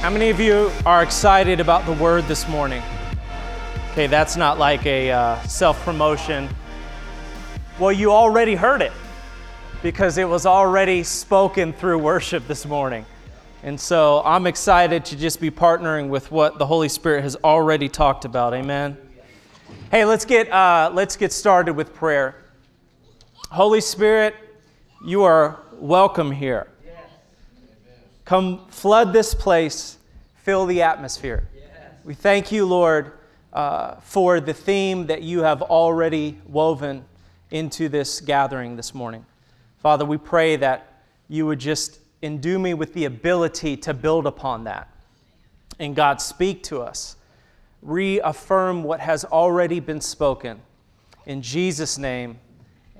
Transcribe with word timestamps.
How 0.00 0.08
many 0.08 0.30
of 0.30 0.40
you 0.40 0.72
are 0.86 1.02
excited 1.02 1.60
about 1.60 1.84
the 1.84 1.92
word 1.92 2.24
this 2.24 2.48
morning? 2.48 2.82
Okay, 3.90 4.06
that's 4.06 4.34
not 4.34 4.58
like 4.58 4.86
a 4.86 5.10
uh, 5.10 5.42
self 5.42 5.78
promotion. 5.84 6.48
Well, 7.78 7.92
you 7.92 8.10
already 8.10 8.54
heard 8.54 8.80
it 8.80 8.92
because 9.82 10.16
it 10.16 10.26
was 10.26 10.46
already 10.46 11.02
spoken 11.02 11.74
through 11.74 11.98
worship 11.98 12.48
this 12.48 12.64
morning. 12.64 13.04
And 13.62 13.78
so 13.78 14.22
I'm 14.24 14.46
excited 14.46 15.04
to 15.04 15.18
just 15.18 15.38
be 15.38 15.50
partnering 15.50 16.08
with 16.08 16.32
what 16.32 16.58
the 16.58 16.64
Holy 16.64 16.88
Spirit 16.88 17.20
has 17.20 17.36
already 17.36 17.90
talked 17.90 18.24
about. 18.24 18.54
Amen. 18.54 18.96
Hey, 19.90 20.06
let's 20.06 20.24
get, 20.24 20.50
uh, 20.50 20.90
let's 20.94 21.14
get 21.14 21.30
started 21.30 21.74
with 21.74 21.92
prayer. 21.92 22.42
Holy 23.50 23.82
Spirit, 23.82 24.34
you 25.04 25.24
are 25.24 25.60
welcome 25.78 26.30
here. 26.30 26.68
Come 28.30 28.64
flood 28.68 29.12
this 29.12 29.34
place, 29.34 29.98
fill 30.50 30.66
the 30.66 30.82
atmosphere. 30.82 31.46
We 32.02 32.12
thank 32.12 32.50
you, 32.50 32.66
Lord, 32.66 33.12
uh, 33.52 34.00
for 34.00 34.40
the 34.40 34.52
theme 34.52 35.06
that 35.06 35.22
you 35.22 35.44
have 35.44 35.62
already 35.62 36.40
woven 36.44 37.04
into 37.52 37.88
this 37.88 38.20
gathering 38.20 38.74
this 38.74 38.92
morning. 38.92 39.24
Father, 39.78 40.04
we 40.04 40.18
pray 40.18 40.56
that 40.56 41.04
you 41.28 41.46
would 41.46 41.60
just 41.60 42.00
endue 42.20 42.58
me 42.58 42.74
with 42.74 42.94
the 42.94 43.04
ability 43.04 43.76
to 43.76 43.94
build 43.94 44.26
upon 44.26 44.64
that. 44.64 44.88
And 45.78 45.94
God, 45.94 46.20
speak 46.20 46.64
to 46.64 46.80
us. 46.80 47.14
Reaffirm 47.80 48.82
what 48.82 48.98
has 48.98 49.24
already 49.24 49.78
been 49.78 50.00
spoken. 50.00 50.60
In 51.26 51.42
Jesus' 51.42 51.96
name. 51.96 52.40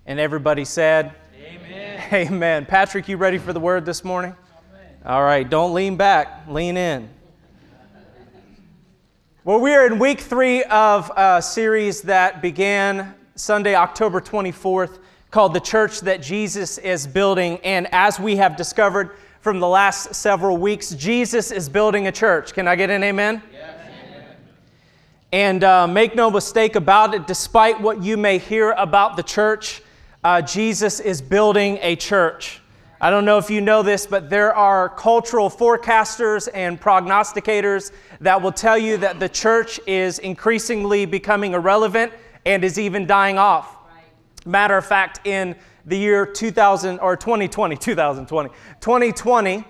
And 0.06 0.20
everybody 0.20 0.64
said, 0.64 1.16
Amen. 1.35 2.01
Amen. 2.12 2.64
Patrick, 2.64 3.09
you 3.09 3.16
ready 3.16 3.38
for 3.38 3.52
the 3.52 3.59
word 3.59 3.85
this 3.85 4.04
morning? 4.04 4.37
All 5.04 5.24
right, 5.24 5.51
don't 5.51 5.74
lean 5.74 5.96
back, 5.96 6.45
lean 6.46 6.76
in. 6.76 7.09
Well, 9.51 9.59
we 9.59 9.74
are 9.74 9.84
in 9.84 9.98
week 9.98 10.20
three 10.20 10.62
of 10.62 11.10
a 11.16 11.43
series 11.43 12.02
that 12.02 12.40
began 12.40 13.16
Sunday, 13.34 13.74
October 13.74 14.20
24th, 14.20 15.01
called 15.32 15.54
The 15.54 15.60
Church 15.60 16.02
That 16.02 16.23
Jesus 16.23 16.79
is 16.79 17.04
Building. 17.04 17.59
And 17.65 17.88
as 17.90 18.20
we 18.20 18.37
have 18.37 18.54
discovered 18.54 19.10
from 19.40 19.59
the 19.59 19.66
last 19.66 20.15
several 20.15 20.57
weeks, 20.57 20.90
Jesus 20.90 21.51
is 21.51 21.68
building 21.68 22.07
a 22.07 22.12
church. 22.12 22.54
Can 22.54 22.68
I 22.68 22.76
get 22.76 22.90
an 22.90 23.02
amen? 23.02 23.42
Yes. 23.52 23.74
And 25.32 25.64
uh, 25.64 25.88
make 25.88 26.14
no 26.14 26.30
mistake 26.30 26.76
about 26.76 27.12
it, 27.16 27.26
despite 27.26 27.80
what 27.80 28.04
you 28.04 28.16
may 28.16 28.38
hear 28.38 28.70
about 28.70 29.16
the 29.16 29.24
church, 29.24 29.82
uh, 30.23 30.42
Jesus 30.42 31.01
is 31.01 31.20
building 31.20 31.80
a 31.82 31.96
church. 31.96 32.60
I 33.02 33.09
don't 33.09 33.24
know 33.24 33.38
if 33.38 33.48
you 33.48 33.62
know 33.62 33.82
this, 33.82 34.04
but 34.04 34.29
there 34.29 34.54
are 34.54 34.87
cultural 34.90 35.48
forecasters 35.48 36.51
and 36.52 36.79
prognosticators 36.79 37.92
that 38.20 38.42
will 38.42 38.52
tell 38.52 38.76
you 38.76 38.98
that 38.98 39.18
the 39.18 39.29
church 39.29 39.80
is 39.87 40.18
increasingly 40.18 41.07
becoming 41.07 41.54
irrelevant 41.54 42.12
and 42.45 42.62
is 42.62 42.79
even 42.79 43.07
dying 43.07 43.38
off. 43.38 43.74
Matter 44.45 44.76
of 44.76 44.84
fact, 44.84 45.26
in 45.26 45.57
the 45.87 45.96
year 45.96 46.26
2000 46.26 46.98
or 46.98 47.16
2020, 47.16 47.74
2020, 47.74 48.51
2020, 48.80 49.64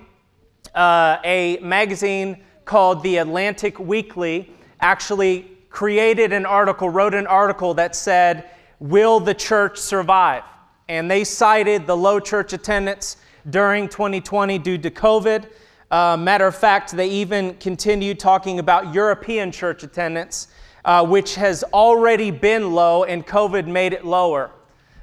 uh, 0.74 1.18
a 1.22 1.58
magazine 1.62 2.42
called 2.64 3.00
The 3.04 3.18
Atlantic 3.18 3.78
Weekly 3.78 4.52
actually 4.80 5.56
created 5.68 6.32
an 6.32 6.46
article, 6.46 6.90
wrote 6.90 7.14
an 7.14 7.28
article 7.28 7.74
that 7.74 7.94
said, 7.94 8.50
Will 8.80 9.20
the 9.20 9.34
church 9.34 9.78
survive? 9.78 10.42
And 10.90 11.08
they 11.08 11.22
cited 11.22 11.86
the 11.86 11.96
low 11.96 12.18
church 12.18 12.52
attendance 12.52 13.16
during 13.48 13.88
2020 13.88 14.58
due 14.58 14.76
to 14.76 14.90
COVID. 14.90 15.46
Uh, 15.88 16.16
matter 16.16 16.48
of 16.48 16.56
fact, 16.56 16.90
they 16.90 17.08
even 17.08 17.54
continued 17.54 18.18
talking 18.18 18.58
about 18.58 18.92
European 18.92 19.52
church 19.52 19.84
attendance, 19.84 20.48
uh, 20.84 21.06
which 21.06 21.36
has 21.36 21.62
already 21.72 22.32
been 22.32 22.72
low, 22.72 23.04
and 23.04 23.24
COVID 23.24 23.68
made 23.68 23.92
it 23.92 24.04
lower. 24.04 24.50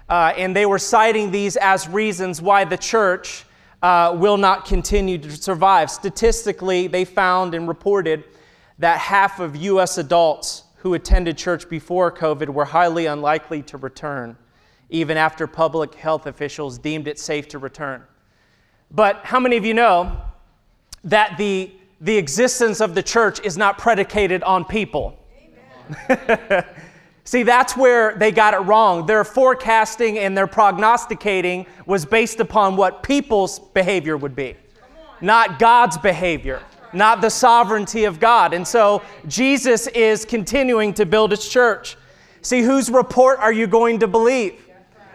Uh, 0.09 0.33
and 0.35 0.53
they 0.53 0.65
were 0.65 0.77
citing 0.77 1.31
these 1.31 1.55
as 1.55 1.87
reasons 1.87 2.41
why 2.41 2.65
the 2.65 2.77
church 2.77 3.45
uh, 3.81 4.13
will 4.13 4.37
not 4.37 4.65
continue 4.65 5.17
to 5.17 5.31
survive. 5.31 5.89
Statistically, 5.89 6.87
they 6.87 7.05
found 7.05 7.53
and 7.53 7.65
reported 7.65 8.25
that 8.77 8.99
half 8.99 9.39
of 9.39 9.55
U.S. 9.55 9.97
adults 9.97 10.63
who 10.79 10.95
attended 10.95 11.37
church 11.37 11.69
before 11.69 12.11
COVID 12.11 12.49
were 12.49 12.65
highly 12.65 13.05
unlikely 13.05 13.61
to 13.63 13.77
return 13.77 14.35
even 14.89 15.17
after 15.17 15.47
public 15.47 15.95
health 15.95 16.25
officials 16.25 16.77
deemed 16.77 17.07
it 17.07 17.19
safe 17.19 17.47
to 17.49 17.59
return. 17.59 18.03
But 18.91 19.21
how 19.23 19.39
many 19.39 19.57
of 19.57 19.65
you 19.65 19.73
know 19.73 20.21
that 21.03 21.37
the, 21.37 21.71
the 21.99 22.17
existence 22.17 22.79
of 22.79 22.95
the 22.95 23.03
church 23.03 23.39
is 23.41 23.57
not 23.57 23.77
predicated 23.77 24.43
on 24.43 24.63
people? 24.63 25.19
See, 27.23 27.43
that's 27.43 27.75
where 27.75 28.15
they 28.15 28.31
got 28.31 28.53
it 28.53 28.59
wrong. 28.59 29.05
Their 29.05 29.25
forecasting 29.25 30.17
and 30.19 30.37
their 30.37 30.47
prognosticating 30.47 31.65
was 31.85 32.05
based 32.05 32.39
upon 32.39 32.77
what 32.77 33.03
people's 33.03 33.59
behavior 33.59 34.15
would 34.15 34.35
be, 34.35 34.55
not 35.19 35.59
God's 35.59 35.97
behavior, 35.97 36.61
not 36.93 37.19
the 37.19 37.29
sovereignty 37.29 38.05
of 38.05 38.21
God. 38.21 38.53
And 38.53 38.65
so 38.65 39.01
Jesus 39.27 39.87
is 39.87 40.23
continuing 40.23 40.93
to 40.93 41.05
build 41.05 41.31
his 41.31 41.47
church. 41.47 41.97
See, 42.41 42.61
whose 42.61 42.89
report 42.89 43.39
are 43.39 43.51
you 43.51 43.67
going 43.67 43.99
to 43.99 44.07
believe? 44.07 44.66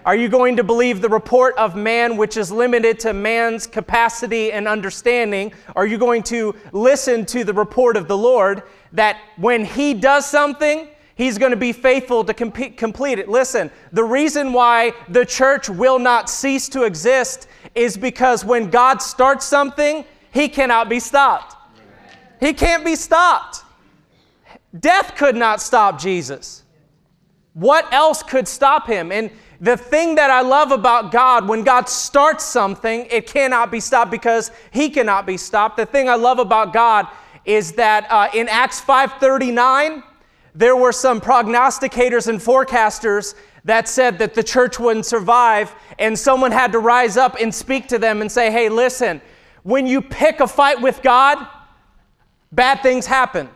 Are 0.05 0.17
you 0.17 0.29
going 0.29 0.57
to 0.57 0.65
believe 0.65 1.01
the 1.01 1.09
report 1.09 1.57
of 1.57 1.77
man, 1.77 2.17
which 2.17 2.37
is 2.37 2.51
limited 2.51 2.99
to 3.01 3.13
man's 3.13 3.69
capacity 3.69 4.51
and 4.51 4.67
understanding? 4.67 5.53
Are 5.77 5.87
you 5.87 5.97
going 5.97 6.25
to 6.25 6.57
listen 6.73 7.25
to 7.27 7.45
the 7.45 7.53
report 7.55 7.97
of 7.97 8.09
the 8.09 8.17
Lord 8.17 8.65
that 8.93 9.19
when 9.37 9.65
He 9.65 9.95
does 9.95 10.27
something, 10.27 10.89
He's 11.15 11.39
going 11.39 11.51
to 11.51 11.57
be 11.57 11.73
faithful 11.73 12.25
to 12.25 12.35
com- 12.35 12.51
complete 12.51 13.21
it? 13.21 13.29
Listen, 13.29 13.71
the 13.93 14.03
reason 14.03 14.53
why 14.53 14.93
the 15.09 15.25
church 15.25 15.69
will 15.69 16.01
not 16.01 16.29
cease 16.29 16.69
to 16.71 16.83
exist 16.83 17.47
is 17.77 17.97
because 17.97 18.45
when 18.45 18.71
God 18.71 19.01
starts 19.01 19.47
something, 19.47 20.05
He 20.33 20.49
cannot 20.49 20.89
be 20.89 20.99
stopped. 20.99 21.55
He 22.41 22.53
can't 22.53 22.85
be 22.85 22.97
stopped. 22.97 23.63
Death 24.79 25.15
could 25.17 25.37
not 25.37 25.61
stop 25.61 26.01
Jesus. 26.01 26.63
What 27.55 27.93
else 27.93 28.23
could 28.23 28.49
stop 28.49 28.87
him? 28.87 29.13
And 29.13 29.31
the 29.63 29.77
thing 29.77 30.17
that 30.17 30.29
I 30.29 30.41
love 30.41 30.73
about 30.73 31.13
God, 31.13 31.47
when 31.47 31.63
God 31.63 31.89
starts 31.89 32.45
something, 32.45 33.07
it 33.09 33.29
cannot 33.29 33.71
be 33.71 33.79
stopped 33.79 34.11
because 34.11 34.51
He 34.73 34.91
cannot 34.91 35.25
be 35.25 35.37
stopped. 35.37 35.77
The 35.77 35.87
thing 35.87 36.09
I 36.09 36.17
love 36.17 36.41
about 36.41 36.73
God 36.73 37.07
is 37.45 37.73
that 37.75 38.11
uh, 38.11 38.29
in 38.35 38.49
Acts 38.49 38.81
5:39, 38.81 40.03
there 40.53 40.75
were 40.75 40.91
some 40.91 41.21
prognosticators 41.21 42.27
and 42.27 42.41
forecasters 42.41 43.37
that 43.65 43.89
said 43.89 44.19
that 44.19 44.35
the 44.35 44.43
church 44.43 44.81
wouldn't 44.81 45.07
survive, 45.07 45.73
and 46.01 46.19
someone 46.19 46.51
had 46.51 46.73
to 46.73 46.81
rise 46.81 47.17
up 47.17 47.37
and 47.41 47.55
speak 47.55 47.87
to 47.87 48.01
them 48.01 48.21
and 48.21 48.33
say, 48.33 48.51
"Hey, 48.51 48.69
listen, 48.69 49.21
when 49.63 49.87
you 49.87 50.03
pick 50.03 50.41
a 50.41 50.49
fight 50.49 50.81
with 50.81 51.03
God, 51.03 51.39
bad 52.51 52.83
things 52.83 53.07
happen." 53.07 53.49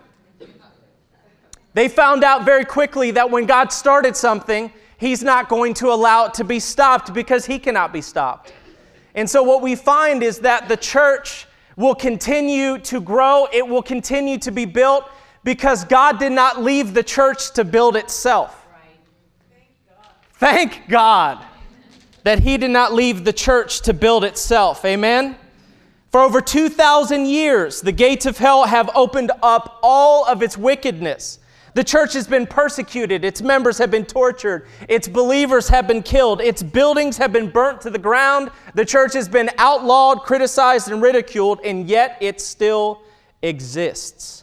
They 1.75 1.89
found 1.89 2.23
out 2.23 2.45
very 2.45 2.65
quickly 2.65 3.11
that 3.11 3.29
when 3.29 3.45
God 3.45 3.73
started 3.73 4.17
something, 4.17 4.73
He's 4.99 5.23
not 5.23 5.49
going 5.49 5.75
to 5.75 5.89
allow 5.89 6.27
it 6.27 6.35
to 6.35 6.45
be 6.45 6.59
stopped 6.59 7.13
because 7.13 7.47
He 7.47 7.59
cannot 7.59 7.93
be 7.93 8.01
stopped. 8.01 8.53
And 9.15 9.29
so, 9.29 9.43
what 9.43 9.63
we 9.63 9.75
find 9.75 10.23
is 10.23 10.41
that 10.41 10.69
the 10.69 10.77
church 10.77 11.47
will 11.77 11.95
continue 11.95 12.79
to 12.79 13.01
grow, 13.01 13.47
it 13.53 13.67
will 13.67 13.83
continue 13.83 14.39
to 14.39 14.51
be 14.51 14.65
built 14.65 15.09
because 15.45 15.85
God 15.85 16.19
did 16.19 16.33
not 16.33 16.63
leave 16.63 16.95
the 16.95 17.03
church 17.03 17.53
to 17.53 17.65
build 17.65 17.97
itself. 17.97 18.67
Thank 20.35 20.89
God 20.89 21.45
that 22.25 22.41
He 22.41 22.57
did 22.57 22.71
not 22.71 22.93
leave 22.93 23.25
the 23.25 23.33
church 23.33 23.83
to 23.83 23.95
build 23.95 24.25
itself. 24.25 24.85
Amen? 24.85 25.37
For 26.11 26.21
over 26.21 26.41
2,000 26.41 27.27
years, 27.27 27.81
the 27.81 27.93
gates 27.93 28.27
of 28.27 28.39
hell 28.39 28.65
have 28.65 28.91
opened 28.95 29.31
up 29.43 29.79
all 29.83 30.25
of 30.25 30.43
its 30.43 30.57
wickedness. 30.57 31.39
The 31.77 31.85
church 31.85 32.15
has 32.15 32.27
been 32.27 32.47
persecuted, 32.47 33.23
its 33.23 33.43
members 33.43 33.77
have 33.77 33.91
been 33.91 34.07
tortured, 34.07 34.67
its 34.89 35.07
believers 35.07 35.69
have 35.69 35.87
been 35.87 36.03
killed, 36.03 36.41
its 36.41 36.63
buildings 36.63 37.19
have 37.19 37.35
been 37.35 37.51
burnt 37.51 37.83
to 37.83 37.91
the 37.91 37.99
ground, 37.99 38.51
the 38.75 38.85
church 38.87 39.13
has 39.13 39.29
been 39.29 39.51
outlawed, 39.59 40.23
criticized, 40.23 40.91
and 40.91 41.03
ridiculed, 41.03 41.61
and 41.65 41.87
yet 41.87 42.17
it 42.23 42.41
still 42.41 43.03
exists. 43.43 44.43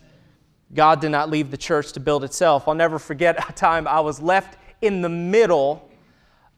God 0.75 1.01
did 1.01 1.09
not 1.09 1.31
leave 1.31 1.50
the 1.50 1.57
church 1.57 1.91
to 1.94 2.00
build 2.00 2.24
itself. 2.24 2.68
I'll 2.68 2.75
never 2.75 3.00
forget 3.00 3.50
a 3.50 3.51
time 3.53 3.88
I 3.88 4.00
was 4.00 4.21
left 4.21 4.59
in 4.83 5.01
the 5.01 5.09
middle 5.09 5.89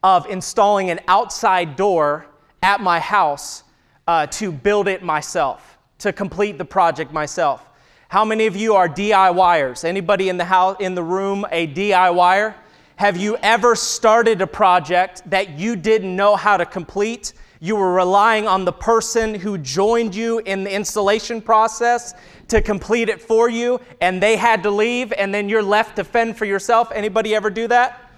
of 0.02 0.26
installing 0.26 0.90
an 0.90 1.00
outside 1.08 1.76
door 1.76 2.26
at 2.62 2.82
my 2.82 3.00
house 3.00 3.64
uh, 4.06 4.26
to 4.26 4.52
build 4.52 4.88
it 4.88 5.02
myself, 5.02 5.78
to 6.00 6.12
complete 6.12 6.58
the 6.58 6.66
project 6.66 7.14
myself. 7.14 7.65
How 8.08 8.24
many 8.24 8.46
of 8.46 8.54
you 8.54 8.74
are 8.74 8.88
DIYers? 8.88 9.82
Anybody 9.82 10.28
in 10.28 10.36
the 10.36 10.44
house 10.44 10.76
in 10.78 10.94
the 10.94 11.02
room 11.02 11.44
a 11.50 11.66
DIYer? 11.66 12.54
Have 12.94 13.16
you 13.16 13.36
ever 13.38 13.74
started 13.74 14.40
a 14.40 14.46
project 14.46 15.28
that 15.28 15.58
you 15.58 15.74
didn't 15.74 16.14
know 16.14 16.36
how 16.36 16.56
to 16.56 16.64
complete? 16.64 17.32
You 17.58 17.74
were 17.74 17.92
relying 17.92 18.46
on 18.46 18.64
the 18.64 18.72
person 18.72 19.34
who 19.34 19.58
joined 19.58 20.14
you 20.14 20.38
in 20.38 20.62
the 20.62 20.72
installation 20.72 21.42
process 21.42 22.14
to 22.46 22.62
complete 22.62 23.08
it 23.08 23.20
for 23.20 23.50
you 23.50 23.80
and 24.00 24.22
they 24.22 24.36
had 24.36 24.62
to 24.62 24.70
leave 24.70 25.12
and 25.12 25.34
then 25.34 25.48
you're 25.48 25.60
left 25.60 25.96
to 25.96 26.04
fend 26.04 26.38
for 26.38 26.44
yourself. 26.44 26.92
Anybody 26.94 27.34
ever 27.34 27.50
do 27.50 27.66
that? 27.66 28.08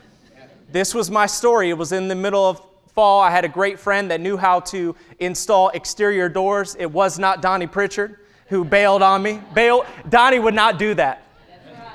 This 0.70 0.94
was 0.94 1.10
my 1.10 1.24
story. 1.24 1.70
It 1.70 1.78
was 1.78 1.92
in 1.92 2.08
the 2.08 2.14
middle 2.14 2.44
of 2.44 2.60
fall. 2.88 3.22
I 3.22 3.30
had 3.30 3.46
a 3.46 3.48
great 3.48 3.78
friend 3.80 4.10
that 4.10 4.20
knew 4.20 4.36
how 4.36 4.60
to 4.60 4.94
install 5.18 5.70
exterior 5.70 6.28
doors. 6.28 6.76
It 6.78 6.92
was 6.92 7.18
not 7.18 7.40
Donnie 7.40 7.66
Pritchard 7.66 8.18
who 8.48 8.64
bailed 8.64 9.02
on 9.02 9.22
me. 9.22 9.40
Bail, 9.54 9.84
Donnie 10.08 10.38
would 10.38 10.54
not 10.54 10.78
do 10.78 10.94
that. 10.94 11.24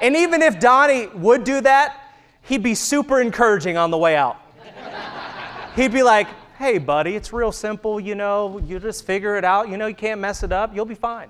And 0.01 0.15
even 0.15 0.41
if 0.41 0.59
Donnie 0.59 1.07
would 1.07 1.44
do 1.44 1.61
that, 1.61 2.00
he'd 2.41 2.63
be 2.63 2.75
super 2.75 3.21
encouraging 3.21 3.77
on 3.77 3.91
the 3.91 3.97
way 3.97 4.15
out. 4.15 4.38
He'd 5.75 5.91
be 5.94 6.03
like, 6.03 6.27
hey, 6.57 6.77
buddy, 6.77 7.15
it's 7.15 7.33
real 7.33 7.51
simple, 7.51 8.00
you 8.00 8.15
know, 8.15 8.59
you 8.59 8.79
just 8.79 9.05
figure 9.05 9.35
it 9.38 9.44
out. 9.44 9.69
You 9.69 9.77
know, 9.77 9.88
you 9.88 9.95
can't 9.95 10.21
mess 10.21 10.44
it 10.44 10.51
up, 10.51 10.75
you'll 10.75 10.85
be 10.85 10.95
fine. 10.95 11.29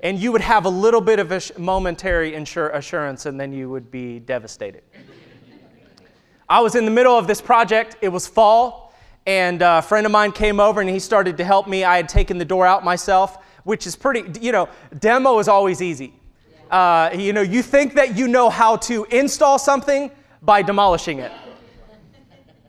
And 0.00 0.18
you 0.18 0.32
would 0.32 0.40
have 0.40 0.64
a 0.64 0.68
little 0.68 1.00
bit 1.00 1.18
of 1.18 1.30
a 1.30 1.40
momentary 1.58 2.34
assurance, 2.34 3.26
and 3.26 3.38
then 3.38 3.52
you 3.52 3.70
would 3.70 3.90
be 3.90 4.18
devastated. 4.20 4.82
I 6.48 6.60
was 6.60 6.74
in 6.74 6.84
the 6.84 6.90
middle 6.90 7.16
of 7.16 7.26
this 7.26 7.40
project, 7.40 7.96
it 8.00 8.08
was 8.08 8.26
fall, 8.26 8.92
and 9.26 9.62
uh, 9.62 9.80
a 9.84 9.86
friend 9.86 10.06
of 10.06 10.12
mine 10.12 10.32
came 10.32 10.58
over 10.58 10.80
and 10.80 10.90
he 10.90 10.98
started 10.98 11.36
to 11.36 11.44
help 11.44 11.68
me. 11.68 11.84
I 11.84 11.96
had 11.96 12.08
taken 12.08 12.38
the 12.38 12.44
door 12.44 12.66
out 12.66 12.84
myself, 12.84 13.38
which 13.64 13.86
is 13.86 13.96
pretty, 13.96 14.40
you 14.40 14.52
know, 14.52 14.68
demo 14.98 15.38
is 15.38 15.48
always 15.48 15.80
easy. 15.80 16.14
Uh, 16.70 17.10
you 17.14 17.32
know, 17.32 17.42
you 17.42 17.62
think 17.62 17.94
that 17.94 18.16
you 18.16 18.26
know 18.28 18.48
how 18.48 18.76
to 18.76 19.04
install 19.10 19.58
something 19.58 20.10
by 20.40 20.62
demolishing 20.62 21.18
it. 21.18 21.32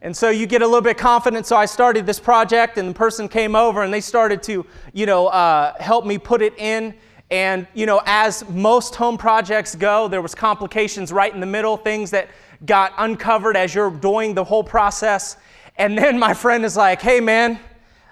And 0.01 0.15
so 0.15 0.29
you 0.29 0.45
get 0.45 0.61
a 0.61 0.65
little 0.65 0.81
bit 0.81 0.97
confident. 0.97 1.45
So 1.45 1.55
I 1.55 1.65
started 1.65 2.05
this 2.05 2.19
project, 2.19 2.77
and 2.77 2.89
the 2.89 2.93
person 2.93 3.29
came 3.29 3.55
over 3.55 3.83
and 3.83 3.93
they 3.93 4.01
started 4.01 4.43
to, 4.43 4.65
you 4.91 5.05
know, 5.05 5.27
uh, 5.27 5.73
help 5.79 6.05
me 6.05 6.17
put 6.17 6.41
it 6.41 6.53
in. 6.59 6.93
And, 7.31 7.65
you 7.73 7.85
know, 7.85 8.01
as 8.05 8.47
most 8.49 8.95
home 8.95 9.17
projects 9.17 9.75
go, 9.75 10.09
there 10.09 10.21
was 10.21 10.35
complications 10.35 11.13
right 11.13 11.33
in 11.33 11.39
the 11.39 11.45
middle, 11.45 11.77
things 11.77 12.11
that 12.11 12.27
got 12.65 12.93
uncovered 12.97 13.55
as 13.55 13.73
you're 13.73 13.89
doing 13.89 14.35
the 14.35 14.43
whole 14.43 14.63
process. 14.63 15.37
And 15.77 15.97
then 15.97 16.19
my 16.19 16.33
friend 16.33 16.65
is 16.65 16.75
like, 16.75 17.01
hey, 17.01 17.21
man, 17.21 17.57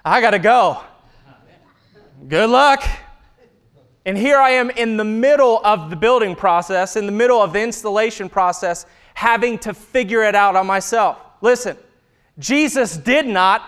I 0.02 0.22
got 0.22 0.30
to 0.30 0.38
go. 0.38 0.80
Good 2.28 2.50
luck. 2.50 2.84
And 4.04 4.16
here 4.16 4.38
I 4.38 4.50
am 4.50 4.70
in 4.70 4.96
the 4.96 5.04
middle 5.04 5.60
of 5.64 5.90
the 5.90 5.96
building 5.96 6.36
process, 6.36 6.96
in 6.96 7.06
the 7.06 7.12
middle 7.12 7.40
of 7.40 7.52
the 7.52 7.60
installation 7.60 8.28
process, 8.28 8.86
having 9.14 9.58
to 9.60 9.74
figure 9.74 10.22
it 10.22 10.34
out 10.34 10.54
on 10.54 10.66
myself. 10.66 11.18
Listen, 11.40 11.76
Jesus 12.38 12.96
did 12.96 13.26
not, 13.26 13.62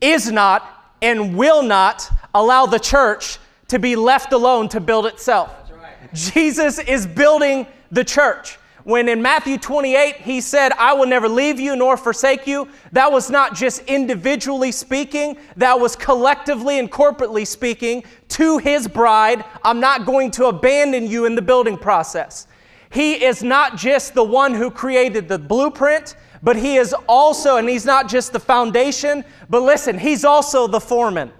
is 0.00 0.30
not, 0.30 0.94
and 1.00 1.36
will 1.36 1.62
not 1.62 2.10
allow 2.34 2.66
the 2.66 2.78
church 2.78 3.38
to 3.68 3.78
be 3.78 3.96
left 3.96 4.32
alone 4.32 4.68
to 4.70 4.80
build 4.80 5.06
itself. 5.06 5.50
Right. 5.72 6.12
Jesus 6.12 6.78
is 6.78 7.06
building 7.06 7.66
the 7.90 8.04
church. 8.04 8.58
When 8.84 9.08
in 9.08 9.20
Matthew 9.20 9.58
28, 9.58 10.16
he 10.16 10.40
said, 10.40 10.72
I 10.72 10.94
will 10.94 11.06
never 11.06 11.28
leave 11.28 11.60
you 11.60 11.76
nor 11.76 11.96
forsake 11.96 12.46
you, 12.46 12.68
that 12.92 13.12
was 13.12 13.30
not 13.30 13.54
just 13.54 13.82
individually 13.84 14.72
speaking, 14.72 15.36
that 15.56 15.78
was 15.78 15.94
collectively 15.94 16.78
and 16.78 16.90
corporately 16.90 17.46
speaking 17.46 18.04
to 18.28 18.58
his 18.58 18.88
bride. 18.88 19.44
I'm 19.64 19.80
not 19.80 20.06
going 20.06 20.30
to 20.32 20.46
abandon 20.46 21.06
you 21.06 21.26
in 21.26 21.34
the 21.34 21.42
building 21.42 21.76
process. 21.76 22.46
He 22.90 23.24
is 23.24 23.42
not 23.42 23.76
just 23.76 24.14
the 24.14 24.24
one 24.24 24.54
who 24.54 24.70
created 24.70 25.28
the 25.28 25.38
blueprint, 25.38 26.16
but 26.42 26.56
he 26.56 26.76
is 26.76 26.94
also, 27.08 27.56
and 27.56 27.68
he's 27.68 27.84
not 27.84 28.08
just 28.08 28.32
the 28.32 28.40
foundation, 28.40 29.24
but 29.48 29.62
listen, 29.62 29.98
he's 29.98 30.24
also 30.24 30.66
the 30.66 30.80
foreman. 30.80 31.30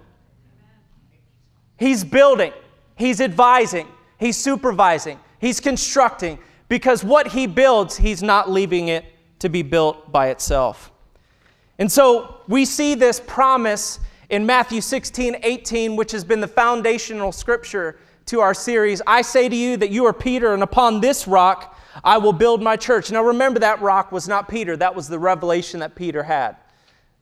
He's 1.77 2.03
building, 2.03 2.53
he's 2.95 3.19
advising, 3.19 3.87
he's 4.19 4.37
supervising, 4.37 5.19
he's 5.39 5.59
constructing, 5.59 6.37
because 6.71 7.03
what 7.03 7.27
he 7.27 7.47
builds, 7.47 7.97
he's 7.97 8.23
not 8.23 8.49
leaving 8.49 8.87
it 8.87 9.03
to 9.39 9.49
be 9.49 9.61
built 9.61 10.09
by 10.09 10.29
itself. 10.29 10.89
And 11.77 11.91
so 11.91 12.37
we 12.47 12.63
see 12.63 12.95
this 12.95 13.19
promise 13.19 13.99
in 14.29 14.45
Matthew 14.45 14.79
16, 14.79 15.35
18, 15.43 15.97
which 15.97 16.13
has 16.13 16.23
been 16.23 16.39
the 16.39 16.47
foundational 16.47 17.33
scripture 17.33 17.99
to 18.27 18.39
our 18.39 18.53
series. 18.53 19.01
I 19.05 19.21
say 19.21 19.49
to 19.49 19.55
you 19.55 19.75
that 19.75 19.89
you 19.89 20.05
are 20.05 20.13
Peter, 20.13 20.53
and 20.53 20.63
upon 20.63 21.01
this 21.01 21.27
rock, 21.27 21.77
I 22.05 22.17
will 22.17 22.31
build 22.31 22.63
my 22.63 22.77
church. 22.77 23.11
Now 23.11 23.25
remember, 23.25 23.59
that 23.59 23.81
rock 23.81 24.13
was 24.13 24.29
not 24.29 24.47
Peter, 24.47 24.77
that 24.77 24.95
was 24.95 25.09
the 25.09 25.19
revelation 25.19 25.81
that 25.81 25.93
Peter 25.93 26.23
had 26.23 26.55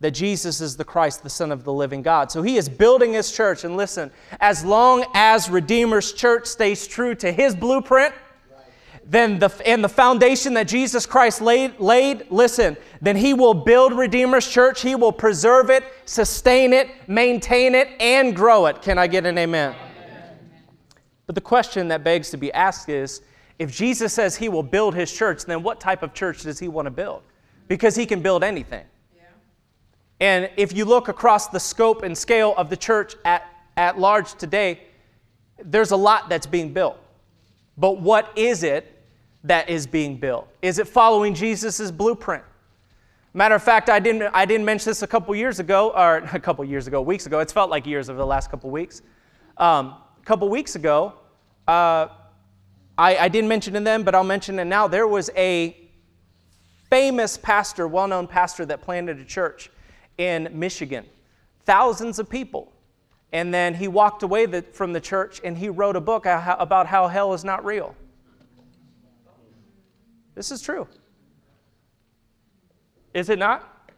that 0.02 0.12
Jesus 0.12 0.62
is 0.62 0.78
the 0.78 0.86
Christ, 0.86 1.24
the 1.24 1.30
Son 1.30 1.52
of 1.52 1.66
the 1.66 1.74
living 1.74 2.02
God. 2.02 2.32
So 2.32 2.42
he 2.42 2.56
is 2.56 2.70
building 2.70 3.12
his 3.12 3.34
church. 3.34 3.66
And 3.66 3.76
listen, 3.76 4.12
as 4.40 4.64
long 4.64 5.04
as 5.14 5.50
Redeemer's 5.50 6.14
church 6.14 6.46
stays 6.46 6.88
true 6.88 7.14
to 7.16 7.34
his 7.34 7.54
blueprint, 7.54 8.14
then 9.10 9.40
the, 9.40 9.50
and 9.66 9.84
the 9.84 9.90
foundation 9.90 10.54
that 10.54 10.68
Jesus 10.68 11.08
Christ 11.08 11.42
laid, 11.42 11.80
laid, 11.80 12.30
listen, 12.30 12.78
then 13.02 13.16
he 13.16 13.34
will 13.34 13.56
build 13.56 13.94
Redeemer's 13.94 14.48
church. 14.48 14.82
He 14.82 14.94
will 14.94 15.12
preserve 15.12 15.72
it, 15.72 15.84
sustain 16.06 16.74
it, 16.74 16.90
maintain 17.08 17.74
it, 17.74 17.90
and 18.00 18.36
grow 18.36 18.68
it. 18.68 18.84
Can 18.84 19.00
I 19.00 19.08
get 19.08 19.26
an 19.26 19.36
amen? 19.40 19.74
amen? 19.74 20.38
But 21.26 21.34
the 21.34 21.42
question 21.42 21.88
that 21.88 22.04
begs 22.04 22.30
to 22.30 22.38
be 22.38 22.54
asked 22.54 22.88
is 22.88 23.24
if 23.58 23.76
Jesus 23.76 24.14
says 24.14 24.36
he 24.36 24.48
will 24.48 24.62
build 24.62 24.94
his 24.94 25.12
church, 25.12 25.44
then 25.46 25.64
what 25.64 25.80
type 25.80 26.04
of 26.04 26.14
church 26.14 26.44
does 26.44 26.60
he 26.60 26.68
want 26.68 26.86
to 26.86 26.92
build? 26.92 27.24
Because 27.68 27.96
he 27.96 28.06
can 28.06 28.22
build 28.22 28.44
anything. 28.44 28.86
Yeah. 29.16 29.24
And 30.20 30.52
if 30.56 30.72
you 30.72 30.86
look 30.86 31.08
across 31.08 31.48
the 31.48 31.60
scope 31.60 32.04
and 32.04 32.16
scale 32.16 32.54
of 32.58 32.70
the 32.70 32.78
church 32.78 33.16
at, 33.26 33.44
at 33.76 33.98
large 33.98 34.36
today, 34.36 34.82
there's 35.58 35.90
a 35.90 35.98
lot 35.98 36.30
that's 36.30 36.46
being 36.46 36.74
built. 36.74 37.00
But 37.76 38.00
what 38.02 38.32
is 38.38 38.62
it 38.62 38.98
that 39.44 39.70
is 39.70 39.88
being 39.88 40.18
built? 40.18 40.48
Is 40.62 40.80
it 40.80 40.88
following 40.88 41.34
Jesus' 41.34 41.92
blueprint? 41.92 42.44
Matter 43.34 43.56
of 43.56 43.64
fact, 43.64 43.90
I 43.90 44.00
didn't, 44.00 44.24
I 44.34 44.46
didn't 44.46 44.66
mention 44.66 44.90
this 44.90 45.02
a 45.02 45.08
couple 45.08 45.36
years 45.36 45.60
ago, 45.60 45.92
or 45.96 46.18
a 46.34 46.40
couple 46.40 46.66
years 46.66 46.88
ago, 46.88 47.02
weeks 47.02 47.26
ago. 47.26 47.40
It's 47.40 47.54
felt 47.54 47.70
like 47.70 47.86
years 47.86 48.10
over 48.10 48.18
the 48.18 48.26
last 48.26 48.50
couple 48.50 48.70
weeks. 48.70 49.02
Um, 49.58 49.96
a 50.22 50.26
couple 50.26 50.50
weeks 50.50 50.76
ago, 50.76 51.14
uh, 51.68 52.08
I, 52.98 53.18
I 53.18 53.28
didn't 53.30 53.48
mention 53.48 53.76
it 53.76 53.84
then, 53.84 54.04
but 54.04 54.16
I'll 54.16 54.24
mention 54.24 54.60
it 54.60 54.66
now. 54.66 54.88
There 54.88 55.08
was 55.08 55.30
a 55.36 55.78
famous 56.90 57.38
pastor, 57.38 57.88
well 57.88 58.08
known 58.08 58.28
pastor, 58.28 58.66
that 58.66 58.82
planted 58.82 59.20
a 59.20 59.26
church 59.26 59.70
in 60.18 60.50
Michigan. 60.52 61.06
Thousands 61.66 62.20
of 62.20 62.30
people. 62.30 62.74
And 63.32 63.54
then 63.54 63.76
he 63.76 63.88
walked 63.88 64.24
away 64.24 64.48
the, 64.48 64.64
from 64.64 64.92
the 64.92 65.00
church 65.00 65.40
and 65.44 65.58
he 65.58 65.70
wrote 65.70 65.96
a 65.96 66.02
book 66.02 66.26
about 66.26 66.88
how 66.88 67.08
hell 67.08 67.34
is 67.34 67.46
not 67.46 67.64
real. 67.64 67.96
This 70.40 70.52
is 70.52 70.62
true. 70.62 70.88
Is 73.14 73.28
it 73.28 73.38
not? 73.38 73.92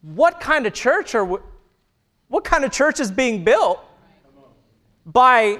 What 0.00 0.40
kind 0.40 0.66
of 0.66 0.72
church 0.72 1.14
are 1.14 1.22
what 1.26 2.44
kind 2.44 2.64
of 2.64 2.72
church 2.72 3.00
is 3.00 3.10
being 3.10 3.44
built 3.44 3.78
by 5.04 5.58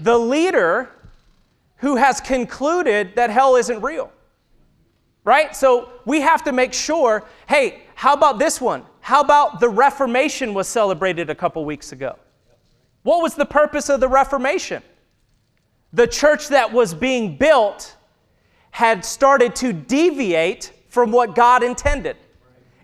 the 0.00 0.16
leader 0.16 0.88
who 1.76 1.96
has 1.96 2.22
concluded 2.22 3.14
that 3.16 3.28
hell 3.28 3.56
isn't 3.56 3.82
real. 3.82 4.10
Right? 5.24 5.54
So 5.54 5.90
we 6.06 6.22
have 6.22 6.42
to 6.44 6.52
make 6.52 6.72
sure 6.72 7.26
hey, 7.50 7.82
how 7.96 8.14
about 8.14 8.38
this 8.38 8.62
one? 8.62 8.82
How 9.00 9.20
about 9.20 9.60
the 9.60 9.68
Reformation 9.68 10.54
was 10.54 10.68
celebrated 10.68 11.28
a 11.28 11.34
couple 11.34 11.62
weeks 11.66 11.92
ago? 11.92 12.16
What 13.02 13.20
was 13.20 13.34
the 13.34 13.44
purpose 13.44 13.90
of 13.90 14.00
the 14.00 14.08
Reformation? 14.08 14.82
The 15.96 16.06
church 16.06 16.48
that 16.48 16.72
was 16.72 16.94
being 16.94 17.36
built 17.36 17.96
had 18.70 19.04
started 19.04 19.56
to 19.56 19.72
deviate 19.72 20.72
from 20.88 21.10
what 21.10 21.34
God 21.34 21.64
intended. 21.64 22.16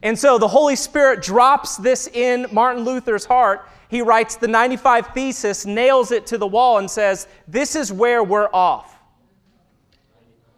And 0.02 0.18
so 0.18 0.38
the 0.38 0.48
Holy 0.48 0.74
Spirit 0.74 1.22
drops 1.22 1.76
this 1.76 2.08
in 2.08 2.46
Martin 2.50 2.82
Luther's 2.84 3.24
heart 3.24 3.68
he 3.92 4.00
writes 4.00 4.36
the 4.36 4.48
95 4.48 5.08
Thesis, 5.08 5.66
nails 5.66 6.12
it 6.12 6.24
to 6.28 6.38
the 6.38 6.46
wall, 6.46 6.78
and 6.78 6.90
says, 6.90 7.28
This 7.46 7.76
is 7.76 7.92
where 7.92 8.24
we're 8.24 8.48
off. 8.50 8.98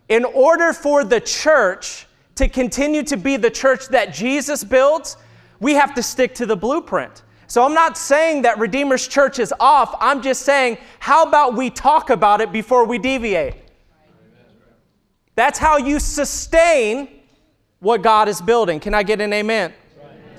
In 0.09 0.25
order 0.25 0.73
for 0.73 1.03
the 1.03 1.21
church 1.21 2.07
to 2.37 2.49
continue 2.49 3.03
to 3.03 3.17
be 3.17 3.37
the 3.37 3.51
church 3.51 3.89
that 3.89 4.15
Jesus 4.15 4.63
builds, 4.63 5.17
we 5.59 5.75
have 5.75 5.95
to 5.97 6.03
stick 6.03 6.37
to 6.37 6.47
the 6.47 6.55
blueprint. 6.55 7.25
So 7.47 7.65
I'm 7.65 7.75
not 7.75 7.99
saying 7.99 8.43
that 8.43 8.59
Redeemer's 8.59 9.07
church 9.07 9.39
is 9.39 9.53
off. 9.61 9.95
I'm 10.01 10.23
just 10.23 10.43
saying, 10.43 10.79
how 10.99 11.25
about 11.25 11.55
we 11.55 11.71
talk 11.71 12.11
about 12.11 12.41
it 12.41 12.53
before 12.53 12.85
we 12.87 12.99
deviate? 12.99 13.55
That's 15.35 15.59
how 15.59 15.77
you 15.77 15.99
sustain 15.99 17.09
what 17.81 18.03
God 18.03 18.29
is 18.29 18.41
building. 18.41 18.81
Can 18.81 18.95
I 18.95 19.03
get 19.03 19.21
an 19.21 19.33
amen? 19.33 19.73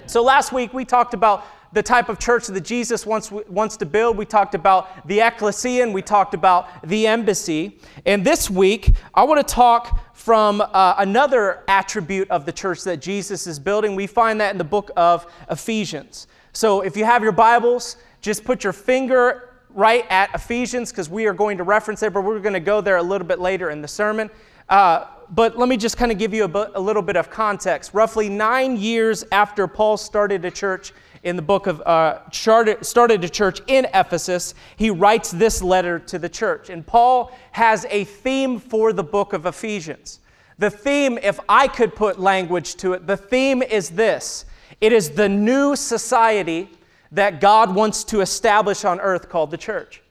So 0.08 0.24
last 0.24 0.52
week 0.52 0.74
we 0.74 0.86
talked 0.86 1.14
about 1.14 1.46
the 1.74 1.84
type 1.84 2.08
of 2.08 2.18
church 2.20 2.48
that 2.48 2.62
Jesus 2.62 3.06
wants, 3.06 3.32
wants 3.32 3.76
to 3.78 3.86
build. 3.86 4.16
We 4.16 4.26
talked 4.26 4.56
about 4.56 5.06
the 5.08 5.20
ecclesia 5.20 5.84
and 5.84 5.94
we 5.94 6.02
talked 6.02 6.34
about 6.34 6.68
the 6.88 7.06
embassy. 7.06 7.80
And 8.06 8.26
this 8.26 8.50
week, 8.50 8.96
I 9.14 9.24
want 9.24 9.46
to 9.46 9.54
talk 9.54 10.16
from 10.16 10.62
uh, 10.62 10.96
another 10.98 11.64
attribute 11.68 12.30
of 12.32 12.46
the 12.46 12.54
church 12.54 12.84
that 12.84 13.02
Jesus 13.02 13.46
is 13.46 13.60
building. 13.60 13.94
We 13.96 14.08
find 14.08 14.40
that 14.40 14.54
in 14.54 14.58
the 14.58 14.64
book 14.64 14.90
of 14.96 15.28
Ephesians. 15.50 16.28
So 16.56 16.80
if 16.80 16.96
you 16.96 17.04
have 17.04 17.22
your 17.22 17.34
Bibles, 17.34 17.98
just 18.22 18.46
put 18.46 18.64
your 18.64 18.72
finger 18.72 19.50
right 19.72 20.06
at 20.10 20.34
Ephesians 20.34 20.90
because 20.90 21.10
we 21.10 21.26
are 21.26 21.34
going 21.34 21.58
to 21.58 21.64
reference 21.64 22.02
it, 22.02 22.14
but 22.14 22.22
we're 22.22 22.40
going 22.40 22.54
to 22.54 22.62
go 22.62 22.80
there 22.80 22.96
a 22.96 23.04
little 23.04 23.28
bit 23.28 23.40
later 23.40 23.72
in 23.72 23.82
the 23.82 23.90
sermon. 23.90 24.30
Uh, 24.70 25.08
but 25.32 25.58
let 25.58 25.68
me 25.68 25.76
just 25.76 25.98
kind 25.98 26.14
of 26.14 26.18
give 26.18 26.34
you 26.34 26.46
a, 26.46 26.72
a 26.76 26.80
little 26.80 27.02
bit 27.02 27.18
of 27.18 27.30
context. 27.30 27.94
Roughly 27.94 28.30
nine 28.30 28.78
years 28.78 29.26
after 29.34 29.68
Paul 29.68 29.98
started 29.98 30.46
a 30.46 30.52
church 30.52 30.94
in 31.24 31.36
the 31.36 31.42
book 31.42 31.68
of 31.68 31.82
uh, 31.82 32.22
started, 32.32 32.86
started 32.86 33.22
a 33.26 33.30
church 33.30 33.60
in 33.68 33.86
Ephesus, 33.94 34.54
he 34.78 34.90
writes 34.90 35.32
this 35.32 35.62
letter 35.62 36.00
to 36.00 36.18
the 36.18 36.30
church. 36.30 36.70
And 36.70 36.88
Paul 36.88 37.38
has 37.52 37.86
a 37.90 38.06
theme 38.06 38.60
for 38.60 38.94
the 38.94 39.04
book 39.04 39.34
of 39.34 39.46
Ephesians. 39.46 40.22
The 40.58 40.70
theme, 40.70 41.20
if 41.22 41.38
I 41.50 41.68
could 41.68 41.96
put 41.96 42.18
language 42.18 42.76
to 42.76 42.94
it, 42.94 43.08
the 43.08 43.18
theme 43.18 43.62
is 43.62 43.90
this 43.90 44.46
it 44.82 44.92
is 44.92 45.12
the 45.12 45.30
new 45.30 45.76
society 45.76 46.70
that 47.12 47.40
God 47.40 47.74
wants 47.74 48.04
to 48.06 48.22
establish 48.22 48.84
on 48.86 49.00
earth 49.00 49.30
called 49.30 49.52
the 49.52 49.58
church. 49.58 50.02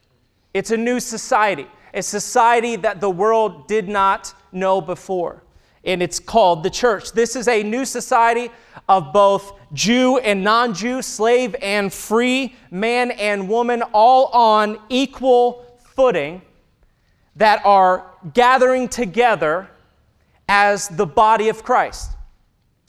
It's 0.55 0.71
a 0.71 0.77
new 0.77 1.01
society, 1.01 1.67
a 1.93 2.03
society 2.03 2.77
that 2.77 3.01
the 3.01 3.11
world 3.11 3.67
did 3.69 3.89
not 3.89 4.33
know 4.53 4.81
before. 4.81 5.43
And 5.85 6.03
it's 6.03 6.19
called 6.19 6.63
the 6.63 6.71
church. 6.71 7.13
This 7.13 7.37
is 7.37 7.47
a 7.47 7.63
new 7.63 7.85
society 7.85 8.51
of 8.89 9.13
both 9.13 9.53
Jew 9.75 10.19
and 10.19 10.43
non 10.43 10.73
Jew, 10.73 11.03
slave 11.03 11.55
and 11.61 11.93
free, 11.93 12.55
man 12.71 13.11
and 13.11 13.49
woman, 13.49 13.83
all 13.93 14.27
on 14.27 14.79
equal 14.89 15.79
footing 15.95 16.41
that 17.37 17.65
are 17.67 18.11
gathering 18.33 18.89
together 18.89 19.69
as 20.49 20.89
the 20.89 21.07
body 21.07 21.49
of 21.49 21.63
Christ. 21.63 22.13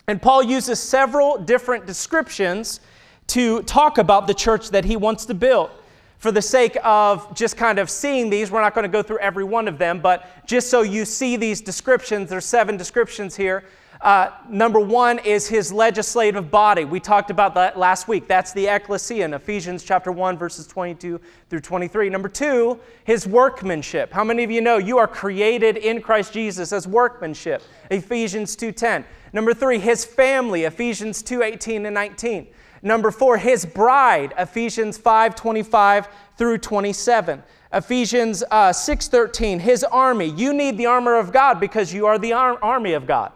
And 0.08 0.22
Paul 0.22 0.44
uses 0.44 0.80
several 0.80 1.38
different 1.38 1.86
descriptions 1.86 2.80
to 3.28 3.64
talk 3.64 3.98
about 3.98 4.28
the 4.28 4.34
church 4.34 4.70
that 4.70 4.86
he 4.86 4.96
wants 4.96 5.26
to 5.26 5.34
build. 5.34 5.72
For 6.20 6.32
the 6.32 6.42
sake 6.42 6.78
of 6.84 7.36
just 7.36 7.58
kind 7.58 7.80
of 7.80 7.90
seeing 7.90 8.30
these, 8.30 8.52
we're 8.52 8.62
not 8.62 8.74
going 8.74 8.84
to 8.84 8.90
go 8.90 9.04
through 9.04 9.20
every 9.20 9.44
one 9.44 9.68
of 9.68 9.78
them, 9.78 10.00
but 10.00 10.48
just 10.48 10.70
so 10.70 10.82
you 10.82 11.06
see 11.06 11.36
these 11.36 11.62
descriptions, 11.62 12.30
there's 12.30 12.46
seven 12.46 12.78
descriptions 12.78 13.36
here. 13.36 13.64
Uh, 14.02 14.30
number 14.50 14.80
one 14.80 15.20
is 15.20 15.48
his 15.48 15.72
legislative 15.72 16.52
body. 16.52 16.84
We 16.84 17.00
talked 17.00 17.32
about 17.32 17.54
that 17.56 17.78
last 17.78 18.08
week. 18.08 18.28
That's 18.28 18.52
the 18.54 18.68
ecclesia 18.68 19.26
in 19.26 19.34
Ephesians 19.34 19.84
chapter 19.84 20.12
1, 20.12 20.38
verses 20.38 20.68
22 20.68 21.20
through 21.50 21.62
23. 21.62 22.10
Number 22.10 22.28
two, 22.28 22.80
his 23.06 23.26
workmanship. 23.26 24.12
How 24.12 24.24
many 24.24 24.44
of 24.44 24.52
you 24.52 24.62
know 24.62 24.78
you 24.78 24.98
are 24.98 25.08
created 25.08 25.78
in 25.78 26.02
Christ 26.02 26.34
Jesus 26.34 26.74
as 26.74 26.88
workmanship? 26.88 27.64
Ephesians 27.90 28.56
2.10. 28.56 29.06
Number 29.32 29.54
three, 29.54 29.80
his 29.80 30.04
family. 30.04 30.66
Ephesians 30.66 31.24
2.18 31.24 31.86
and 31.86 31.94
19. 31.94 32.48
Number 32.82 33.10
four, 33.10 33.38
his 33.38 33.66
bride, 33.66 34.34
Ephesians 34.38 34.98
5 34.98 35.36
25 35.36 36.08
through 36.38 36.58
27. 36.60 37.42
Ephesians 37.74 38.44
uh, 38.52 38.72
6 38.72 39.08
13, 39.08 39.60
his 39.60 39.84
army. 39.84 40.28
You 40.28 40.54
need 40.54 40.78
the 40.78 40.86
armor 40.86 41.16
of 41.16 41.32
God 41.32 41.60
because 41.60 41.94
you 41.94 42.06
are 42.06 42.20
the 42.20 42.34
ar- 42.34 42.60
army 42.62 42.94
of 42.94 43.08
God. 43.08 43.32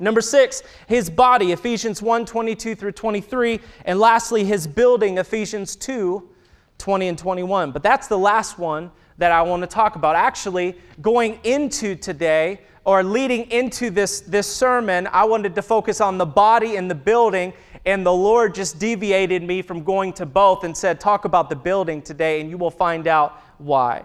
Number 0.00 0.20
six, 0.20 0.62
his 0.86 1.08
body, 1.10 1.52
Ephesians 1.52 2.02
1 2.02 2.26
22 2.26 2.74
through 2.74 2.92
23. 2.92 3.60
And 3.84 3.98
lastly, 3.98 4.44
his 4.44 4.66
building, 4.66 5.18
Ephesians 5.18 5.76
2 5.76 6.28
20 6.78 7.08
and 7.08 7.18
21. 7.18 7.72
But 7.72 7.82
that's 7.82 8.08
the 8.08 8.18
last 8.18 8.58
one 8.58 8.90
that 9.18 9.30
I 9.30 9.42
want 9.42 9.62
to 9.62 9.66
talk 9.66 9.96
about. 9.96 10.16
Actually, 10.16 10.76
going 11.02 11.38
into 11.44 11.94
today 11.94 12.60
or 12.84 13.04
leading 13.04 13.50
into 13.50 13.90
this, 13.90 14.20
this 14.22 14.46
sermon, 14.46 15.06
I 15.12 15.24
wanted 15.24 15.54
to 15.54 15.62
focus 15.62 16.00
on 16.00 16.16
the 16.16 16.24
body 16.24 16.76
and 16.76 16.90
the 16.90 16.94
building 16.94 17.52
and 17.86 18.04
the 18.04 18.12
Lord 18.12 18.54
just 18.54 18.78
deviated 18.78 19.42
me 19.42 19.62
from 19.62 19.82
going 19.82 20.12
to 20.14 20.26
both 20.26 20.64
and 20.64 20.76
said, 20.76 21.00
Talk 21.00 21.24
about 21.24 21.48
the 21.48 21.56
building 21.56 22.02
today, 22.02 22.40
and 22.40 22.50
you 22.50 22.58
will 22.58 22.70
find 22.70 23.06
out 23.06 23.42
why. 23.58 24.04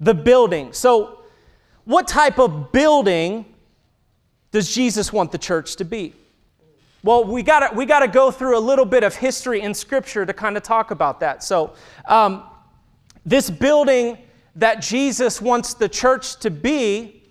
The 0.00 0.14
building. 0.14 0.72
So, 0.72 1.20
what 1.84 2.08
type 2.08 2.38
of 2.38 2.72
building 2.72 3.44
does 4.52 4.72
Jesus 4.72 5.12
want 5.12 5.32
the 5.32 5.38
church 5.38 5.76
to 5.76 5.84
be? 5.84 6.14
Well, 7.02 7.24
we 7.24 7.42
got 7.42 7.74
we 7.74 7.84
to 7.84 8.06
go 8.06 8.30
through 8.30 8.56
a 8.56 8.60
little 8.60 8.84
bit 8.84 9.02
of 9.02 9.16
history 9.16 9.60
in 9.62 9.74
Scripture 9.74 10.24
to 10.24 10.32
kind 10.32 10.56
of 10.56 10.62
talk 10.62 10.92
about 10.92 11.18
that. 11.20 11.42
So, 11.42 11.74
um, 12.06 12.44
this 13.26 13.50
building 13.50 14.18
that 14.54 14.80
Jesus 14.80 15.40
wants 15.40 15.74
the 15.74 15.88
church 15.88 16.36
to 16.40 16.50
be, 16.50 17.24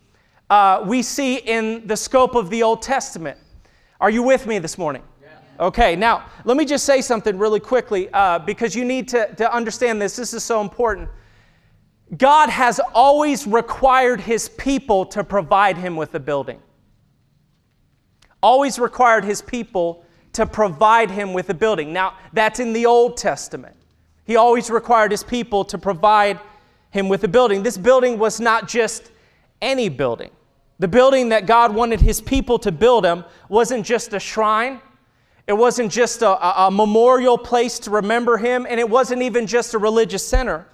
uh, 0.49 0.83
we 0.85 1.01
see 1.01 1.37
in 1.37 1.87
the 1.87 1.95
scope 1.95 2.35
of 2.35 2.49
the 2.49 2.63
Old 2.63 2.81
Testament. 2.81 3.37
Are 4.01 4.09
you 4.09 4.23
with 4.23 4.45
me 4.45 4.59
this 4.59 4.77
morning? 4.77 5.03
Okay, 5.59 5.95
now 5.95 6.25
let 6.43 6.57
me 6.57 6.65
just 6.65 6.85
say 6.85 7.01
something 7.01 7.37
really 7.37 7.59
quickly 7.59 8.09
uh, 8.13 8.39
because 8.39 8.75
you 8.75 8.83
need 8.83 9.07
to, 9.09 9.33
to 9.35 9.53
understand 9.53 10.01
this. 10.01 10.15
This 10.15 10.33
is 10.33 10.43
so 10.43 10.59
important. 10.59 11.07
God 12.17 12.49
has 12.49 12.81
always 12.95 13.45
required 13.45 14.19
his 14.19 14.49
people 14.49 15.05
to 15.05 15.23
provide 15.23 15.77
him 15.77 15.95
with 15.95 16.15
a 16.15 16.19
building. 16.19 16.59
Always 18.41 18.79
required 18.79 19.23
his 19.23 19.41
people 19.41 20.05
to 20.33 20.45
provide 20.45 21.11
him 21.11 21.33
with 21.33 21.49
a 21.49 21.53
building. 21.53 21.91
Now, 21.93 22.15
that's 22.33 22.59
in 22.59 22.73
the 22.73 22.85
Old 22.85 23.17
Testament. 23.17 23.75
He 24.25 24.35
always 24.35 24.69
required 24.69 25.11
his 25.11 25.23
people 25.23 25.65
to 25.65 25.77
provide 25.77 26.39
him 26.91 27.09
with 27.09 27.23
a 27.23 27.27
building. 27.27 27.63
This 27.63 27.77
building 27.77 28.17
was 28.17 28.39
not 28.39 28.67
just 28.67 29.11
any 29.61 29.89
building. 29.89 30.31
The 30.79 30.87
building 30.87 31.29
that 31.29 31.45
God 31.45 31.75
wanted 31.75 32.01
his 32.01 32.21
people 32.21 32.57
to 32.59 32.71
build 32.71 33.05
him 33.05 33.23
wasn't 33.49 33.85
just 33.85 34.13
a 34.13 34.19
shrine, 34.19 34.81
it 35.47 35.53
wasn't 35.53 35.91
just 35.91 36.21
a, 36.21 36.65
a, 36.65 36.71
memorial 36.71 37.37
place 37.37 37.77
to 37.79 37.91
remember 37.91 38.37
him, 38.37 38.65
and 38.69 38.79
it 38.79 38.89
wasn't 38.89 39.21
even 39.21 39.47
just 39.47 39.73
a 39.73 39.77
religious 39.77 40.25
center. 40.25 40.65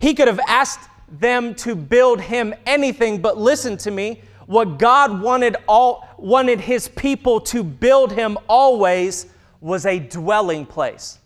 He 0.00 0.12
could 0.12 0.28
have 0.28 0.40
asked 0.48 0.88
them 1.08 1.54
to 1.56 1.74
build 1.76 2.20
him 2.20 2.54
anything, 2.66 3.22
but 3.22 3.38
listen 3.38 3.76
to 3.78 3.90
me. 3.90 4.22
What 4.46 4.78
God 4.78 5.20
wanted 5.20 5.56
all 5.66 6.08
wanted 6.18 6.60
his 6.60 6.88
people 6.88 7.40
to 7.40 7.64
build 7.64 8.12
him 8.12 8.38
always 8.48 9.26
was 9.60 9.86
a 9.86 9.98
dwelling 9.98 10.66
place. 10.66 11.18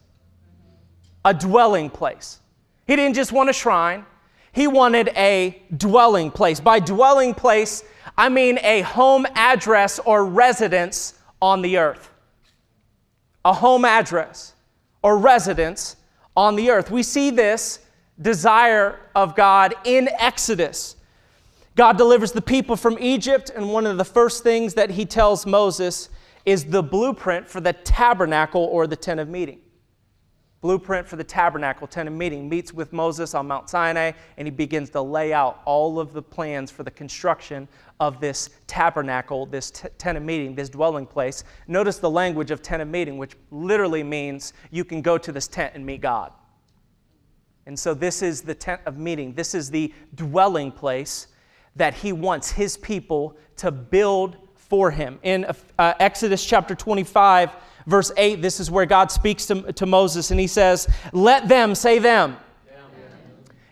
A 1.24 1.34
dwelling 1.34 1.90
place. 1.90 2.38
He 2.86 2.96
didn't 2.96 3.14
just 3.14 3.32
want 3.32 3.50
a 3.50 3.52
shrine, 3.52 4.04
he 4.52 4.66
wanted 4.66 5.08
a 5.16 5.62
dwelling 5.76 6.30
place. 6.30 6.60
By 6.60 6.80
dwelling 6.80 7.34
place, 7.34 7.84
I 8.16 8.28
mean 8.28 8.58
a 8.62 8.80
home 8.82 9.26
address 9.34 9.98
or 9.98 10.24
residence 10.24 11.14
on 11.42 11.62
the 11.62 11.78
earth 11.78 12.10
a 13.48 13.52
home 13.52 13.84
address 13.84 14.54
or 15.02 15.16
residence 15.16 15.96
on 16.36 16.54
the 16.54 16.70
earth. 16.70 16.90
We 16.90 17.02
see 17.02 17.30
this 17.30 17.80
desire 18.20 19.00
of 19.14 19.34
God 19.34 19.74
in 19.84 20.08
Exodus. 20.18 20.96
God 21.78 21.96
delivers 21.96 22.32
the 22.32 22.42
people 22.42 22.74
from 22.74 22.98
Egypt, 22.98 23.52
and 23.54 23.72
one 23.72 23.86
of 23.86 23.98
the 23.98 24.04
first 24.04 24.42
things 24.42 24.74
that 24.74 24.90
he 24.90 25.06
tells 25.06 25.46
Moses 25.46 26.08
is 26.44 26.64
the 26.64 26.82
blueprint 26.82 27.48
for 27.48 27.60
the 27.60 27.72
tabernacle 27.72 28.64
or 28.64 28.88
the 28.88 28.96
tent 28.96 29.20
of 29.20 29.28
meeting. 29.28 29.60
Blueprint 30.60 31.06
for 31.06 31.14
the 31.14 31.22
tabernacle 31.22 31.86
tent 31.86 32.08
of 32.08 32.14
meeting. 32.16 32.48
Meets 32.48 32.74
with 32.74 32.92
moses 32.92 33.32
on 33.32 33.46
mount 33.46 33.70
sinai 33.70 34.10
and 34.38 34.48
he 34.48 34.50
begins 34.50 34.90
to 34.90 35.00
lay 35.00 35.32
out 35.32 35.62
all 35.66 36.00
of 36.00 36.12
the 36.12 36.20
plans 36.20 36.68
for 36.68 36.82
the 36.82 36.90
construction 36.90 37.68
of 38.00 38.18
this 38.18 38.50
tabernacle 38.66 39.46
this 39.46 39.70
t- 39.70 39.86
tent 39.98 40.18
of 40.18 40.24
meeting 40.24 40.56
this 40.56 40.68
dwelling 40.68 41.06
place. 41.06 41.44
Notice 41.68 41.98
the 41.98 42.10
language 42.10 42.50
of 42.50 42.60
tent 42.60 42.82
of 42.82 42.88
meeting 42.88 43.18
which 43.18 43.36
literally 43.52 44.02
means 44.02 44.52
you 44.72 44.84
can 44.84 45.00
go 45.00 45.16
to 45.16 45.30
this 45.30 45.46
tent 45.46 45.76
and 45.76 45.86
meet 45.86 46.00
god. 46.00 46.32
And 47.66 47.78
so 47.78 47.94
this 47.94 48.20
is 48.20 48.42
the 48.42 48.54
tent 48.56 48.80
of 48.84 48.98
meeting. 48.98 49.32
This 49.34 49.54
is 49.54 49.70
the 49.70 49.94
dwelling 50.16 50.72
place 50.72 51.28
that 51.78 51.94
he 51.94 52.12
wants 52.12 52.50
his 52.50 52.76
people 52.76 53.36
to 53.56 53.70
build 53.70 54.36
for 54.54 54.90
him 54.90 55.18
in 55.22 55.46
uh, 55.78 55.94
exodus 55.98 56.44
chapter 56.44 56.74
25 56.74 57.50
verse 57.88 58.12
8, 58.16 58.40
this 58.42 58.60
is 58.60 58.70
where 58.70 58.86
God 58.86 59.10
speaks 59.10 59.46
to, 59.46 59.72
to 59.72 59.86
Moses 59.86 60.30
and 60.30 60.38
he 60.38 60.46
says, 60.46 60.88
Let 61.12 61.48
them, 61.48 61.74
say 61.74 61.98
them, 61.98 62.36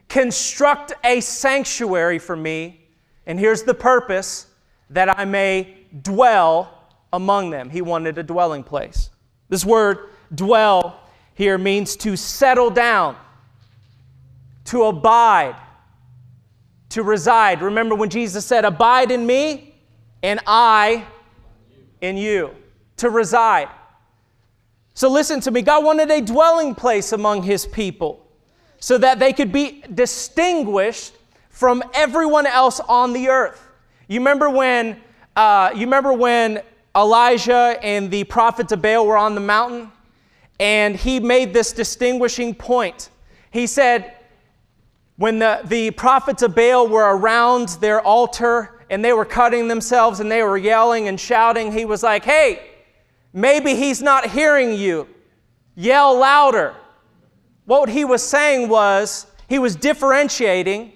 construct 0.09 0.93
a 1.05 1.21
sanctuary 1.21 2.19
for 2.19 2.35
me. 2.35 2.81
And 3.27 3.39
here's 3.39 3.63
the 3.63 3.75
purpose 3.75 4.47
that 4.91 5.19
I 5.19 5.25
may 5.25 5.77
dwell 6.03 6.83
among 7.13 7.51
them. 7.51 7.71
He 7.71 7.83
wanted 7.83 8.19
a 8.19 8.23
dwelling 8.23 8.65
place. 8.65 9.11
This 9.49 9.65
word 9.65 10.11
dwell 10.35 11.01
here 11.35 11.59
means 11.59 11.97
to 11.97 12.17
settle 12.17 12.71
down, 12.71 13.17
to 14.67 14.85
abide, 14.85 15.57
to 16.97 17.03
reside. 17.03 17.61
Remember 17.61 17.95
when 17.95 18.09
Jesus 18.09 18.47
said, 18.47 18.65
Abide 18.65 19.11
in 19.11 19.27
me 19.27 19.75
and 20.23 20.41
I 20.47 21.05
in 22.01 22.17
you, 22.17 22.53
to 22.97 23.11
reside. 23.11 23.69
So 24.95 25.11
listen 25.11 25.41
to 25.41 25.51
me. 25.51 25.61
God 25.61 25.85
wanted 25.85 26.11
a 26.11 26.23
dwelling 26.23 26.75
place 26.75 27.13
among 27.13 27.43
his 27.43 27.67
people 27.67 28.27
so 28.79 28.97
that 28.97 29.19
they 29.19 29.35
could 29.35 29.53
be 29.53 29.85
distinguished 29.93 31.13
from 31.51 31.83
everyone 31.93 32.47
else 32.47 32.81
on 32.81 33.13
the 33.13 33.29
earth. 33.29 33.63
You 34.09 34.21
remember 34.21 34.49
when 34.49 34.99
uh, 35.37 35.73
you 35.75 35.81
remember 35.81 36.15
when 36.15 36.63
Elijah 36.97 37.79
and 37.83 38.11
the 38.11 38.25
prophets 38.25 38.73
of 38.73 38.81
Baal 38.81 39.07
were 39.07 39.19
on 39.19 39.35
the 39.35 39.43
mountain 39.43 39.93
and 40.59 40.97
he 40.97 41.21
made 41.21 41.53
this 41.53 41.75
distinguishing 41.75 42.55
point. 42.55 43.11
He 43.51 43.67
said, 43.67 44.15
when 45.17 45.39
the, 45.39 45.61
the 45.65 45.91
prophets 45.93 46.43
of 46.43 46.55
Baal 46.55 46.89
were 46.89 47.17
around 47.17 47.71
their 47.81 48.01
altar 48.01 48.85
and 48.91 49.05
they 49.05 49.13
were 49.13 49.25
cutting 49.25 49.69
themselves 49.69 50.21
and 50.21 50.31
they 50.31 50.43
were 50.43 50.59
yelling 50.59 51.09
and 51.09 51.19
shouting, 51.19 51.73
he 51.73 51.85
was 51.85 52.03
like, 52.03 52.25
Hey, 52.25 52.71
maybe 53.33 53.75
he's 53.75 54.03
not 54.03 54.31
hearing 54.31 54.75
you. 54.75 55.09
Yell 55.75 56.19
louder. 56.19 56.75
What 57.65 57.89
he 57.89 58.05
was 58.05 58.23
saying 58.23 58.69
was, 58.69 59.27
he 59.49 59.59
was 59.59 59.75
differentiating. 59.75 60.93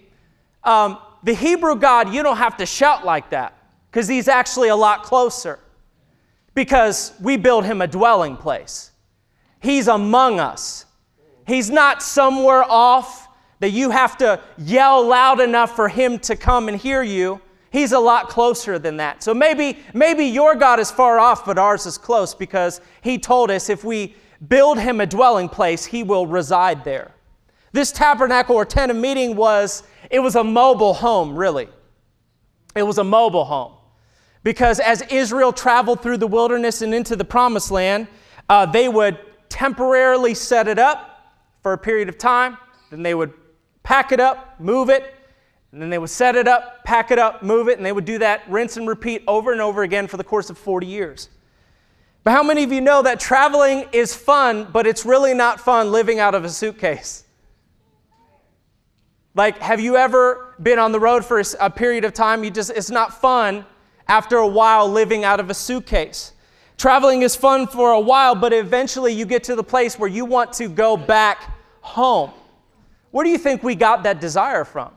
Um, 0.65 0.99
the 1.23 1.35
Hebrew 1.35 1.77
God, 1.77 2.13
you 2.13 2.23
don't 2.23 2.37
have 2.37 2.57
to 2.59 2.67
shout 2.67 3.05
like 3.05 3.31
that 3.31 3.57
because 3.91 4.07
he's 4.07 4.29
actually 4.29 4.69
a 4.69 4.77
lot 4.77 5.03
closer 5.03 5.59
because 6.55 7.13
we 7.21 7.37
build 7.37 7.65
him 7.65 7.81
a 7.81 7.87
dwelling 7.87 8.37
place. 8.37 8.91
He's 9.61 9.89
among 9.89 10.41
us. 10.41 10.87
He's 11.47 11.71
not 11.71 12.03
somewhere 12.03 12.65
off 12.65 13.29
that 13.61 13.71
you 13.71 13.91
have 13.91 14.17
to 14.19 14.41
yell 14.59 15.07
loud 15.07 15.41
enough 15.41 15.77
for 15.77 15.89
him 15.89 16.19
to 16.21 16.35
come 16.35 16.69
and 16.69 16.77
hear 16.77 17.03
you. 17.03 17.41
He's 17.71 17.93
a 17.93 17.99
lot 17.99 18.29
closer 18.29 18.79
than 18.79 18.97
that. 18.97 19.23
So 19.23 19.33
maybe 19.33 19.79
maybe 19.95 20.25
your 20.25 20.57
God 20.57 20.81
is 20.81 20.91
far 20.91 21.21
off 21.21 21.45
but 21.45 21.57
ours 21.57 21.87
is 21.87 21.97
close 21.97 22.35
because 22.35 22.81
he 23.03 23.19
told 23.19 23.51
us 23.51 23.71
if 23.71 23.85
we 23.85 24.17
build 24.49 24.79
him 24.79 25.01
a 25.01 25.07
dwelling 25.07 25.49
place, 25.49 25.85
he 25.85 26.03
will 26.03 26.27
reside 26.27 26.85
there. 26.85 27.13
This 27.73 27.93
tabernacle 27.93 28.57
or 28.57 28.65
tent 28.65 28.91
of 28.91 28.97
meeting 28.97 29.37
was 29.37 29.85
it 30.11 30.19
was 30.19 30.35
a 30.35 30.43
mobile 30.43 30.95
home, 30.95 31.37
really. 31.37 31.69
It 32.75 32.83
was 32.83 32.99
a 32.99 33.05
mobile 33.05 33.45
home. 33.45 33.75
Because 34.43 34.81
as 34.81 35.03
Israel 35.03 35.53
traveled 35.53 36.03
through 36.03 36.17
the 36.17 36.27
wilderness 36.27 36.83
and 36.83 36.95
into 36.95 37.15
the 37.15 37.25
promised 37.25 37.71
land, 37.71 38.09
uh, 38.49 38.67
they 38.67 38.89
would 38.89 39.19
temporarily 39.49 40.35
set 40.35 40.67
it 40.67 40.79
up 40.79 41.37
for 41.63 41.75
a 41.75 41.79
period 41.79 42.09
of 42.09 42.17
time, 42.17 42.57
then 42.91 43.03
they 43.03 43.15
would 43.15 43.33
pack 43.83 44.13
it 44.13 44.21
up, 44.21 44.59
move 44.61 44.91
it, 44.91 45.15
and 45.73 45.81
then 45.81 45.91
they 45.91 45.99
would 45.99 46.11
set 46.11 46.37
it 46.37 46.49
up, 46.49 46.85
pack 46.85 47.11
it 47.11 47.19
up, 47.19 47.43
move 47.43 47.69
it, 47.69 47.77
and 47.77 47.87
they 47.87 47.93
would 47.93 48.05
do 48.05 48.19
that 48.19 48.43
rinse 48.49 48.77
and 48.77 48.89
repeat 48.89 49.23
over 49.29 49.53
and 49.53 49.61
over 49.61 49.83
again 49.83 50.09
for 50.09 50.17
the 50.17 50.25
course 50.25 50.51
of 50.51 50.59
40 50.59 50.87
years. 50.87 51.29
But 52.25 52.33
how 52.33 52.43
many 52.43 52.65
of 52.65 52.73
you 52.73 52.81
know 52.81 53.03
that 53.03 53.19
traveling 53.19 53.87
is 53.93 54.15
fun, 54.15 54.69
but 54.73 54.87
it's 54.87 55.07
really 55.07 55.33
not 55.33 55.61
fun 55.61 55.91
living 55.91 56.19
out 56.19 56.35
of 56.35 56.45
a 56.45 56.49
suitcase? 56.49 57.25
Like, 59.35 59.59
have 59.59 59.81
you 59.81 59.97
ever 59.97 60.55
been 60.61 60.79
on 60.79 60.93
the 60.93 61.01
road 61.01 61.25
for 61.25 61.43
a 61.61 61.71
period 61.71 62.05
of 62.05 62.13
time? 62.13 62.43
You 62.43 62.51
just, 62.51 62.71
it's 62.71 62.91
not 62.91 63.21
fun 63.21 63.65
after 64.09 64.39
a 64.39 64.47
while 64.47 64.89
living 64.89 65.25
out 65.25 65.39
of 65.39 65.51
a 65.51 65.55
suitcase. 65.55 66.33
Traveling 66.77 67.23
is 67.23 67.37
fun 67.37 67.69
for 67.69 67.93
a 67.93 68.01
while, 68.01 68.35
but 68.35 68.53
eventually 68.53 69.13
you 69.13 69.25
get 69.25 69.45
to 69.45 69.55
the 69.55 69.63
place 69.63 69.99
where 69.99 70.09
you 70.09 70.25
want 70.25 70.53
to 70.55 70.69
go 70.69 70.97
back 70.97 71.57
home. 71.81 72.33
Where 73.11 73.25
do 73.25 73.31
you 73.31 73.39
think 73.39 73.63
we 73.63 73.75
got 73.75 74.03
that 74.05 74.21
desire 74.21 74.65
from? 74.65 74.93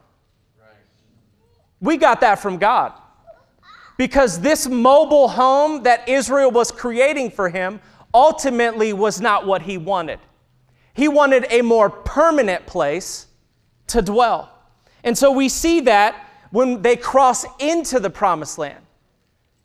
We 1.79 1.97
got 1.97 2.21
that 2.21 2.39
from 2.39 2.57
God. 2.57 2.93
Because 3.97 4.39
this 4.39 4.67
mobile 4.67 5.27
home 5.27 5.83
that 5.83 6.07
Israel 6.07 6.49
was 6.49 6.71
creating 6.71 7.31
for 7.31 7.49
him 7.49 7.79
ultimately 8.13 8.93
was 8.93 9.19
not 9.19 9.45
what 9.45 9.61
he 9.61 9.77
wanted. 9.77 10.19
He 10.93 11.07
wanted 11.07 11.45
a 11.49 11.61
more 11.61 11.89
permanent 11.89 12.65
place 12.65 13.27
to 13.87 14.01
dwell. 14.01 14.51
And 15.03 15.17
so 15.17 15.31
we 15.31 15.49
see 15.49 15.81
that 15.81 16.29
when 16.51 16.81
they 16.81 16.95
cross 16.95 17.45
into 17.59 17.99
the 17.99 18.09
promised 18.09 18.57
land. 18.57 18.79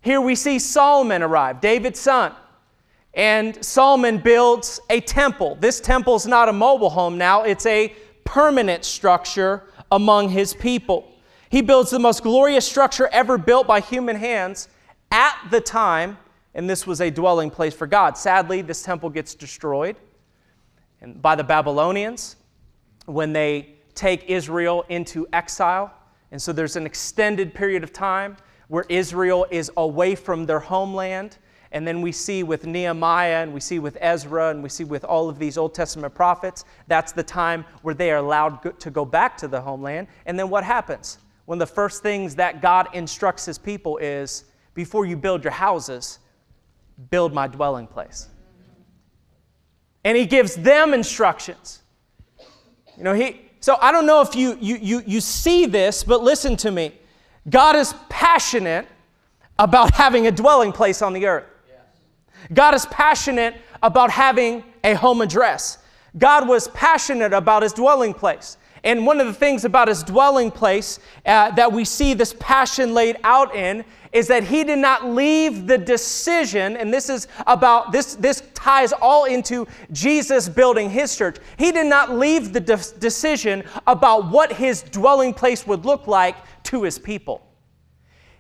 Here 0.01 0.21
we 0.21 0.35
see 0.35 0.59
Solomon 0.59 1.23
arrive, 1.23 1.61
David's 1.61 2.01
son. 2.01 2.33
And 3.15 3.63
Solomon 3.65 4.19
builds 4.19 4.81
a 4.91 5.01
temple. 5.01 5.57
This 5.61 5.81
temple 5.81 6.17
is 6.17 6.27
not 6.27 6.49
a 6.49 6.53
mobile 6.53 6.91
home 6.91 7.19
now, 7.19 7.43
it's 7.43 7.67
a 7.67 7.95
permanent 8.29 8.85
structure 8.85 9.63
among 9.91 10.29
his 10.29 10.53
people. 10.53 11.11
He 11.49 11.63
builds 11.63 11.91
the 11.91 11.99
most 11.99 12.23
glorious 12.23 12.69
structure 12.69 13.09
ever 13.11 13.39
built 13.39 13.67
by 13.67 13.81
human 13.81 14.17
hands 14.17 14.69
at 15.11 15.35
the 15.51 15.63
time, 15.63 16.19
and 16.55 16.69
this 16.69 16.87
was 16.87 17.01
a 17.01 17.11
dwelling 17.11 17.51
place 17.51 17.73
for 17.73 17.87
God. 17.87 18.19
Sadly, 18.19 18.61
this 18.61 18.83
temple 18.83 19.09
gets 19.09 19.35
destroyed 19.35 19.97
and 21.01 21.23
by 21.23 21.35
the 21.37 21.45
Babylonians 21.45 22.37
when 23.07 23.33
they 23.33 23.71
take 23.95 24.29
Israel 24.29 24.85
into 24.91 25.27
exile. 25.33 25.91
And 26.31 26.41
so 26.41 26.53
there's 26.53 26.77
an 26.77 26.85
extended 26.85 27.55
period 27.55 27.83
of 27.83 27.95
time 27.95 28.37
where 28.69 28.85
Israel 28.91 29.47
is 29.51 29.71
away 29.79 30.15
from 30.15 30.45
their 30.45 30.61
homeland. 30.61 31.39
And 31.73 31.87
then 31.87 32.01
we 32.01 32.13
see 32.13 32.43
with 32.43 32.67
Nehemiah 32.67 33.43
and 33.43 33.53
we 33.53 33.61
see 33.61 33.79
with 33.79 33.99
Ezra 34.01 34.51
and 34.51 34.63
we 34.63 34.69
see 34.69 34.85
with 34.85 35.05
all 35.05 35.29
of 35.29 35.39
these 35.39 35.59
Old 35.59 35.75
Testament 35.75 36.15
prophets, 36.15 36.65
that's 36.87 37.13
the 37.13 37.23
time 37.23 37.65
where 37.83 37.95
they 37.95 38.11
are 38.11 38.17
allowed 38.17 38.81
to 38.81 38.91
go 38.91 39.05
back 39.05 39.37
to 39.39 39.49
the 39.49 39.61
homeland. 39.61 40.09
And 40.27 40.39
then 40.39 40.49
what 40.49 40.65
happens? 40.65 41.19
One 41.45 41.61
of 41.61 41.69
the 41.69 41.75
first 41.75 42.03
things 42.03 42.35
that 42.37 42.63
God 42.63 42.89
instructs 42.95 43.45
his 43.45 43.59
people 43.59 43.99
is 43.99 44.45
before 44.75 45.05
you 45.07 45.17
build 45.17 45.45
your 45.45 45.53
houses, 45.53 46.19
build 47.11 47.33
my 47.35 47.47
dwelling 47.47 47.87
place. 47.87 48.29
And 50.05 50.17
he 50.17 50.25
gives 50.25 50.55
them 50.55 50.95
instructions. 50.95 51.83
You 52.97 53.05
know, 53.05 53.13
he, 53.13 53.41
so 53.61 53.77
I 53.81 53.93
don't 53.93 54.07
know 54.07 54.21
if 54.21 54.35
you, 54.35 54.57
you, 54.61 54.77
you, 54.77 55.03
you 55.07 55.21
see 55.21 55.67
this, 55.67 56.03
but 56.05 56.23
listen 56.23 56.57
to 56.59 56.71
me. 56.71 56.93
God 57.49 57.77
is 57.77 57.95
passionate 58.09 58.87
about 59.59 59.95
having 59.95 60.27
a 60.27 60.31
dwelling 60.31 60.73
place 60.73 61.03
on 61.03 61.13
the 61.13 61.27
earth. 61.27 61.47
God 62.53 62.75
is 62.75 62.87
passionate 62.87 63.57
about 63.83 64.11
having 64.11 64.65
a 64.85 64.95
home 64.95 65.21
address. 65.21 65.79
God 66.17 66.49
was 66.49 66.69
passionate 66.69 67.33
about 67.33 67.63
his 67.63 67.73
dwelling 67.73 68.15
place. 68.15 68.57
And 68.85 69.05
one 69.05 69.21
of 69.21 69.27
the 69.27 69.33
things 69.33 69.65
about 69.65 69.89
his 69.89 70.03
dwelling 70.03 70.51
place 70.51 70.99
uh, 71.27 71.51
that 71.53 71.73
we 71.73 71.85
see 71.85 72.15
this 72.15 72.35
passion 72.39 72.95
laid 72.95 73.17
out 73.25 73.55
in 73.55 73.85
is 74.13 74.29
that 74.29 74.45
he 74.45 74.65
did 74.65 74.79
not 74.79 75.05
leave 75.05 75.67
the 75.67 75.77
decision, 75.77 76.77
and 76.77 76.95
this 76.95 77.11
is 77.11 77.29
about, 77.47 77.93
this, 77.93 78.15
this 78.15 78.43
ties 78.55 78.93
all 78.93 79.25
into 79.25 79.67
Jesus 79.93 80.49
building 80.49 80.89
his 80.89 81.15
church. 81.15 81.37
He 81.59 81.73
did 81.73 81.87
not 81.87 82.13
leave 82.13 82.53
the 82.53 82.61
de- 82.61 82.99
decision 82.99 83.65
about 83.87 84.31
what 84.31 84.53
his 84.53 84.83
dwelling 84.83 85.35
place 85.35 85.67
would 85.67 85.85
look 85.85 86.07
like 86.07 86.37
to 86.65 86.85
his 86.85 86.99
people. 86.99 87.43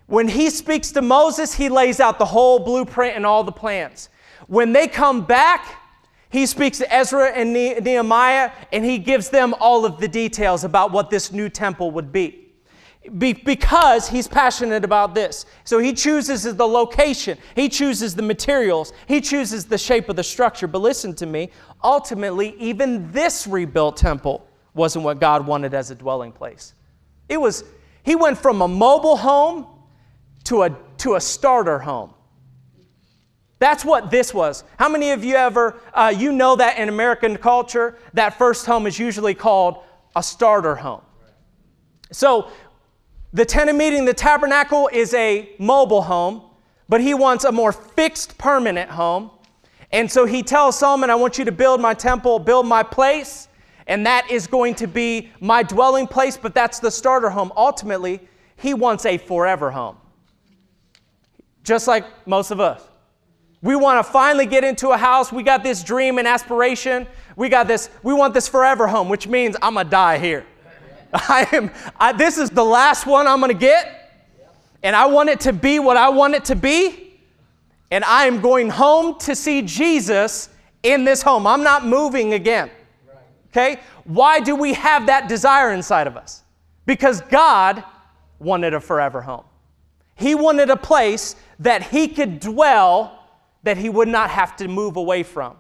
When 0.09 0.27
he 0.27 0.49
speaks 0.49 0.91
to 0.93 1.03
Moses, 1.03 1.55
he 1.55 1.69
lays 1.69 2.01
out 2.01 2.19
the 2.19 2.25
whole 2.25 2.59
blueprint 2.59 3.15
and 3.15 3.27
all 3.27 3.45
the 3.45 3.53
plans. 3.53 4.09
When 4.47 4.73
they 4.73 4.89
come 4.89 5.27
back, 5.27 5.67
he 6.31 6.47
speaks 6.47 6.79
to 6.79 6.93
Ezra 6.93 7.31
and 7.31 7.53
Nehemiah 7.53 8.51
and 8.73 8.87
he 8.87 8.97
gives 8.97 9.29
them 9.29 9.55
all 9.61 9.85
of 9.85 10.01
the 10.01 10.09
details 10.09 10.65
about 10.65 10.93
what 10.93 11.11
this 11.11 11.31
new 11.31 11.51
temple 11.51 11.91
would 11.91 12.11
be. 12.11 12.49
be. 13.19 13.35
because 13.35 14.09
he's 14.09 14.27
passionate 14.27 14.83
about 14.83 15.15
this. 15.15 15.45
So 15.65 15.79
he 15.79 15.93
chooses 15.93 16.43
the 16.43 16.67
location, 16.67 17.37
he 17.55 17.69
chooses 17.69 18.15
the 18.15 18.23
materials, 18.23 18.95
he 19.07 19.21
chooses 19.21 19.67
the 19.67 19.79
shape 19.79 20.09
of 20.09 20.17
the 20.17 20.25
structure. 20.25 20.67
But 20.67 20.81
listen 20.81 21.15
to 21.17 21.27
me 21.27 21.51
ultimately, 21.85 22.55
even 22.59 23.13
this 23.13 23.47
rebuilt 23.47 23.99
temple 23.99 24.49
wasn't 24.73 25.05
what 25.05 25.21
God 25.21 25.47
wanted 25.47 25.75
as 25.75 25.91
a 25.91 25.95
dwelling 25.95 26.33
place. 26.33 26.73
It 27.29 27.39
was, 27.39 27.65
he 28.05 28.17
went 28.17 28.39
from 28.39 28.63
a 28.63 28.69
mobile 28.69 29.19
home 29.19 29.67
to 30.49 30.63
a, 30.63 30.71
to 30.97 31.15
a 31.15 31.21
starter 31.21 31.79
home. 31.79 32.15
That's 33.59 33.85
what 33.85 34.11
this 34.11 34.33
was. 34.33 34.65
How 34.79 34.89
many 34.89 35.11
of 35.11 35.23
you 35.23 35.35
ever, 35.35 35.79
uh, 35.93 36.15
you 36.17 36.33
know 36.33 36.57
that 36.57 36.79
in 36.79 36.89
American 36.89 37.37
culture, 37.37 37.99
that 38.15 38.39
first 38.39 38.65
home 38.65 38.87
is 38.87 38.99
usually 38.99 39.35
called 39.35 39.85
a 40.17 40.23
starter 40.23 40.75
home. 40.75 41.03
So 42.13 42.51
the 43.35 43.45
tent 43.45 43.69
of 43.69 43.77
meeting, 43.77 44.07
the 44.07 44.15
tabernacle 44.15 44.89
is 44.91 45.13
a 45.13 45.51
mobile 45.59 46.01
home, 46.01 46.45
but 46.89 47.03
he 47.03 47.13
wants 47.13 47.45
a 47.45 47.53
more 47.53 47.73
fixed, 47.73 48.39
permanent 48.39 48.91
home. 48.91 49.31
And 49.93 50.11
so 50.11 50.25
he 50.25 50.43
tells 50.43 50.79
Solomon, 50.79 51.11
I 51.11 51.15
want 51.15 51.37
you 51.37 51.45
to 51.45 51.53
build 51.53 51.79
my 51.79 51.93
temple, 51.93 52.39
build 52.39 52.67
my 52.67 52.83
place, 52.83 53.49
and 53.87 54.07
that 54.07 54.31
is 54.31 54.47
going 54.47 54.77
to 54.77 54.87
be 54.87 55.31
my 55.41 55.63
dwelling 55.63 56.07
place, 56.07 56.39
but 56.39 56.55
that's 56.55 56.79
the 56.79 56.91
starter 56.91 57.29
home. 57.29 57.53
Ultimately, 57.55 58.21
he 58.57 58.73
wants 58.73 59.05
a 59.05 59.19
forever 59.19 59.71
home 59.71 59.99
just 61.69 61.87
like 61.87 62.05
most 62.27 62.51
of 62.51 62.59
us. 62.59 62.83
We 63.61 63.77
want 63.77 64.05
to 64.05 64.13
finally 64.13 64.47
get 64.47 64.65
into 64.65 64.91
a 64.91 64.97
house. 64.97 65.33
We 65.33 65.43
got 65.43 65.63
this 65.63 65.83
dream 65.83 66.19
and 66.19 66.27
aspiration. 66.27 67.07
We 67.37 67.49
got 67.49 67.69
this, 67.69 67.91
we 68.03 68.15
want 68.15 68.35
this 68.35 68.49
forever 68.49 68.87
home, 68.87 69.09
which 69.09 69.27
means 69.27 69.57
I'm 69.61 69.75
going 69.75 69.87
to 69.87 69.91
die 69.91 70.19
here. 70.19 70.47
I 71.13 71.47
am, 71.53 71.71
I, 71.99 72.13
this 72.13 72.39
is 72.39 72.51
the 72.51 72.65
last 72.65 73.07
one 73.07 73.27
I'm 73.27 73.41
going 73.41 73.53
to 73.53 73.59
get, 73.59 74.13
and 74.83 74.95
I 74.95 75.07
want 75.07 75.29
it 75.29 75.41
to 75.41 75.53
be 75.53 75.79
what 75.79 75.97
I 75.97 76.09
want 76.09 76.35
it 76.35 76.45
to 76.47 76.57
be, 76.57 77.19
and 77.91 78.05
I 78.05 78.27
am 78.27 78.41
going 78.41 78.71
home 78.71 79.19
to 79.21 79.35
see 79.35 79.63
Jesus 79.63 80.51
in 80.83 81.05
this 81.05 81.23
home. 81.23 81.47
I'm 81.47 81.63
not 81.63 81.87
moving 81.87 82.35
again. 82.35 82.71
Okay? 83.51 83.81
Why 84.05 84.41
do 84.41 84.55
we 84.55 84.75
have 84.75 85.07
that 85.07 85.29
desire 85.29 85.73
inside 85.73 86.07
of 86.07 86.17
us? 86.17 86.43
Because 86.87 87.21
God 87.23 87.83
wanted 88.39 88.75
a 88.75 88.81
forever 88.81 89.21
home. 89.21 89.45
He 90.19 90.35
wanted 90.35 90.69
a 90.69 90.77
place 90.77 91.37
that 91.61 91.83
he 91.83 92.09
could 92.09 92.41
dwell 92.41 93.25
that 93.63 93.77
he 93.77 93.89
would 93.89 94.09
not 94.09 94.31
have 94.31 94.57
to 94.57 94.69
move 94.69 94.97
away 94.97 95.23
from. 95.23 95.57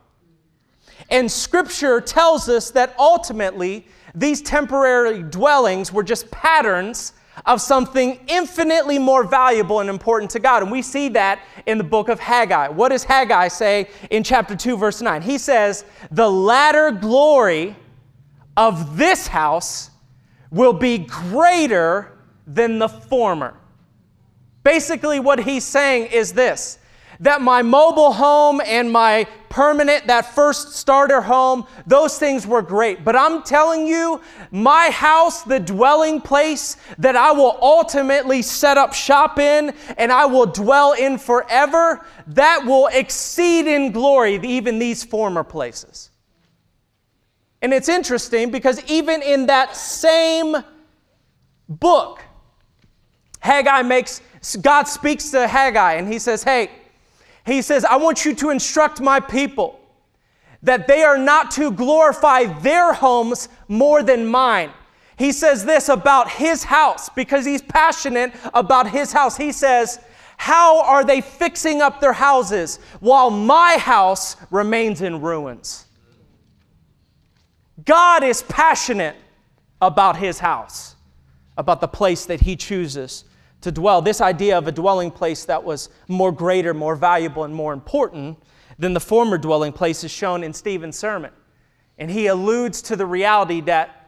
And 1.10 1.30
scripture 1.30 2.00
tells 2.00 2.48
us 2.48 2.70
that 2.72 2.94
ultimately 2.98 3.86
these 4.14 4.42
temporary 4.42 5.22
dwellings 5.22 5.92
were 5.92 6.02
just 6.02 6.30
patterns 6.30 7.12
of 7.46 7.60
something 7.60 8.18
infinitely 8.26 8.98
more 8.98 9.22
valuable 9.24 9.80
and 9.80 9.88
important 9.88 10.30
to 10.32 10.40
God. 10.40 10.62
And 10.62 10.72
we 10.72 10.82
see 10.82 11.08
that 11.10 11.40
in 11.66 11.78
the 11.78 11.84
book 11.84 12.08
of 12.08 12.18
Haggai. 12.18 12.68
What 12.68 12.88
does 12.88 13.04
Haggai 13.04 13.48
say 13.48 13.88
in 14.10 14.24
chapter 14.24 14.56
2, 14.56 14.76
verse 14.76 15.00
9? 15.00 15.22
He 15.22 15.38
says, 15.38 15.84
The 16.10 16.28
latter 16.28 16.90
glory 16.90 17.76
of 18.56 18.96
this 18.96 19.28
house 19.28 19.90
will 20.50 20.72
be 20.72 20.98
greater 20.98 22.18
than 22.46 22.78
the 22.78 22.88
former. 22.88 23.54
Basically, 24.68 25.18
what 25.18 25.38
he's 25.38 25.64
saying 25.64 26.08
is 26.12 26.34
this 26.34 26.78
that 27.20 27.40
my 27.40 27.62
mobile 27.62 28.12
home 28.12 28.60
and 28.66 28.92
my 28.92 29.26
permanent, 29.48 30.06
that 30.08 30.34
first 30.34 30.74
starter 30.74 31.22
home, 31.22 31.66
those 31.86 32.18
things 32.18 32.46
were 32.46 32.60
great. 32.60 33.02
But 33.02 33.16
I'm 33.16 33.42
telling 33.42 33.86
you, 33.86 34.20
my 34.50 34.90
house, 34.90 35.42
the 35.42 35.58
dwelling 35.58 36.20
place 36.20 36.76
that 36.98 37.16
I 37.16 37.32
will 37.32 37.58
ultimately 37.62 38.42
set 38.42 38.76
up 38.76 38.92
shop 38.92 39.38
in 39.38 39.72
and 39.96 40.12
I 40.12 40.26
will 40.26 40.44
dwell 40.44 40.92
in 40.92 41.16
forever, 41.16 42.04
that 42.26 42.66
will 42.66 42.88
exceed 42.88 43.66
in 43.66 43.90
glory 43.90 44.34
even 44.34 44.78
these 44.78 45.02
former 45.02 45.44
places. 45.44 46.10
And 47.62 47.72
it's 47.72 47.88
interesting 47.88 48.50
because 48.50 48.84
even 48.84 49.22
in 49.22 49.46
that 49.46 49.74
same 49.74 50.56
book, 51.70 52.22
Haggai 53.40 53.82
makes, 53.82 54.20
God 54.60 54.84
speaks 54.84 55.30
to 55.30 55.46
Haggai 55.46 55.94
and 55.94 56.10
he 56.10 56.18
says, 56.18 56.42
Hey, 56.42 56.70
he 57.46 57.62
says, 57.62 57.84
I 57.84 57.96
want 57.96 58.24
you 58.24 58.34
to 58.36 58.50
instruct 58.50 59.00
my 59.00 59.20
people 59.20 59.80
that 60.62 60.86
they 60.86 61.02
are 61.02 61.18
not 61.18 61.50
to 61.52 61.70
glorify 61.70 62.44
their 62.44 62.92
homes 62.92 63.48
more 63.68 64.02
than 64.02 64.26
mine. 64.26 64.70
He 65.16 65.32
says 65.32 65.64
this 65.64 65.88
about 65.88 66.30
his 66.30 66.64
house 66.64 67.08
because 67.08 67.44
he's 67.44 67.62
passionate 67.62 68.32
about 68.54 68.88
his 68.90 69.12
house. 69.12 69.36
He 69.36 69.52
says, 69.52 69.98
How 70.36 70.82
are 70.82 71.04
they 71.04 71.20
fixing 71.20 71.80
up 71.80 72.00
their 72.00 72.12
houses 72.12 72.78
while 73.00 73.30
my 73.30 73.76
house 73.78 74.36
remains 74.50 75.00
in 75.00 75.20
ruins? 75.20 75.86
God 77.84 78.22
is 78.22 78.42
passionate 78.42 79.16
about 79.80 80.16
his 80.16 80.38
house, 80.38 80.96
about 81.56 81.80
the 81.80 81.88
place 81.88 82.26
that 82.26 82.40
he 82.40 82.56
chooses 82.56 83.24
to 83.60 83.72
dwell. 83.72 84.02
This 84.02 84.20
idea 84.20 84.56
of 84.56 84.68
a 84.68 84.72
dwelling 84.72 85.10
place 85.10 85.44
that 85.46 85.62
was 85.62 85.88
more 86.06 86.32
greater, 86.32 86.74
more 86.74 86.96
valuable, 86.96 87.44
and 87.44 87.54
more 87.54 87.72
important 87.72 88.38
than 88.78 88.94
the 88.94 89.00
former 89.00 89.38
dwelling 89.38 89.72
place 89.72 90.04
is 90.04 90.10
shown 90.10 90.44
in 90.44 90.52
Stephen's 90.52 90.96
sermon. 90.96 91.32
And 91.98 92.10
he 92.10 92.28
alludes 92.28 92.80
to 92.82 92.96
the 92.96 93.06
reality 93.06 93.60
that 93.62 93.98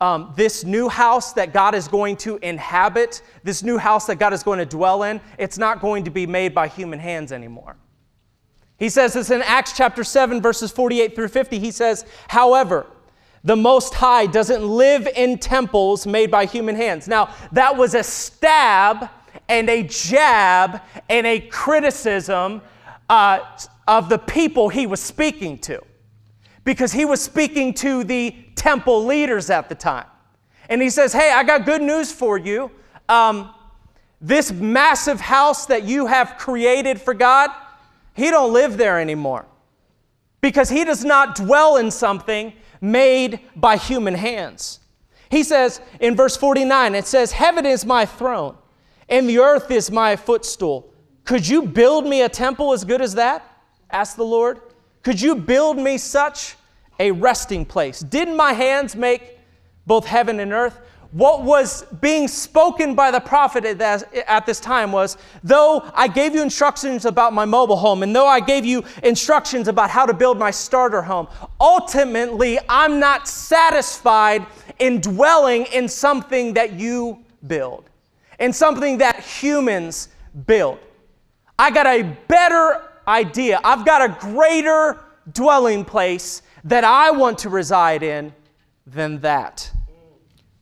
um, 0.00 0.34
this 0.36 0.64
new 0.64 0.88
house 0.88 1.32
that 1.34 1.52
God 1.52 1.74
is 1.74 1.88
going 1.88 2.16
to 2.18 2.38
inhabit, 2.42 3.22
this 3.44 3.62
new 3.62 3.78
house 3.78 4.06
that 4.06 4.16
God 4.16 4.32
is 4.32 4.42
going 4.42 4.58
to 4.58 4.66
dwell 4.66 5.04
in, 5.04 5.20
it's 5.38 5.56
not 5.56 5.80
going 5.80 6.04
to 6.04 6.10
be 6.10 6.26
made 6.26 6.54
by 6.54 6.68
human 6.68 6.98
hands 6.98 7.32
anymore. 7.32 7.76
He 8.78 8.90
says 8.90 9.14
this 9.14 9.30
in 9.30 9.40
Acts 9.42 9.72
chapter 9.74 10.04
7, 10.04 10.42
verses 10.42 10.70
48 10.70 11.14
through 11.14 11.28
50. 11.28 11.58
He 11.58 11.70
says, 11.70 12.04
However, 12.28 12.86
the 13.44 13.56
Most 13.56 13.94
High 13.94 14.26
doesn't 14.26 14.64
live 14.64 15.06
in 15.16 15.38
temples 15.38 16.06
made 16.06 16.30
by 16.30 16.46
human 16.46 16.74
hands. 16.74 17.06
Now, 17.06 17.34
that 17.52 17.76
was 17.76 17.94
a 17.94 18.02
stab 18.02 19.08
and 19.48 19.68
a 19.70 19.82
jab 19.84 20.82
and 21.08 21.26
a 21.26 21.40
criticism 21.40 22.62
uh, 23.08 23.40
of 23.86 24.08
the 24.08 24.18
people 24.18 24.68
he 24.68 24.86
was 24.86 25.00
speaking 25.00 25.58
to 25.58 25.80
because 26.64 26.92
he 26.92 27.04
was 27.04 27.22
speaking 27.22 27.72
to 27.74 28.02
the 28.02 28.34
temple 28.56 29.04
leaders 29.04 29.50
at 29.50 29.68
the 29.68 29.74
time. 29.74 30.06
And 30.68 30.82
he 30.82 30.90
says, 30.90 31.12
Hey, 31.12 31.30
I 31.32 31.44
got 31.44 31.64
good 31.64 31.82
news 31.82 32.10
for 32.10 32.38
you. 32.38 32.70
Um, 33.08 33.54
this 34.20 34.50
massive 34.50 35.20
house 35.20 35.66
that 35.66 35.84
you 35.84 36.06
have 36.06 36.36
created 36.38 37.00
for 37.00 37.14
God, 37.14 37.50
he 38.14 38.30
don't 38.30 38.52
live 38.52 38.76
there 38.76 38.98
anymore 38.98 39.46
because 40.40 40.68
he 40.68 40.84
does 40.84 41.04
not 41.04 41.34
dwell 41.36 41.76
in 41.76 41.90
something 41.90 42.52
made 42.80 43.40
by 43.54 43.76
human 43.76 44.14
hands. 44.14 44.80
He 45.30 45.42
says 45.42 45.80
in 46.00 46.16
verse 46.16 46.36
49, 46.36 46.94
it 46.94 47.06
says, 47.06 47.32
Heaven 47.32 47.66
is 47.66 47.84
my 47.84 48.06
throne, 48.06 48.56
and 49.08 49.28
the 49.28 49.38
earth 49.38 49.70
is 49.70 49.90
my 49.90 50.16
footstool. 50.16 50.92
Could 51.24 51.46
you 51.46 51.62
build 51.62 52.06
me 52.06 52.22
a 52.22 52.28
temple 52.28 52.72
as 52.72 52.84
good 52.84 53.00
as 53.00 53.14
that? 53.14 53.42
asked 53.90 54.16
the 54.16 54.24
Lord. 54.24 54.60
Could 55.02 55.20
you 55.20 55.34
build 55.36 55.78
me 55.78 55.98
such 55.98 56.56
a 56.98 57.10
resting 57.10 57.64
place? 57.64 58.00
Didn't 58.00 58.36
my 58.36 58.52
hands 58.52 58.96
make 58.96 59.38
both 59.86 60.06
heaven 60.06 60.40
and 60.40 60.52
earth? 60.52 60.80
What 61.16 61.44
was 61.44 61.82
being 62.02 62.28
spoken 62.28 62.94
by 62.94 63.10
the 63.10 63.20
prophet 63.20 63.64
at 63.64 64.44
this 64.44 64.60
time 64.60 64.92
was 64.92 65.16
though 65.42 65.82
I 65.94 66.08
gave 66.08 66.34
you 66.34 66.42
instructions 66.42 67.06
about 67.06 67.32
my 67.32 67.46
mobile 67.46 67.76
home, 67.76 68.02
and 68.02 68.14
though 68.14 68.26
I 68.26 68.38
gave 68.38 68.66
you 68.66 68.84
instructions 69.02 69.66
about 69.66 69.88
how 69.88 70.04
to 70.04 70.12
build 70.12 70.38
my 70.38 70.50
starter 70.50 71.00
home, 71.00 71.26
ultimately 71.58 72.58
I'm 72.68 73.00
not 73.00 73.28
satisfied 73.28 74.44
in 74.78 75.00
dwelling 75.00 75.64
in 75.72 75.88
something 75.88 76.52
that 76.52 76.74
you 76.74 77.24
build, 77.46 77.88
in 78.38 78.52
something 78.52 78.98
that 78.98 79.20
humans 79.20 80.08
build. 80.46 80.78
I 81.58 81.70
got 81.70 81.86
a 81.86 82.02
better 82.28 82.90
idea, 83.08 83.58
I've 83.64 83.86
got 83.86 84.02
a 84.02 84.14
greater 84.20 85.02
dwelling 85.32 85.82
place 85.82 86.42
that 86.64 86.84
I 86.84 87.10
want 87.10 87.38
to 87.38 87.48
reside 87.48 88.02
in 88.02 88.34
than 88.86 89.20
that. 89.20 89.70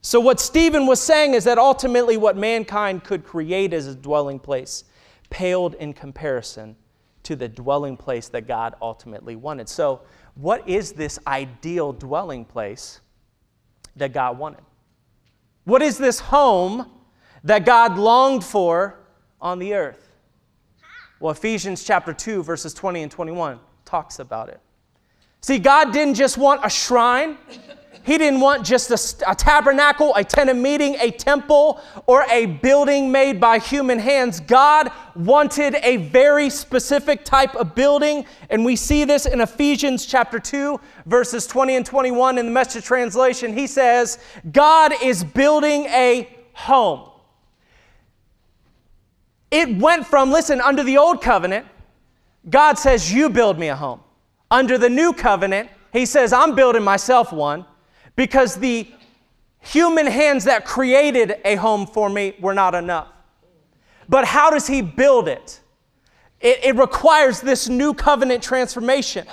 So, 0.05 0.21
what 0.21 0.39
Stephen 0.39 0.85
was 0.87 1.01
saying 1.01 1.33
is 1.33 1.45
that 1.45 1.57
ultimately 1.57 2.19
what 2.19 2.37
mankind 2.37 3.05
could 3.05 3.25
create 3.25 3.73
as 3.73 3.87
a 3.87 3.95
dwelling 3.95 4.39
place 4.39 4.85
paled 5.31 5.77
in 5.77 5.95
comparison 5.95 6.77
to 7.23 7.35
the 7.35 7.49
dwelling 7.49 7.97
place 7.97 8.29
that 8.29 8.47
God 8.47 8.75
ultimately 8.83 9.35
wanted. 9.35 9.67
So, 9.67 10.03
what 10.35 10.69
is 10.69 10.93
this 10.93 11.19
ideal 11.27 11.95
dwelling 11.95 12.45
place 12.45 13.01
that 13.97 14.13
God 14.13 14.37
wanted? 14.37 14.61
What 15.65 15.81
is 15.81 15.97
this 15.97 16.21
home 16.21 16.91
that 17.43 17.65
God 17.65 17.97
longed 17.97 18.45
for 18.45 18.99
on 19.41 19.59
the 19.59 19.73
earth? 19.73 20.13
Well, 21.19 21.33
Ephesians 21.33 21.83
chapter 21.83 22.13
2, 22.13 22.43
verses 22.43 22.75
20 22.75 23.05
and 23.05 23.11
21 23.11 23.59
talks 23.87 24.19
about 24.19 24.51
it. 24.51 24.61
See, 25.41 25.59
God 25.59 25.95
didn't 25.95 26.15
just 26.15 26.37
want 26.37 26.61
a 26.63 26.69
shrine. 26.69 27.39
He 28.05 28.19
didn't 28.19 28.41
want 28.41 28.67
just 28.67 28.91
a, 28.91 29.31
a, 29.31 29.35
tabernacle, 29.35 30.15
a 30.15 30.23
tent 30.23 30.51
of 30.51 30.59
meeting, 30.59 30.97
a 31.01 31.11
temple, 31.11 31.81
or 32.07 32.27
a 32.31 32.45
building 32.45 33.11
made 33.11 33.41
by 33.41 33.59
human 33.59 33.99
hands. 33.99 34.41
God 34.41 34.93
wanted 35.17 35.77
a 35.77 35.97
very 35.97 36.51
specific 36.51 37.25
type 37.25 37.55
of 37.57 37.75
building, 37.75 38.27
and 38.51 38.63
we 38.63 38.77
see 38.77 39.05
this 39.05 39.25
in 39.25 39.41
Ephesians 39.41 40.05
chapter 40.05 40.39
2, 40.39 40.79
verses 41.07 41.47
20 41.47 41.77
and 41.77 41.87
21 41.87 42.37
in 42.37 42.45
the 42.45 42.53
message 42.53 42.85
translation. 42.85 43.55
He 43.55 43.67
says, 43.67 44.19
God 44.53 44.93
is 45.03 45.25
building 45.25 45.87
a 45.87 46.29
home. 46.53 47.09
It 49.51 49.79
went 49.79 50.07
from, 50.07 50.31
listen, 50.31 50.61
under 50.61 50.83
the 50.83 50.99
old 50.99 51.23
covenant, 51.23 51.67
God 52.51 52.75
says, 52.79 53.11
You 53.11 53.31
build 53.31 53.59
me 53.59 53.69
a 53.69 53.77
home. 53.77 54.01
Under 54.51 54.77
the 54.77 54.91
new 54.91 55.15
covenant, 55.15 55.71
He 55.91 56.05
says, 56.05 56.35
I'm 56.35 56.55
building 56.55 56.83
myself 56.83 57.33
one 57.33 57.65
because 58.17 58.57
the 58.57 58.87
human 59.61 60.07
hands 60.07 60.45
that 60.45 60.65
created 60.65 61.37
a 61.45 61.57
home 61.57 61.87
for 61.87 62.09
me 62.09 62.35
were 62.41 62.55
not 62.55 62.75
enough. 62.75 63.09
But 64.09 64.27
how 64.27 64.51
does 64.51 64.67
he 64.67 64.83
build 64.83 65.29
it? 65.29 65.61
It, 66.41 66.65
it 66.65 66.77
requires 66.77 67.41
this 67.41 67.69
new 67.69 67.95
covenant 67.95 68.43
transformation. 68.43 69.27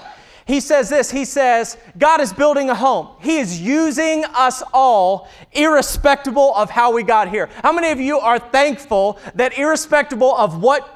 He 0.45 0.59
says 0.59 0.89
this 0.89 1.11
He 1.11 1.25
says, 1.25 1.77
God 1.97 2.21
is 2.21 2.33
building 2.33 2.69
a 2.69 2.75
home. 2.75 3.09
He 3.21 3.37
is 3.37 3.61
using 3.61 4.25
us 4.33 4.63
all, 4.73 5.29
irrespective 5.51 6.37
of 6.37 6.69
how 6.69 6.93
we 6.93 7.03
got 7.03 7.29
here. 7.29 7.49
How 7.61 7.71
many 7.71 7.89
of 7.91 7.99
you 7.99 8.19
are 8.19 8.39
thankful 8.39 9.19
that, 9.35 9.57
irrespective 9.57 10.21
of 10.21 10.61
what 10.61 10.87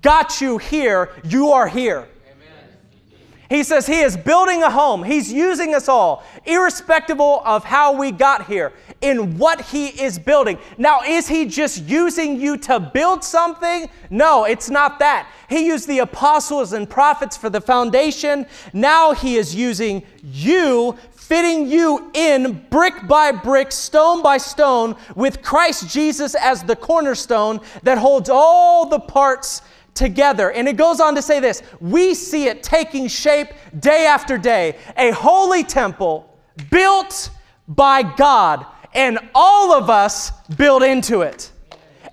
got 0.00 0.40
you 0.40 0.58
here, 0.58 1.10
you 1.24 1.50
are 1.50 1.68
here? 1.68 2.08
He 3.52 3.62
says 3.62 3.86
he 3.86 4.00
is 4.00 4.16
building 4.16 4.62
a 4.62 4.70
home. 4.70 5.02
He's 5.02 5.30
using 5.30 5.74
us 5.74 5.86
all, 5.86 6.24
irrespective 6.46 7.20
of 7.20 7.64
how 7.64 7.92
we 7.92 8.10
got 8.10 8.46
here, 8.46 8.72
in 9.02 9.36
what 9.36 9.60
he 9.60 9.88
is 9.88 10.18
building. 10.18 10.58
Now, 10.78 11.02
is 11.02 11.28
he 11.28 11.44
just 11.44 11.82
using 11.82 12.40
you 12.40 12.56
to 12.58 12.80
build 12.80 13.22
something? 13.22 13.90
No, 14.08 14.44
it's 14.44 14.70
not 14.70 14.98
that. 15.00 15.30
He 15.50 15.66
used 15.66 15.86
the 15.86 15.98
apostles 15.98 16.72
and 16.72 16.88
prophets 16.88 17.36
for 17.36 17.50
the 17.50 17.60
foundation. 17.60 18.46
Now 18.72 19.12
he 19.12 19.36
is 19.36 19.54
using 19.54 20.02
you 20.22 20.96
fitting 21.10 21.66
you 21.66 22.10
in 22.14 22.66
brick 22.70 23.06
by 23.06 23.32
brick, 23.32 23.70
stone 23.70 24.22
by 24.22 24.36
stone, 24.36 24.96
with 25.14 25.40
Christ 25.40 25.88
Jesus 25.88 26.34
as 26.34 26.62
the 26.62 26.76
cornerstone 26.76 27.60
that 27.82 27.96
holds 27.98 28.28
all 28.28 28.88
the 28.88 29.00
parts 29.00 29.62
together. 29.94 30.50
And 30.52 30.68
it 30.68 30.76
goes 30.76 31.00
on 31.00 31.14
to 31.14 31.22
say 31.22 31.40
this 31.40 31.62
we 31.80 32.14
see 32.14 32.46
it 32.46 32.62
taking 32.62 33.08
shape 33.08 33.48
day 33.78 34.06
after 34.06 34.38
day, 34.38 34.76
a 34.96 35.10
holy 35.10 35.64
temple 35.64 36.28
built 36.70 37.30
by 37.68 38.02
God, 38.02 38.66
and 38.94 39.18
all 39.34 39.72
of 39.72 39.88
us 39.88 40.30
built 40.56 40.82
into 40.82 41.22
it. 41.22 41.50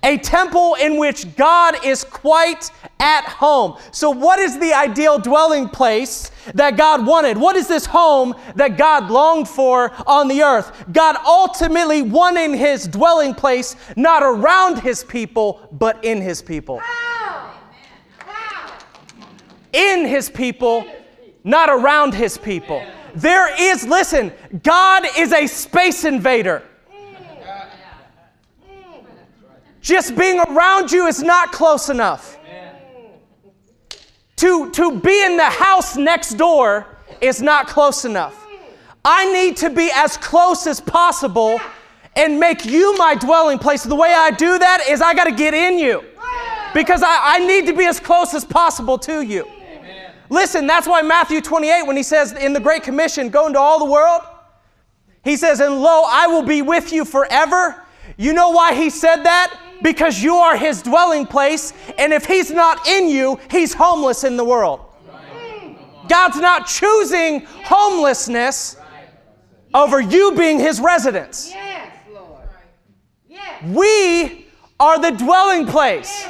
A 0.03 0.17
temple 0.17 0.75
in 0.75 0.97
which 0.97 1.35
God 1.35 1.85
is 1.85 2.05
quite 2.05 2.71
at 3.01 3.25
home. 3.25 3.77
So, 3.91 4.09
what 4.09 4.39
is 4.39 4.57
the 4.57 4.73
ideal 4.73 5.19
dwelling 5.19 5.67
place 5.67 6.31
that 6.53 6.77
God 6.77 7.05
wanted? 7.05 7.37
What 7.37 7.57
is 7.57 7.67
this 7.67 7.85
home 7.85 8.33
that 8.55 8.77
God 8.77 9.11
longed 9.11 9.49
for 9.49 9.91
on 10.07 10.29
the 10.29 10.41
earth? 10.41 10.85
God 10.93 11.17
ultimately 11.25 12.01
wanted 12.01 12.57
his 12.57 12.87
dwelling 12.87 13.33
place 13.33 13.75
not 13.97 14.23
around 14.23 14.79
his 14.79 15.03
people, 15.03 15.67
but 15.73 16.03
in 16.05 16.21
his 16.21 16.41
people. 16.41 16.81
In 19.73 20.05
his 20.05 20.29
people, 20.29 20.85
not 21.43 21.69
around 21.69 22.13
his 22.13 22.37
people. 22.37 22.83
There 23.15 23.49
is, 23.59 23.85
listen, 23.85 24.31
God 24.63 25.05
is 25.17 25.31
a 25.31 25.47
space 25.47 26.05
invader. 26.05 26.63
Just 29.81 30.15
being 30.15 30.39
around 30.39 30.91
you 30.91 31.07
is 31.07 31.23
not 31.23 31.51
close 31.51 31.89
enough. 31.89 32.37
To, 34.37 34.69
to 34.71 34.99
be 34.99 35.25
in 35.25 35.37
the 35.37 35.49
house 35.49 35.97
next 35.97 36.35
door 36.35 36.85
is 37.21 37.41
not 37.41 37.67
close 37.67 38.05
enough. 38.05 38.47
I 39.03 39.31
need 39.31 39.57
to 39.57 39.69
be 39.69 39.89
as 39.93 40.17
close 40.17 40.67
as 40.67 40.79
possible 40.79 41.59
and 42.15 42.39
make 42.39 42.65
you 42.65 42.97
my 42.97 43.15
dwelling 43.15 43.59
place. 43.59 43.83
The 43.83 43.95
way 43.95 44.13
I 44.13 44.31
do 44.31 44.57
that 44.59 44.85
is 44.87 45.01
I 45.01 45.13
got 45.13 45.25
to 45.25 45.31
get 45.31 45.53
in 45.53 45.79
you 45.79 46.03
because 46.73 47.01
I, 47.01 47.35
I 47.35 47.39
need 47.39 47.65
to 47.67 47.73
be 47.73 47.85
as 47.85 47.99
close 47.99 48.33
as 48.33 48.45
possible 48.45 48.97
to 48.99 49.21
you. 49.21 49.45
Listen, 50.29 50.67
that's 50.67 50.87
why 50.87 51.01
Matthew 51.01 51.41
28, 51.41 51.87
when 51.87 51.97
he 51.97 52.03
says 52.03 52.33
in 52.33 52.53
the 52.53 52.59
Great 52.59 52.83
Commission, 52.83 53.29
go 53.29 53.47
into 53.47 53.59
all 53.59 53.79
the 53.79 53.91
world, 53.91 54.21
he 55.23 55.35
says, 55.35 55.59
And 55.59 55.81
lo, 55.81 56.03
I 56.05 56.27
will 56.27 56.43
be 56.43 56.61
with 56.61 56.93
you 56.93 57.03
forever. 57.03 57.83
You 58.17 58.33
know 58.33 58.49
why 58.49 58.73
he 58.73 58.89
said 58.89 59.23
that? 59.23 59.59
Because 59.81 60.21
you 60.21 60.35
are 60.35 60.57
his 60.57 60.81
dwelling 60.81 61.25
place, 61.25 61.73
and 61.97 62.11
if 62.11 62.25
he's 62.25 62.51
not 62.51 62.87
in 62.87 63.07
you, 63.07 63.39
he's 63.49 63.73
homeless 63.73 64.23
in 64.23 64.37
the 64.37 64.43
world. 64.43 64.81
God's 66.09 66.37
not 66.37 66.67
choosing 66.67 67.45
homelessness 67.45 68.75
over 69.73 70.01
you 70.01 70.33
being 70.35 70.59
his 70.59 70.79
residence. 70.79 71.49
Yes, 71.51 71.93
Lord. 72.11 72.49
Yes, 73.29 73.63
We 73.63 74.47
are 74.79 74.99
the 74.99 75.11
dwelling 75.11 75.67
place. 75.67 76.27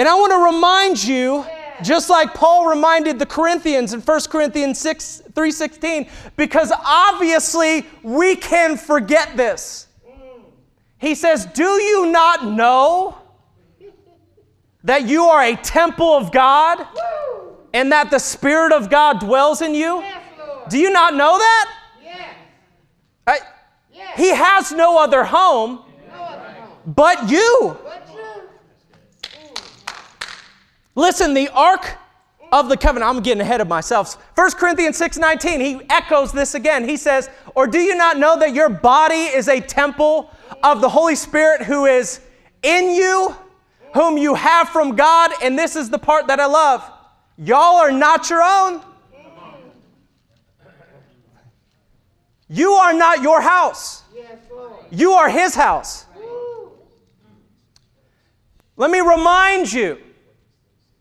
And 0.00 0.08
I 0.08 0.14
want 0.14 0.32
to 0.32 0.56
remind 0.56 1.04
you, 1.04 1.44
just 1.82 2.08
like 2.08 2.32
Paul 2.32 2.66
reminded 2.66 3.18
the 3.18 3.26
Corinthians 3.26 3.92
in 3.92 4.00
1 4.00 4.20
Corinthians 4.30 4.78
6, 4.78 5.24
3.16, 5.34 6.08
because 6.38 6.72
obviously 6.82 7.86
we 8.02 8.34
can 8.34 8.78
forget 8.78 9.36
this. 9.36 9.88
He 10.96 11.14
says, 11.14 11.44
Do 11.44 11.64
you 11.82 12.06
not 12.06 12.46
know 12.46 13.18
that 14.84 15.06
you 15.06 15.24
are 15.24 15.42
a 15.42 15.56
temple 15.56 16.16
of 16.16 16.32
God 16.32 16.82
and 17.74 17.92
that 17.92 18.10
the 18.10 18.20
Spirit 18.20 18.72
of 18.72 18.88
God 18.88 19.20
dwells 19.20 19.60
in 19.60 19.74
you? 19.74 20.02
Do 20.70 20.78
you 20.78 20.90
not 20.90 21.12
know 21.12 21.36
that? 21.36 21.74
I- 23.26 23.40
he 24.16 24.30
has 24.30 24.72
no 24.72 24.98
other 24.98 25.24
home 25.24 25.84
no 26.10 26.22
other 26.22 26.38
home. 26.38 26.78
but 26.86 27.28
you. 27.28 27.76
But 27.84 28.08
you. 28.08 28.09
Listen, 30.94 31.34
the 31.34 31.48
Ark 31.50 31.96
of 32.52 32.68
the 32.68 32.76
Covenant, 32.76 33.08
I'm 33.08 33.22
getting 33.22 33.40
ahead 33.40 33.60
of 33.60 33.68
myself. 33.68 34.16
1 34.34 34.52
Corinthians 34.56 34.98
6:19, 34.98 35.60
he 35.60 35.80
echoes 35.88 36.32
this 36.32 36.54
again. 36.54 36.88
He 36.88 36.96
says, 36.96 37.30
Or 37.54 37.66
do 37.66 37.78
you 37.78 37.94
not 37.94 38.18
know 38.18 38.38
that 38.38 38.54
your 38.54 38.68
body 38.68 39.24
is 39.24 39.48
a 39.48 39.60
temple 39.60 40.30
of 40.62 40.80
the 40.80 40.88
Holy 40.88 41.14
Spirit 41.14 41.62
who 41.62 41.86
is 41.86 42.20
in 42.62 42.90
you, 42.90 43.34
whom 43.94 44.18
you 44.18 44.34
have 44.34 44.68
from 44.68 44.96
God? 44.96 45.30
And 45.42 45.58
this 45.58 45.76
is 45.76 45.90
the 45.90 45.98
part 45.98 46.26
that 46.26 46.40
I 46.40 46.46
love. 46.46 46.90
Y'all 47.38 47.76
are 47.76 47.92
not 47.92 48.28
your 48.28 48.42
own. 48.42 48.82
You 52.48 52.72
are 52.72 52.92
not 52.92 53.22
your 53.22 53.40
house. 53.40 54.02
You 54.90 55.12
are 55.12 55.28
his 55.28 55.54
house. 55.54 56.06
Let 58.76 58.90
me 58.90 58.98
remind 58.98 59.72
you. 59.72 59.98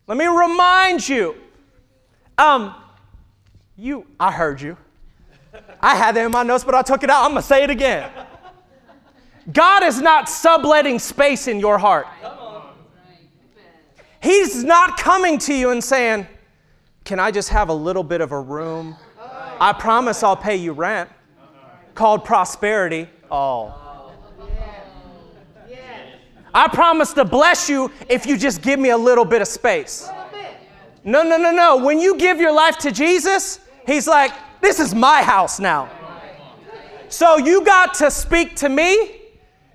Let 0.10 0.18
me 0.18 0.26
remind 0.26 1.08
you. 1.08 1.36
Um, 2.36 2.74
you, 3.78 4.08
I 4.20 4.32
heard 4.32 4.60
you. 4.60 4.76
I 5.80 5.96
had 5.96 6.16
that 6.16 6.26
in 6.26 6.32
my 6.32 6.42
notes, 6.42 6.64
but 6.64 6.74
I 6.74 6.82
took 6.82 7.04
it 7.04 7.12
out. 7.12 7.26
I'm 7.26 7.30
gonna 7.30 7.44
say 7.44 7.64
it 7.64 7.70
again. 7.70 8.10
God 9.54 9.84
is 9.84 10.02
not 10.02 10.28
subletting 10.28 10.98
space 10.98 11.48
in 11.48 11.60
your 11.60 11.78
heart. 11.78 12.08
He's 14.20 14.64
not 14.64 14.98
coming 14.98 15.38
to 15.40 15.54
you 15.54 15.70
and 15.70 15.84
saying, 15.84 16.26
Can 17.04 17.20
I 17.20 17.30
just 17.30 17.50
have 17.50 17.70
a 17.70 17.74
little 17.74 18.04
bit 18.04 18.20
of 18.20 18.32
a 18.32 18.40
room? 18.40 18.96
I 19.60 19.74
promise 19.74 20.24
I'll 20.24 20.36
pay 20.36 20.56
you 20.56 20.72
rent. 20.72 21.08
Called 21.94 22.26
prosperity. 22.26 23.08
Oh. 23.30 23.89
I 26.54 26.68
promise 26.68 27.14
to 27.14 27.26
bless 27.26 27.70
you 27.70 27.92
if 28.08 28.26
you 28.26 28.38
just 28.38 28.62
give 28.62 28.80
me 28.80 28.90
a 28.90 28.98
little 28.98 29.26
bit 29.26 29.42
of 29.42 29.48
space. 29.48 30.10
No, 31.04 31.24
no, 31.24 31.38
no, 31.38 31.52
no. 31.52 31.78
When 31.78 32.00
you 32.00 32.18
give 32.18 32.40
your 32.40 32.52
life 32.52 32.78
to 32.80 32.92
Jesus, 32.92 33.60
He's 33.86 34.08
like, 34.08 34.32
This 34.62 34.80
is 34.80 34.94
my 34.94 35.22
house 35.24 35.60
now. 35.60 35.90
So 37.10 37.38
you 37.38 37.64
got 37.64 37.96
to 37.96 38.12
speak 38.12 38.56
to 38.58 38.70
me. 38.70 39.16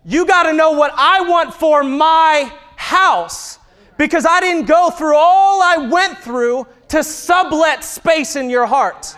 You 0.04 0.26
got 0.26 0.44
to 0.44 0.52
know 0.52 0.72
what 0.72 0.92
I 0.96 1.22
want 1.22 1.54
for 1.54 1.82
my 1.82 2.52
house 2.76 3.58
because 3.96 4.26
I 4.26 4.40
didn't 4.40 4.66
go 4.66 4.90
through 4.90 5.16
all 5.16 5.62
I 5.62 5.88
went 5.90 6.18
through 6.18 6.66
to 6.88 7.02
sublet 7.02 7.82
space 7.82 8.37
in 8.37 8.50
your 8.50 8.66
heart. 8.66 9.16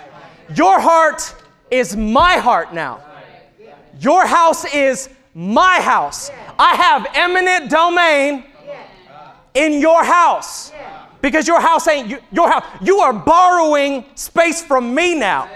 Your 0.54 0.80
heart 0.80 1.34
is 1.70 1.96
my 1.96 2.34
heart 2.34 2.72
now. 2.72 3.02
Your 4.00 4.26
house 4.26 4.64
is 4.72 5.08
my 5.36 5.80
house. 5.82 6.30
I 6.58 6.74
have 6.76 7.06
eminent 7.14 7.70
domain 7.70 8.42
in 9.52 9.80
your 9.80 10.02
house 10.02 10.72
because 11.20 11.46
your 11.46 11.60
house 11.60 11.86
ain't 11.88 12.08
you- 12.08 12.22
your 12.32 12.48
house. 12.50 12.64
You 12.80 13.00
are 13.00 13.12
borrowing 13.12 14.06
space 14.14 14.62
from 14.62 14.94
me 14.94 15.14
now 15.14 15.46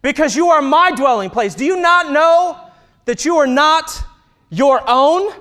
because 0.00 0.34
you 0.34 0.48
are 0.48 0.62
my 0.62 0.92
dwelling 0.92 1.28
place. 1.28 1.54
Do 1.54 1.66
you 1.66 1.76
not 1.76 2.10
know 2.10 2.56
that 3.04 3.26
you 3.26 3.36
are 3.36 3.46
not 3.46 4.02
your 4.48 4.82
own? 4.86 5.32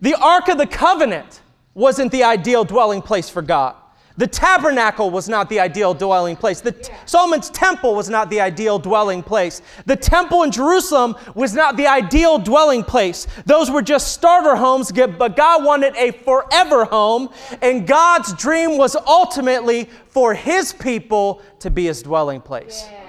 The 0.00 0.16
Ark 0.16 0.48
of 0.48 0.58
the 0.58 0.66
Covenant 0.66 1.40
wasn't 1.74 2.10
the 2.10 2.24
ideal 2.24 2.64
dwelling 2.64 3.00
place 3.00 3.28
for 3.28 3.42
God. 3.42 3.76
The 4.16 4.26
tabernacle 4.26 5.10
was 5.10 5.28
not 5.28 5.48
the 5.48 5.60
ideal 5.60 5.94
dwelling 5.94 6.36
place. 6.36 6.60
The 6.60 6.72
t- 6.72 6.92
Solomon's 7.06 7.50
temple 7.50 7.94
was 7.94 8.10
not 8.10 8.28
the 8.30 8.40
ideal 8.40 8.78
dwelling 8.78 9.22
place. 9.22 9.62
The 9.86 9.96
temple 9.96 10.42
in 10.42 10.50
Jerusalem 10.50 11.16
was 11.34 11.54
not 11.54 11.76
the 11.76 11.86
ideal 11.86 12.38
dwelling 12.38 12.84
place. 12.84 13.26
Those 13.46 13.70
were 13.70 13.82
just 13.82 14.12
starter 14.12 14.54
homes, 14.54 14.92
but 14.92 15.36
God 15.36 15.64
wanted 15.64 15.96
a 15.96 16.10
forever 16.10 16.84
home, 16.84 17.30
and 17.62 17.86
God's 17.86 18.34
dream 18.34 18.76
was 18.76 18.96
ultimately 19.06 19.88
for 20.08 20.34
his 20.34 20.72
people 20.72 21.40
to 21.60 21.70
be 21.70 21.86
his 21.86 22.02
dwelling 22.02 22.40
place. 22.40 22.86
Yes. 22.90 23.02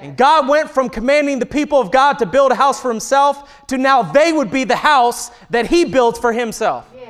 And 0.00 0.16
God 0.16 0.48
went 0.48 0.70
from 0.70 0.88
commanding 0.88 1.40
the 1.40 1.46
people 1.46 1.80
of 1.80 1.90
God 1.90 2.20
to 2.20 2.26
build 2.26 2.52
a 2.52 2.54
house 2.54 2.80
for 2.80 2.88
himself 2.88 3.66
to 3.66 3.76
now 3.76 4.02
they 4.02 4.32
would 4.32 4.50
be 4.50 4.62
the 4.62 4.76
house 4.76 5.30
that 5.50 5.66
he 5.66 5.84
built 5.84 6.18
for 6.18 6.32
himself. 6.32 6.88
Yes. 6.94 7.08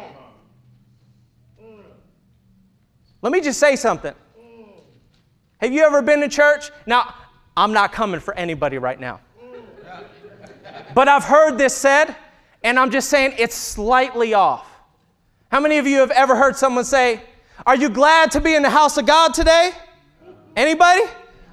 Let 3.23 3.33
me 3.33 3.41
just 3.41 3.59
say 3.59 3.77
something. 3.77 4.15
Have 5.59 5.73
you 5.73 5.83
ever 5.83 6.03
been 6.03 6.21
to 6.21 6.29
church? 6.29 6.71
Now, 6.87 7.15
I'm 7.57 7.73
not 7.73 7.93
coming 7.93 8.21
for 8.21 8.35
anybody 8.35 8.79
right 8.79 8.99
now. 8.99 9.21
But 10.95 11.09
I've 11.09 11.25
heard 11.25 11.59
this 11.59 11.77
said, 11.77 12.15
and 12.63 12.79
I'm 12.79 12.91
just 12.91 13.09
saying 13.09 13.35
it's 13.39 13.57
slightly 13.57 14.35
off. 14.35 14.67
How 15.51 15.61
many 15.61 15.79
of 15.79 15.87
you 15.87 15.99
have 15.99 16.11
ever 16.11 16.37
heard 16.37 16.57
someone 16.57 16.85
say, 16.85 17.23
Are 17.67 17.75
you 17.75 17.89
glad 17.89 18.31
to 18.33 18.41
be 18.41 18.55
in 18.55 18.63
the 18.63 18.71
house 18.71 18.97
of 18.97 19.07
God 19.07 19.35
today? 19.35 19.73
Anybody? 20.57 21.03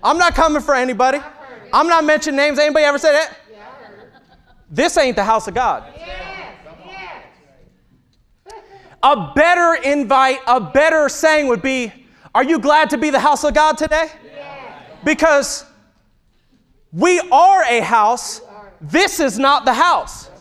I'm 0.03 0.17
not 0.17 0.35
coming 0.35 0.61
for 0.61 0.75
anybody. 0.75 1.19
I'm 1.73 1.87
not 1.87 2.03
mentioning 2.03 2.37
names. 2.37 2.59
Anybody 2.59 2.85
ever 2.85 2.99
say 2.99 3.11
that? 3.13 3.37
Yeah, 3.51 3.57
I 3.59 3.83
heard 3.83 3.99
it. 3.99 4.09
This 4.69 4.97
ain't 4.97 5.15
the 5.15 5.23
house 5.23 5.47
of 5.47 5.55
God. 5.55 5.83
Yes. 5.97 6.24
A 9.05 9.31
better 9.35 9.75
invite, 9.83 10.39
a 10.47 10.59
better 10.59 11.07
saying 11.09 11.47
would 11.47 11.61
be, 11.61 11.93
Are 12.33 12.43
you 12.43 12.57
glad 12.57 12.89
to 12.89 12.97
be 12.97 13.11
the 13.11 13.19
house 13.19 13.43
of 13.43 13.53
God 13.53 13.77
today? 13.77 14.07
Because 15.03 15.63
we 16.91 17.19
are 17.31 17.63
a 17.65 17.81
house. 17.81 18.41
This 18.81 19.19
is 19.19 19.37
not 19.37 19.63
the 19.63 19.75
house. 19.75 20.31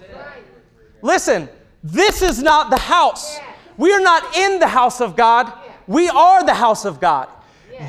Listen, 1.02 1.50
this 1.82 2.22
is 2.22 2.42
not 2.42 2.70
the 2.70 2.78
house. 2.78 3.38
We 3.76 3.92
are 3.92 4.00
not 4.00 4.34
in 4.34 4.58
the 4.60 4.68
house 4.68 5.02
of 5.02 5.14
God. 5.14 5.52
We 5.86 6.08
are 6.08 6.42
the 6.42 6.54
house 6.54 6.86
of 6.86 7.00
God. 7.00 7.28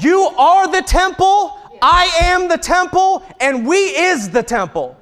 You 0.02 0.24
are 0.38 0.70
the 0.70 0.82
temple. 0.82 1.58
I 1.82 2.12
am 2.22 2.50
the 2.50 2.58
temple, 2.58 3.24
and 3.40 3.66
we 3.66 3.78
is 3.78 4.30
the 4.30 4.44
temple. 4.44 4.98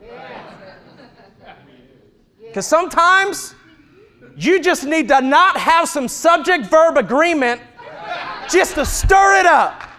Because 2.45 2.67
sometimes 2.67 3.55
you 4.35 4.61
just 4.61 4.85
need 4.85 5.07
to 5.09 5.21
not 5.21 5.57
have 5.57 5.87
some 5.87 6.07
subject 6.07 6.65
verb 6.65 6.97
agreement 6.97 7.61
just 8.49 8.75
to 8.75 8.85
stir 8.85 9.39
it 9.39 9.45
up. 9.45 9.89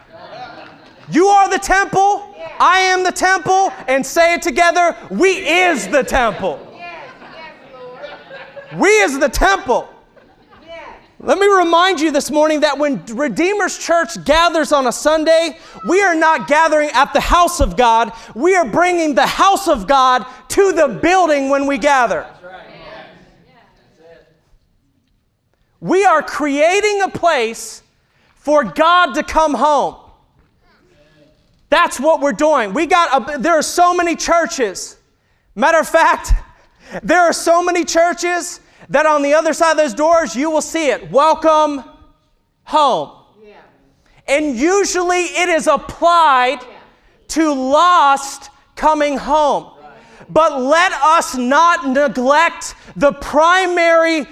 You 1.11 1.27
are 1.27 1.51
the 1.51 1.59
temple, 1.59 2.35
I 2.59 2.79
am 2.79 3.05
the 3.05 3.13
temple, 3.13 3.73
and 3.89 4.05
say 4.05 4.35
it 4.35 4.43
together, 4.43 4.97
we 5.11 5.29
is 5.29 5.89
the 5.89 6.03
temple. 6.03 6.61
We 8.77 8.89
is 8.89 9.19
the 9.19 9.29
temple. 9.29 9.89
Let 11.21 11.39
me 11.39 11.47
remind 11.47 12.01
you 12.01 12.11
this 12.11 12.31
morning 12.31 12.61
that 12.61 12.77
when 12.77 13.03
Redeemer's 13.07 13.79
Church 13.79 14.23
gathers 14.27 14.73
on 14.73 14.89
a 14.89 14.93
Sunday, 14.93 15.57
we 15.89 16.03
are 16.03 16.15
not 16.15 16.49
gathering 16.49 16.91
at 16.93 17.15
the 17.15 17.21
house 17.21 17.61
of 17.61 17.79
God. 17.79 18.13
We 18.35 18.55
are 18.57 18.67
bringing 18.67 19.15
the 19.15 19.27
house 19.27 19.67
of 19.67 19.87
God 19.87 20.27
to 20.49 20.73
the 20.73 20.89
building 20.89 21.49
when 21.49 21.67
we 21.67 21.79
gather. 21.79 22.27
We 25.85 26.07
are 26.07 26.23
creating 26.23 27.03
a 27.03 27.11
place 27.11 27.83
for 28.37 28.65
God 28.65 29.13
to 29.17 29.23
come 29.23 29.53
home. 29.53 29.97
That's 31.69 32.01
what 32.01 32.23
we're 32.23 32.33
doing. 32.33 32.73
We 32.73 32.87
got 32.87 33.35
a, 33.35 33.39
there 33.39 33.53
are 33.53 33.63
so 33.63 33.93
many 33.93 34.17
churches. 34.17 34.97
Matter 35.55 35.79
of 35.79 35.87
fact, 35.87 36.33
there 37.03 37.21
are 37.21 37.35
so 37.35 37.63
many 37.63 37.85
churches 37.85 38.61
that 38.89 39.05
on 39.05 39.21
the 39.21 39.35
other 39.35 39.53
side 39.53 39.73
of 39.73 39.77
those 39.77 39.93
doors 39.93 40.35
you 40.35 40.51
will 40.51 40.63
see 40.63 40.89
it. 40.89 41.11
Welcome 41.11 41.85
home. 42.63 43.11
Yeah. 43.45 43.57
And 44.27 44.57
usually 44.57 45.25
it 45.25 45.51
is 45.51 45.67
applied 45.67 46.61
to 47.29 47.53
lost 47.53 48.49
coming 48.75 49.19
home. 49.19 49.71
But 50.31 50.63
let 50.63 50.93
us 50.93 51.37
not 51.37 51.87
neglect 51.87 52.75
the 52.97 53.13
primary 53.13 54.27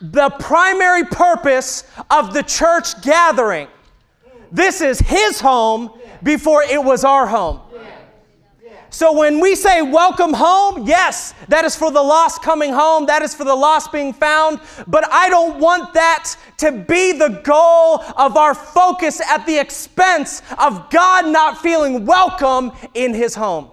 the 0.00 0.30
primary 0.30 1.04
purpose 1.04 1.84
of 2.10 2.34
the 2.34 2.42
church 2.42 3.00
gathering. 3.02 3.68
This 4.50 4.80
is 4.80 5.00
his 5.00 5.40
home 5.40 5.90
before 6.22 6.62
it 6.62 6.82
was 6.82 7.04
our 7.04 7.26
home. 7.26 7.60
So 8.94 9.12
when 9.12 9.40
we 9.40 9.56
say 9.56 9.82
welcome 9.82 10.32
home, 10.32 10.86
yes, 10.86 11.34
that 11.48 11.64
is 11.64 11.74
for 11.74 11.90
the 11.90 12.00
lost 12.00 12.42
coming 12.42 12.72
home, 12.72 13.06
that 13.06 13.22
is 13.22 13.34
for 13.34 13.42
the 13.42 13.54
lost 13.54 13.90
being 13.90 14.12
found, 14.12 14.60
but 14.86 15.04
I 15.12 15.28
don't 15.28 15.58
want 15.58 15.94
that 15.94 16.36
to 16.58 16.70
be 16.70 17.10
the 17.10 17.40
goal 17.42 18.04
of 18.16 18.36
our 18.36 18.54
focus 18.54 19.20
at 19.20 19.44
the 19.46 19.58
expense 19.58 20.42
of 20.60 20.90
God 20.90 21.26
not 21.26 21.60
feeling 21.60 22.06
welcome 22.06 22.70
in 22.94 23.12
his 23.12 23.34
home. 23.34 23.70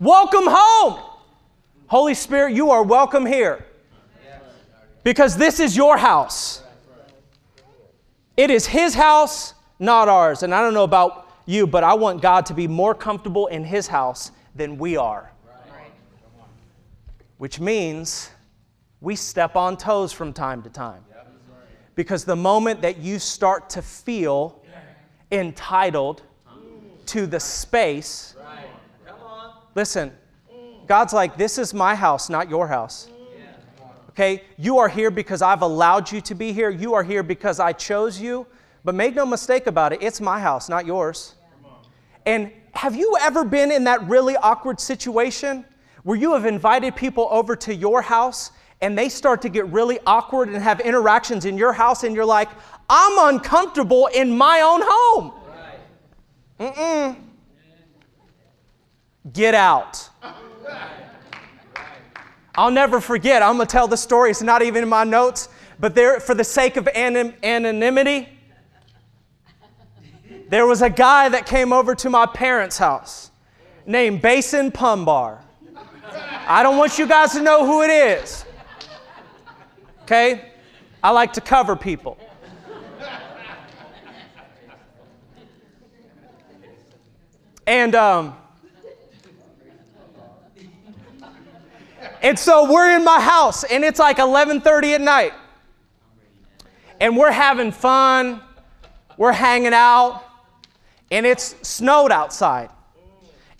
Welcome 0.00 0.46
home. 0.48 1.15
Holy 1.88 2.14
Spirit, 2.14 2.54
you 2.54 2.70
are 2.70 2.82
welcome 2.82 3.24
here. 3.24 3.64
Because 5.04 5.36
this 5.36 5.60
is 5.60 5.76
your 5.76 5.96
house. 5.96 6.62
It 8.36 8.50
is 8.50 8.66
his 8.66 8.94
house, 8.94 9.54
not 9.78 10.08
ours. 10.08 10.42
And 10.42 10.52
I 10.52 10.60
don't 10.60 10.74
know 10.74 10.84
about 10.84 11.30
you, 11.46 11.66
but 11.66 11.84
I 11.84 11.94
want 11.94 12.20
God 12.20 12.44
to 12.46 12.54
be 12.54 12.66
more 12.66 12.94
comfortable 12.94 13.46
in 13.46 13.62
his 13.62 13.86
house 13.86 14.32
than 14.56 14.78
we 14.78 14.96
are. 14.96 15.30
Which 17.38 17.60
means 17.60 18.30
we 19.00 19.14
step 19.14 19.54
on 19.54 19.76
toes 19.76 20.12
from 20.12 20.32
time 20.32 20.62
to 20.62 20.70
time. 20.70 21.04
Because 21.94 22.24
the 22.24 22.36
moment 22.36 22.82
that 22.82 22.98
you 22.98 23.20
start 23.20 23.70
to 23.70 23.82
feel 23.82 24.60
entitled 25.30 26.22
to 27.06 27.26
the 27.26 27.38
space, 27.38 28.34
listen, 29.76 30.12
God's 30.86 31.12
like, 31.12 31.36
this 31.36 31.58
is 31.58 31.74
my 31.74 31.94
house, 31.94 32.28
not 32.30 32.48
your 32.48 32.68
house. 32.68 33.08
Okay? 34.10 34.44
You 34.56 34.78
are 34.78 34.88
here 34.88 35.10
because 35.10 35.42
I've 35.42 35.62
allowed 35.62 36.10
you 36.10 36.20
to 36.22 36.34
be 36.34 36.52
here. 36.52 36.70
You 36.70 36.94
are 36.94 37.02
here 37.02 37.22
because 37.22 37.60
I 37.60 37.72
chose 37.72 38.20
you. 38.20 38.46
But 38.84 38.94
make 38.94 39.14
no 39.14 39.26
mistake 39.26 39.66
about 39.66 39.92
it, 39.92 40.02
it's 40.02 40.20
my 40.20 40.38
house, 40.38 40.68
not 40.68 40.86
yours. 40.86 41.34
And 42.24 42.52
have 42.72 42.94
you 42.94 43.16
ever 43.20 43.44
been 43.44 43.72
in 43.72 43.84
that 43.84 44.06
really 44.08 44.36
awkward 44.36 44.78
situation 44.80 45.64
where 46.04 46.16
you 46.16 46.32
have 46.34 46.44
invited 46.44 46.94
people 46.94 47.26
over 47.30 47.56
to 47.56 47.74
your 47.74 48.00
house 48.00 48.52
and 48.80 48.96
they 48.96 49.08
start 49.08 49.42
to 49.42 49.48
get 49.48 49.66
really 49.68 49.98
awkward 50.06 50.48
and 50.48 50.62
have 50.62 50.80
interactions 50.80 51.46
in 51.46 51.56
your 51.56 51.72
house 51.72 52.04
and 52.04 52.14
you're 52.14 52.24
like, 52.24 52.48
I'm 52.88 53.34
uncomfortable 53.34 54.08
in 54.14 54.36
my 54.36 54.60
own 54.60 54.80
home? 54.84 55.32
Mm-mm. 56.60 57.16
Get 59.32 59.54
out. 59.54 60.08
I'll 62.54 62.70
never 62.70 63.00
forget. 63.00 63.42
I'm 63.42 63.56
going 63.56 63.66
to 63.66 63.72
tell 63.72 63.86
the 63.86 63.96
story. 63.96 64.30
It's 64.30 64.42
not 64.42 64.62
even 64.62 64.82
in 64.82 64.88
my 64.88 65.04
notes, 65.04 65.48
but 65.78 65.94
there, 65.94 66.20
for 66.20 66.34
the 66.34 66.44
sake 66.44 66.76
of 66.76 66.88
anon- 66.88 67.34
anonymity, 67.42 68.28
there 70.48 70.66
was 70.66 70.80
a 70.80 70.88
guy 70.90 71.28
that 71.28 71.44
came 71.44 71.72
over 71.72 71.94
to 71.96 72.08
my 72.08 72.24
parents' 72.24 72.78
house 72.78 73.30
named 73.84 74.22
Basin 74.22 74.70
Pumbar. 74.70 75.40
I 76.46 76.62
don't 76.62 76.78
want 76.78 76.98
you 76.98 77.06
guys 77.06 77.32
to 77.32 77.42
know 77.42 77.66
who 77.66 77.82
it 77.82 77.90
is. 77.90 78.44
Okay? 80.02 80.52
I 81.02 81.10
like 81.10 81.32
to 81.34 81.40
cover 81.40 81.76
people. 81.76 82.16
And 87.66 87.96
um, 87.96 88.36
and 92.26 92.36
so 92.36 92.68
we're 92.68 92.96
in 92.96 93.04
my 93.04 93.20
house, 93.20 93.62
and 93.62 93.84
it's 93.84 94.00
like 94.00 94.16
11:30 94.16 94.94
at 94.94 95.00
night, 95.00 95.32
and 97.00 97.16
we're 97.16 97.30
having 97.30 97.70
fun, 97.70 98.42
we're 99.16 99.30
hanging 99.30 99.72
out, 99.72 100.24
and 101.12 101.24
it's 101.24 101.54
snowed 101.62 102.10
outside. 102.10 102.70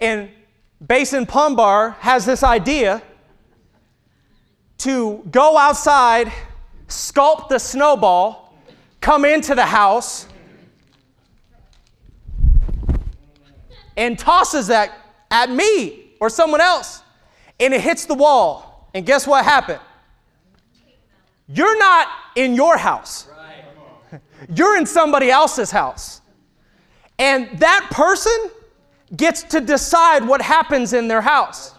And 0.01 0.31
Basin 0.85 1.27
Pumbar 1.27 1.95
has 2.01 2.27
this 2.27 2.43
idea 2.43 3.03
to 4.79 5.23
go 5.31 5.57
outside, 5.57 6.33
sculpt 6.89 7.49
the 7.49 7.61
snowball, 7.61 8.53
come 9.01 9.25
into 9.25 9.55
the 9.55 9.67
house, 9.67 10.27
and 13.97 14.19
tosses 14.19 14.67
that 14.67 14.91
at 15.31 15.51
me 15.51 16.17
or 16.19 16.29
someone 16.29 16.61
else. 16.61 17.03
And 17.59 17.73
it 17.75 17.81
hits 17.81 18.07
the 18.07 18.15
wall. 18.15 18.91
And 18.95 19.05
guess 19.05 19.27
what 19.27 19.45
happened? 19.45 19.81
You're 21.49 21.79
not 21.79 22.09
in 22.35 22.55
your 22.55 22.77
house, 22.77 23.29
you're 24.55 24.77
in 24.77 24.87
somebody 24.87 25.31
else's 25.31 25.71
house. 25.71 26.21
And 27.19 27.59
that 27.61 27.89
person 27.91 28.51
gets 29.17 29.43
to 29.45 29.61
decide 29.61 30.27
what 30.27 30.43
happens 30.43 30.93
in 30.93 31.09
their 31.09 31.21
house. 31.21 31.75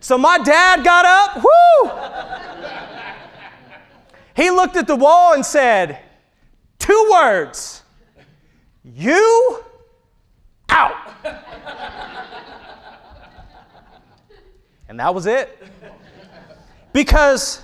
So 0.00 0.18
my 0.18 0.38
dad 0.38 0.84
got 0.84 1.04
up, 1.04 1.44
whoo! 1.44 1.90
He 4.36 4.50
looked 4.50 4.76
at 4.76 4.86
the 4.86 4.94
wall 4.94 5.32
and 5.32 5.44
said, 5.44 5.98
Two 6.78 7.08
words, 7.10 7.82
you 8.84 9.64
out. 10.68 10.94
and 14.96 15.00
that 15.00 15.14
was 15.14 15.26
it. 15.26 15.62
Because 16.94 17.62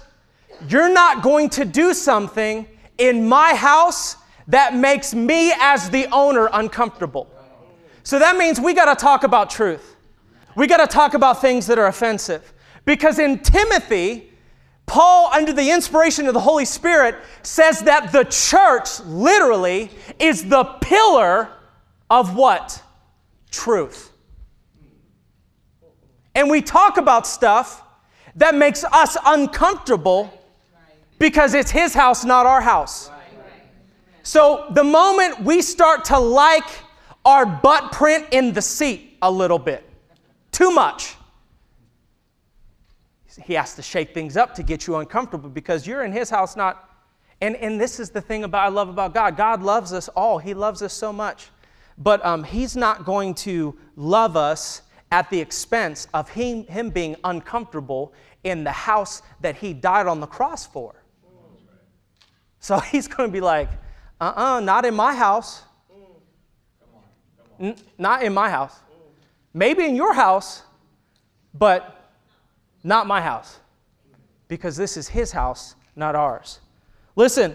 you're 0.69 0.93
not 0.93 1.23
going 1.23 1.49
to 1.49 1.65
do 1.65 1.95
something 1.95 2.69
in 2.99 3.27
my 3.27 3.55
house 3.55 4.17
that 4.49 4.77
makes 4.77 5.15
me, 5.15 5.51
as 5.59 5.89
the 5.89 6.09
owner, 6.13 6.51
uncomfortable. 6.53 7.31
So 8.03 8.19
that 8.19 8.37
means 8.37 8.61
we 8.61 8.75
got 8.75 8.95
to 8.95 9.03
talk 9.03 9.25
about 9.25 9.49
truth. 9.49 9.97
We 10.57 10.67
got 10.67 10.77
to 10.77 10.87
talk 10.87 11.15
about 11.15 11.41
things 11.41 11.67
that 11.69 11.79
are 11.79 11.87
offensive. 11.87 12.53
Because 12.85 13.19
in 13.19 13.39
Timothy, 13.39 14.31
Paul, 14.85 15.33
under 15.33 15.55
the 15.55 15.71
inspiration 15.71 16.27
of 16.27 16.35
the 16.35 16.41
Holy 16.41 16.67
Spirit, 16.67 17.15
says 17.43 17.81
that 17.81 18.13
the 18.13 18.25
church 18.25 19.01
literally 19.07 19.89
is 20.19 20.45
the 20.51 20.65
pillar 20.83 21.49
of 22.11 22.37
what? 22.37 22.83
Truth. 23.51 24.12
And 26.35 26.51
we 26.51 26.63
talk 26.63 26.97
about 26.97 27.27
stuff 27.27 27.83
that 28.37 28.55
makes 28.55 28.85
us 28.85 29.17
uncomfortable 29.27 30.33
because 31.19 31.55
it's 31.55 31.71
his 31.71 31.95
house, 31.95 32.25
not 32.25 32.47
our 32.47 32.61
house. 32.61 33.11
So 34.23 34.67
the 34.71 34.85
moment 34.85 35.43
we 35.43 35.63
start 35.63 36.05
to 36.07 36.19
like 36.19 36.65
our 37.25 37.45
butt 37.45 37.93
print 37.93 38.27
in 38.33 38.53
the 38.53 38.63
seat 38.63 39.19
a 39.21 39.31
little 39.31 39.59
bit, 39.59 39.89
too 40.53 40.71
much, 40.71 41.17
he 43.45 43.55
has 43.55 43.75
to 43.75 43.83
shake 43.83 44.15
things 44.15 44.37
up 44.37 44.55
to 44.55 44.63
get 44.63 44.87
you 44.87 44.97
uncomfortable 44.97 45.49
because 45.49 45.87
you're 45.87 46.05
in 46.05 46.13
his 46.13 46.31
house, 46.31 46.57
not. 46.57 46.91
And, 47.41 47.57
and 47.57 47.81
this 47.81 47.99
is 47.99 48.11
the 48.11 48.21
thing 48.21 48.45
about 48.45 48.67
I 48.67 48.69
love 48.69 48.89
about 48.89 49.15
God. 49.15 49.37
God 49.37 49.63
loves 49.63 49.93
us 49.93 50.09
all. 50.09 50.39
He 50.39 50.55
loves 50.55 50.83
us 50.83 50.93
so 50.93 51.13
much. 51.13 51.49
But 51.99 52.25
um, 52.25 52.45
he's 52.45 52.77
not 52.77 53.05
going 53.05 53.35
to 53.37 53.77
love 53.97 54.37
us 54.37 54.83
at 55.13 55.29
the 55.29 55.39
expense 55.39 56.09
of 56.15 56.31
him, 56.31 56.65
him 56.65 56.89
being 56.89 57.15
uncomfortable 57.23 58.15
in 58.45 58.65
the 58.65 58.73
house 58.73 59.21
that 59.43 59.55
he 59.55 59.75
died 59.75 60.07
on 60.07 60.21
the 60.21 60.27
cross 60.27 60.67
for. 60.67 61.05
So 62.59 62.79
he's 62.91 63.07
going 63.07 63.29
to 63.29 63.33
be 63.33 63.43
like, 63.43 63.69
uh 64.21 64.33
uh-uh, 64.37 64.57
uh 64.57 64.61
not 64.61 64.87
in 64.87 64.95
my 64.95 65.15
house. 65.15 65.63
N- 67.61 67.77
not 67.99 68.23
in 68.23 68.33
my 68.33 68.49
house. 68.49 68.75
Maybe 69.53 69.85
in 69.85 69.95
your 69.95 70.15
house, 70.15 70.63
but 71.53 72.11
not 72.83 73.07
my 73.07 73.21
house. 73.21 73.59
Because 74.49 74.79
this 74.79 74.97
is 74.97 75.09
his 75.09 75.31
house, 75.31 75.75
not 75.95 76.15
ours. 76.15 76.61
Listen, 77.17 77.55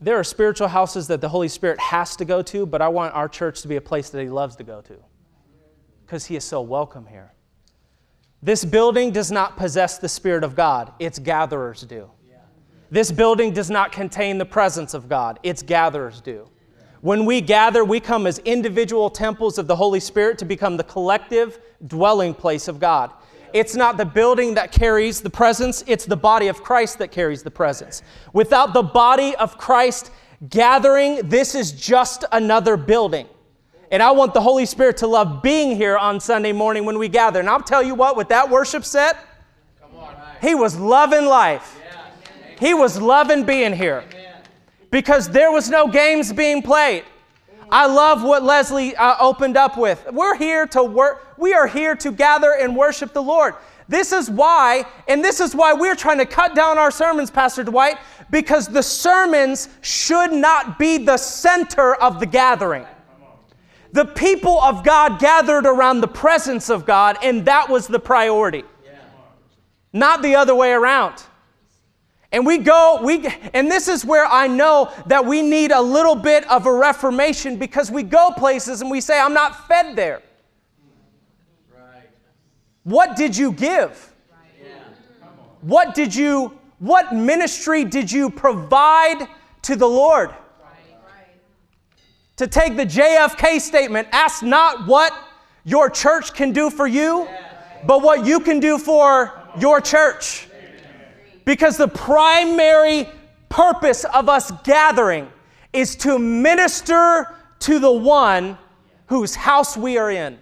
there 0.00 0.16
are 0.16 0.24
spiritual 0.24 0.68
houses 0.68 1.08
that 1.08 1.20
the 1.20 1.28
Holy 1.28 1.48
Spirit 1.48 1.80
has 1.80 2.16
to 2.16 2.24
go 2.24 2.42
to, 2.42 2.66
but 2.66 2.80
I 2.80 2.88
want 2.88 3.14
our 3.14 3.28
church 3.28 3.62
to 3.62 3.68
be 3.68 3.76
a 3.76 3.80
place 3.80 4.10
that 4.10 4.22
he 4.22 4.28
loves 4.28 4.56
to 4.56 4.64
go 4.64 4.80
to 4.82 4.96
because 6.06 6.24
he 6.26 6.36
is 6.36 6.44
so 6.44 6.60
welcome 6.60 7.06
here. 7.06 7.32
This 8.42 8.64
building 8.64 9.10
does 9.10 9.32
not 9.32 9.56
possess 9.56 9.98
the 9.98 10.08
Spirit 10.08 10.44
of 10.44 10.54
God, 10.54 10.92
its 10.98 11.18
gatherers 11.18 11.82
do. 11.82 12.10
This 12.90 13.12
building 13.12 13.52
does 13.52 13.68
not 13.68 13.92
contain 13.92 14.38
the 14.38 14.46
presence 14.46 14.94
of 14.94 15.08
God, 15.08 15.38
its 15.42 15.62
gatherers 15.62 16.20
do. 16.20 16.48
When 17.00 17.26
we 17.26 17.40
gather, 17.40 17.84
we 17.84 18.00
come 18.00 18.26
as 18.26 18.38
individual 18.40 19.10
temples 19.10 19.58
of 19.58 19.66
the 19.66 19.76
Holy 19.76 20.00
Spirit 20.00 20.38
to 20.38 20.44
become 20.44 20.76
the 20.76 20.84
collective 20.84 21.58
dwelling 21.86 22.34
place 22.34 22.66
of 22.66 22.80
God. 22.80 23.12
It's 23.52 23.74
not 23.74 23.96
the 23.96 24.04
building 24.04 24.54
that 24.54 24.72
carries 24.72 25.20
the 25.20 25.30
presence, 25.30 25.82
it's 25.86 26.04
the 26.04 26.16
body 26.16 26.48
of 26.48 26.62
Christ 26.62 26.98
that 26.98 27.10
carries 27.10 27.42
the 27.42 27.50
presence. 27.50 28.02
Without 28.32 28.74
the 28.74 28.82
body 28.82 29.34
of 29.36 29.56
Christ 29.58 30.10
gathering, 30.48 31.28
this 31.28 31.54
is 31.54 31.72
just 31.72 32.24
another 32.32 32.76
building. 32.76 33.26
And 33.90 34.02
I 34.02 34.10
want 34.10 34.34
the 34.34 34.40
Holy 34.40 34.66
Spirit 34.66 34.98
to 34.98 35.06
love 35.06 35.42
being 35.42 35.74
here 35.74 35.96
on 35.96 36.20
Sunday 36.20 36.52
morning 36.52 36.84
when 36.84 36.98
we 36.98 37.08
gather. 37.08 37.40
And 37.40 37.48
I'll 37.48 37.62
tell 37.62 37.82
you 37.82 37.94
what, 37.94 38.16
with 38.16 38.28
that 38.28 38.48
worship 38.48 38.84
set, 38.84 39.24
he 40.40 40.54
was 40.54 40.76
loving 40.76 41.24
life. 41.24 41.80
He 42.60 42.74
was 42.74 43.00
loving 43.00 43.44
being 43.44 43.72
here 43.72 44.04
because 44.90 45.28
there 45.28 45.50
was 45.50 45.70
no 45.70 45.88
games 45.88 46.32
being 46.32 46.62
played. 46.62 47.04
I 47.70 47.86
love 47.86 48.22
what 48.22 48.42
Leslie 48.42 48.96
uh, 48.96 49.16
opened 49.20 49.56
up 49.56 49.76
with. 49.76 50.06
We're 50.12 50.36
here 50.36 50.66
to 50.68 50.82
work, 50.82 51.34
we 51.36 51.54
are 51.54 51.66
here 51.66 51.94
to 51.96 52.12
gather 52.12 52.52
and 52.52 52.76
worship 52.76 53.12
the 53.12 53.22
Lord. 53.22 53.54
This 53.88 54.12
is 54.12 54.30
why, 54.30 54.84
and 55.06 55.24
this 55.24 55.40
is 55.40 55.54
why 55.54 55.72
we're 55.72 55.94
trying 55.94 56.18
to 56.18 56.26
cut 56.26 56.54
down 56.54 56.76
our 56.76 56.90
sermons, 56.90 57.30
Pastor 57.30 57.64
Dwight, 57.64 57.98
because 58.30 58.68
the 58.68 58.82
sermons 58.82 59.68
should 59.80 60.32
not 60.32 60.78
be 60.78 60.98
the 60.98 61.16
center 61.16 61.94
of 61.94 62.20
the 62.20 62.26
gathering. 62.26 62.86
The 63.92 64.04
people 64.04 64.60
of 64.60 64.84
God 64.84 65.18
gathered 65.18 65.64
around 65.64 66.02
the 66.02 66.08
presence 66.08 66.68
of 66.68 66.84
God, 66.84 67.16
and 67.22 67.46
that 67.46 67.70
was 67.70 67.86
the 67.86 67.98
priority, 67.98 68.64
not 69.94 70.20
the 70.20 70.34
other 70.34 70.54
way 70.54 70.72
around. 70.72 71.22
And 72.30 72.44
we 72.44 72.58
go, 72.58 73.00
we, 73.02 73.26
and 73.54 73.70
this 73.70 73.88
is 73.88 74.04
where 74.04 74.26
I 74.26 74.46
know 74.46 74.92
that 75.06 75.24
we 75.24 75.40
need 75.40 75.72
a 75.72 75.80
little 75.80 76.14
bit 76.14 76.48
of 76.50 76.66
a 76.66 76.72
reformation 76.72 77.56
because 77.56 77.90
we 77.90 78.02
go 78.02 78.32
places 78.36 78.82
and 78.82 78.90
we 78.90 79.00
say, 79.00 79.18
I'm 79.18 79.32
not 79.32 79.66
fed 79.66 79.96
there. 79.96 80.20
Right. 81.74 82.10
What 82.84 83.16
did 83.16 83.34
you 83.34 83.52
give? 83.52 84.12
Right. 84.30 84.70
What 85.62 85.94
did 85.94 86.14
you, 86.14 86.58
what 86.80 87.14
ministry 87.14 87.84
did 87.84 88.12
you 88.12 88.28
provide 88.28 89.26
to 89.62 89.74
the 89.74 89.88
Lord? 89.88 90.34
To 92.36 92.46
take 92.46 92.76
the 92.76 92.86
JFK 92.86 93.60
statement, 93.60 94.06
ask 94.12 94.44
not 94.44 94.86
what 94.86 95.12
your 95.64 95.90
church 95.90 96.34
can 96.34 96.52
do 96.52 96.70
for 96.70 96.86
you, 96.86 97.26
but 97.84 98.02
what 98.02 98.24
you 98.24 98.38
can 98.38 98.60
do 98.60 98.78
for 98.78 99.32
your 99.58 99.80
church. 99.80 100.47
Because 101.48 101.78
the 101.78 101.88
primary 101.88 103.08
purpose 103.48 104.04
of 104.04 104.28
us 104.28 104.50
gathering 104.64 105.32
is 105.72 105.96
to 105.96 106.18
minister 106.18 107.34
to 107.60 107.78
the 107.78 107.90
one 107.90 108.58
whose 109.06 109.34
house 109.34 109.74
we 109.74 109.96
are 109.96 110.10
in. 110.10 110.38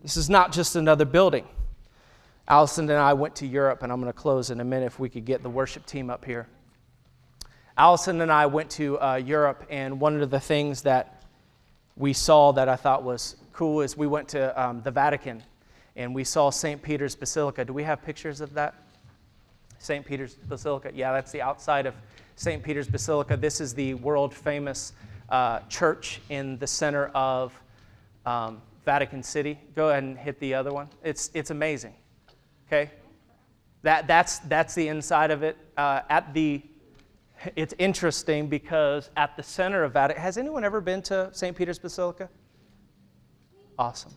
This 0.00 0.16
is 0.16 0.30
not 0.30 0.50
just 0.50 0.76
another 0.76 1.04
building. 1.04 1.44
Allison 2.48 2.88
and 2.88 2.98
I 2.98 3.12
went 3.12 3.36
to 3.36 3.46
Europe, 3.46 3.82
and 3.82 3.92
I'm 3.92 4.00
going 4.00 4.10
to 4.10 4.18
close 4.18 4.48
in 4.48 4.60
a 4.60 4.64
minute 4.64 4.86
if 4.86 4.98
we 4.98 5.10
could 5.10 5.26
get 5.26 5.42
the 5.42 5.50
worship 5.50 5.84
team 5.84 6.08
up 6.08 6.24
here. 6.24 6.48
Allison 7.76 8.22
and 8.22 8.32
I 8.32 8.46
went 8.46 8.70
to 8.70 8.98
uh, 8.98 9.16
Europe, 9.16 9.66
and 9.68 10.00
one 10.00 10.22
of 10.22 10.30
the 10.30 10.40
things 10.40 10.80
that 10.84 11.22
we 11.96 12.14
saw 12.14 12.52
that 12.52 12.66
I 12.66 12.76
thought 12.76 13.02
was 13.02 13.36
cool 13.52 13.82
is 13.82 13.94
we 13.94 14.06
went 14.06 14.28
to 14.28 14.58
um, 14.58 14.80
the 14.80 14.90
Vatican 14.90 15.42
and 15.96 16.14
we 16.14 16.22
saw 16.22 16.50
St. 16.50 16.80
Peter's 16.80 17.16
Basilica. 17.16 17.64
Do 17.64 17.72
we 17.72 17.82
have 17.82 18.02
pictures 18.02 18.40
of 18.40 18.52
that? 18.54 18.74
St. 19.78 20.04
Peter's 20.04 20.34
Basilica. 20.34 20.90
Yeah, 20.94 21.12
that's 21.12 21.32
the 21.32 21.40
outside 21.40 21.86
of 21.86 21.94
St. 22.36 22.62
Peter's 22.62 22.86
Basilica. 22.86 23.36
This 23.36 23.60
is 23.60 23.74
the 23.74 23.94
world 23.94 24.34
famous 24.34 24.92
uh, 25.30 25.60
church 25.68 26.20
in 26.28 26.58
the 26.58 26.66
center 26.66 27.06
of 27.08 27.58
um, 28.26 28.60
Vatican 28.84 29.22
City. 29.22 29.58
Go 29.74 29.88
ahead 29.90 30.02
and 30.02 30.18
hit 30.18 30.38
the 30.38 30.54
other 30.54 30.72
one. 30.72 30.88
It's, 31.02 31.30
it's 31.34 31.50
amazing. 31.50 31.94
Okay? 32.66 32.90
That, 33.82 34.06
that's, 34.06 34.38
that's 34.40 34.74
the 34.74 34.88
inside 34.88 35.30
of 35.30 35.42
it. 35.42 35.56
Uh, 35.76 36.00
at 36.10 36.34
the, 36.34 36.62
it's 37.54 37.74
interesting 37.78 38.48
because 38.48 39.10
at 39.16 39.36
the 39.36 39.42
center 39.42 39.82
of 39.82 39.92
Vatican, 39.92 40.22
has 40.22 40.36
anyone 40.36 40.64
ever 40.64 40.80
been 40.80 41.02
to 41.02 41.30
St. 41.32 41.56
Peter's 41.56 41.78
Basilica? 41.78 42.28
Awesome. 43.78 44.12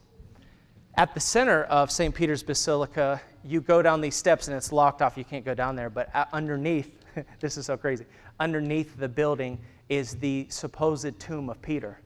At 0.99 1.13
the 1.13 1.19
center 1.21 1.63
of 1.63 1.91
St. 1.91 2.13
Peter's 2.13 2.43
Basilica, 2.43 3.21
you 3.45 3.61
go 3.61 3.81
down 3.81 4.01
these 4.01 4.17
steps 4.17 4.49
and 4.49 4.57
it's 4.57 4.73
locked 4.73 5.01
off. 5.01 5.17
You 5.17 5.23
can't 5.23 5.45
go 5.45 5.53
down 5.53 5.77
there. 5.77 5.89
But 5.89 6.09
underneath, 6.33 6.91
this 7.39 7.55
is 7.55 7.67
so 7.67 7.77
crazy, 7.77 8.05
underneath 8.37 8.97
the 8.97 9.07
building 9.07 9.59
is 9.87 10.15
the 10.15 10.45
supposed 10.49 11.17
tomb 11.17 11.49
of 11.49 11.61
Peter. 11.61 12.01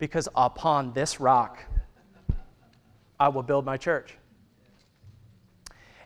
Because 0.00 0.28
upon 0.34 0.92
this 0.94 1.20
rock, 1.20 1.62
I 3.20 3.28
will 3.28 3.44
build 3.44 3.64
my 3.64 3.76
church. 3.76 4.16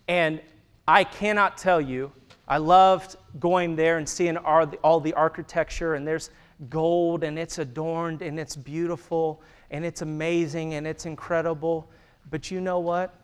And 0.07 0.43
I 0.87 1.05
cannot 1.05 1.57
tell 1.57 1.81
you, 1.81 2.13
I 2.47 2.59
loved 2.59 3.17
going 3.41 3.75
there 3.75 3.97
and 3.97 4.07
seeing 4.07 4.37
all 4.37 5.01
the 5.01 5.15
architecture, 5.15 5.95
and 5.95 6.07
there's 6.07 6.29
gold, 6.69 7.25
and 7.25 7.39
it's 7.39 7.57
adorned, 7.57 8.21
and 8.21 8.39
it's 8.39 8.55
beautiful, 8.55 9.41
and 9.71 9.83
it's 9.83 10.03
amazing, 10.03 10.75
and 10.75 10.87
it's 10.87 11.07
incredible. 11.07 11.89
But 12.31 12.51
you 12.51 12.61
know 12.61 12.79
what? 12.79 13.15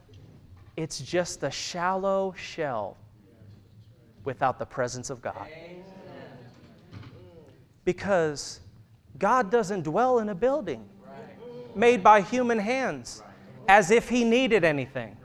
It's 0.76 1.00
just 1.00 1.42
a 1.42 1.50
shallow 1.50 2.34
shell 2.36 2.96
without 4.24 4.58
the 4.58 4.66
presence 4.66 5.10
of 5.10 5.20
God. 5.22 5.48
Because 7.84 8.60
God 9.18 9.50
doesn't 9.50 9.82
dwell 9.82 10.18
in 10.18 10.28
a 10.28 10.34
building 10.34 10.88
made 11.74 12.02
by 12.02 12.20
human 12.20 12.58
hands 12.58 13.22
as 13.68 13.90
if 13.90 14.08
He 14.08 14.24
needed 14.24 14.64
anything. 14.64 15.16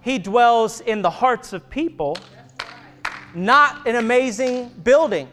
He 0.00 0.18
dwells 0.18 0.80
in 0.80 1.00
the 1.00 1.10
hearts 1.10 1.52
of 1.52 1.68
people, 1.70 2.16
not 3.34 3.86
an 3.86 3.96
amazing 3.96 4.68
building 4.82 5.28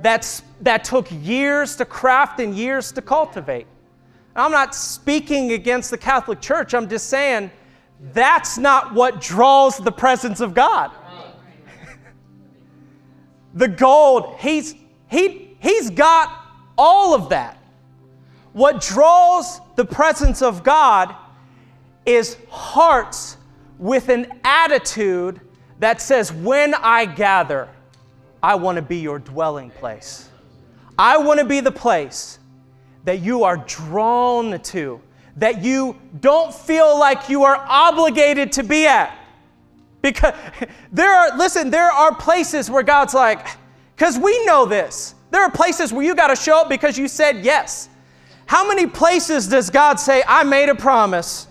that's, 0.00 0.42
that 0.60 0.84
took 0.84 1.08
years 1.10 1.76
to 1.76 1.84
craft 1.84 2.38
and 2.40 2.54
years 2.54 2.92
to 2.92 3.02
cultivate. 3.02 3.66
I'm 4.36 4.50
not 4.50 4.74
speaking 4.74 5.52
against 5.52 5.90
the 5.90 5.98
Catholic 5.98 6.40
Church. 6.40 6.74
I'm 6.74 6.88
just 6.88 7.08
saying 7.08 7.50
that's 8.12 8.58
not 8.58 8.92
what 8.92 9.20
draws 9.20 9.78
the 9.78 9.92
presence 9.92 10.40
of 10.40 10.54
God. 10.54 10.90
the 13.54 13.68
gold, 13.68 14.36
he's, 14.38 14.74
he, 15.08 15.56
he's 15.60 15.90
got 15.90 16.32
all 16.76 17.14
of 17.14 17.28
that. 17.28 17.58
What 18.52 18.80
draws 18.80 19.60
the 19.76 19.84
presence 19.84 20.42
of 20.42 20.62
God 20.62 21.14
is 22.06 22.36
hearts 22.50 23.36
with 23.78 24.08
an 24.08 24.40
attitude 24.44 25.40
that 25.80 26.00
says, 26.00 26.32
When 26.32 26.74
I 26.74 27.04
gather, 27.04 27.68
I 28.42 28.54
want 28.56 28.76
to 28.76 28.82
be 28.82 28.98
your 28.98 29.18
dwelling 29.18 29.70
place. 29.70 30.28
I 30.98 31.18
want 31.18 31.40
to 31.40 31.46
be 31.46 31.60
the 31.60 31.72
place 31.72 32.38
that 33.04 33.20
you 33.20 33.44
are 33.44 33.58
drawn 33.58 34.60
to, 34.60 35.00
that 35.36 35.62
you 35.62 35.96
don't 36.20 36.54
feel 36.54 36.98
like 36.98 37.28
you 37.28 37.44
are 37.44 37.56
obligated 37.68 38.52
to 38.52 38.62
be 38.62 38.86
at. 38.86 39.16
Because 40.02 40.34
there 40.92 41.10
are, 41.10 41.36
listen, 41.36 41.70
there 41.70 41.90
are 41.90 42.14
places 42.14 42.70
where 42.70 42.82
God's 42.82 43.14
like, 43.14 43.46
because 43.94 44.18
we 44.18 44.44
know 44.44 44.66
this. 44.66 45.14
There 45.30 45.42
are 45.42 45.50
places 45.50 45.92
where 45.92 46.04
you 46.04 46.14
got 46.14 46.28
to 46.28 46.36
show 46.36 46.60
up 46.60 46.68
because 46.68 46.96
you 46.96 47.08
said 47.08 47.44
yes. 47.44 47.88
How 48.46 48.68
many 48.68 48.86
places 48.86 49.48
does 49.48 49.70
God 49.70 49.98
say, 49.98 50.22
I 50.26 50.44
made 50.44 50.68
a 50.68 50.74
promise? 50.74 51.48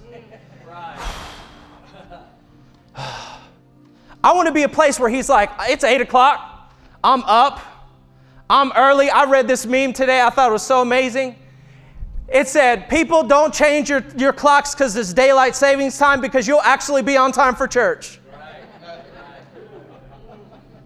I 2.95 4.31
want 4.33 4.47
to 4.47 4.53
be 4.53 4.63
a 4.63 4.69
place 4.69 4.99
where 4.99 5.09
He's 5.09 5.27
like, 5.29 5.49
it's 5.61 5.83
eight 5.83 6.01
o'clock, 6.01 6.71
I'm 7.03 7.23
up, 7.23 7.59
I'm 8.49 8.71
early. 8.73 9.09
I 9.09 9.25
read 9.25 9.47
this 9.47 9.65
meme 9.65 9.93
today, 9.93 10.21
I 10.21 10.29
thought 10.29 10.49
it 10.49 10.53
was 10.53 10.65
so 10.65 10.81
amazing. 10.81 11.35
It 12.27 12.47
said, 12.47 12.89
People 12.89 13.23
don't 13.23 13.53
change 13.53 13.89
your, 13.89 14.03
your 14.17 14.33
clocks 14.33 14.73
because 14.73 14.95
it's 14.95 15.13
daylight 15.13 15.55
savings 15.55 15.97
time 15.97 16.21
because 16.21 16.47
you'll 16.47 16.61
actually 16.61 17.01
be 17.01 17.17
on 17.17 17.31
time 17.31 17.55
for 17.55 17.67
church. 17.67 18.19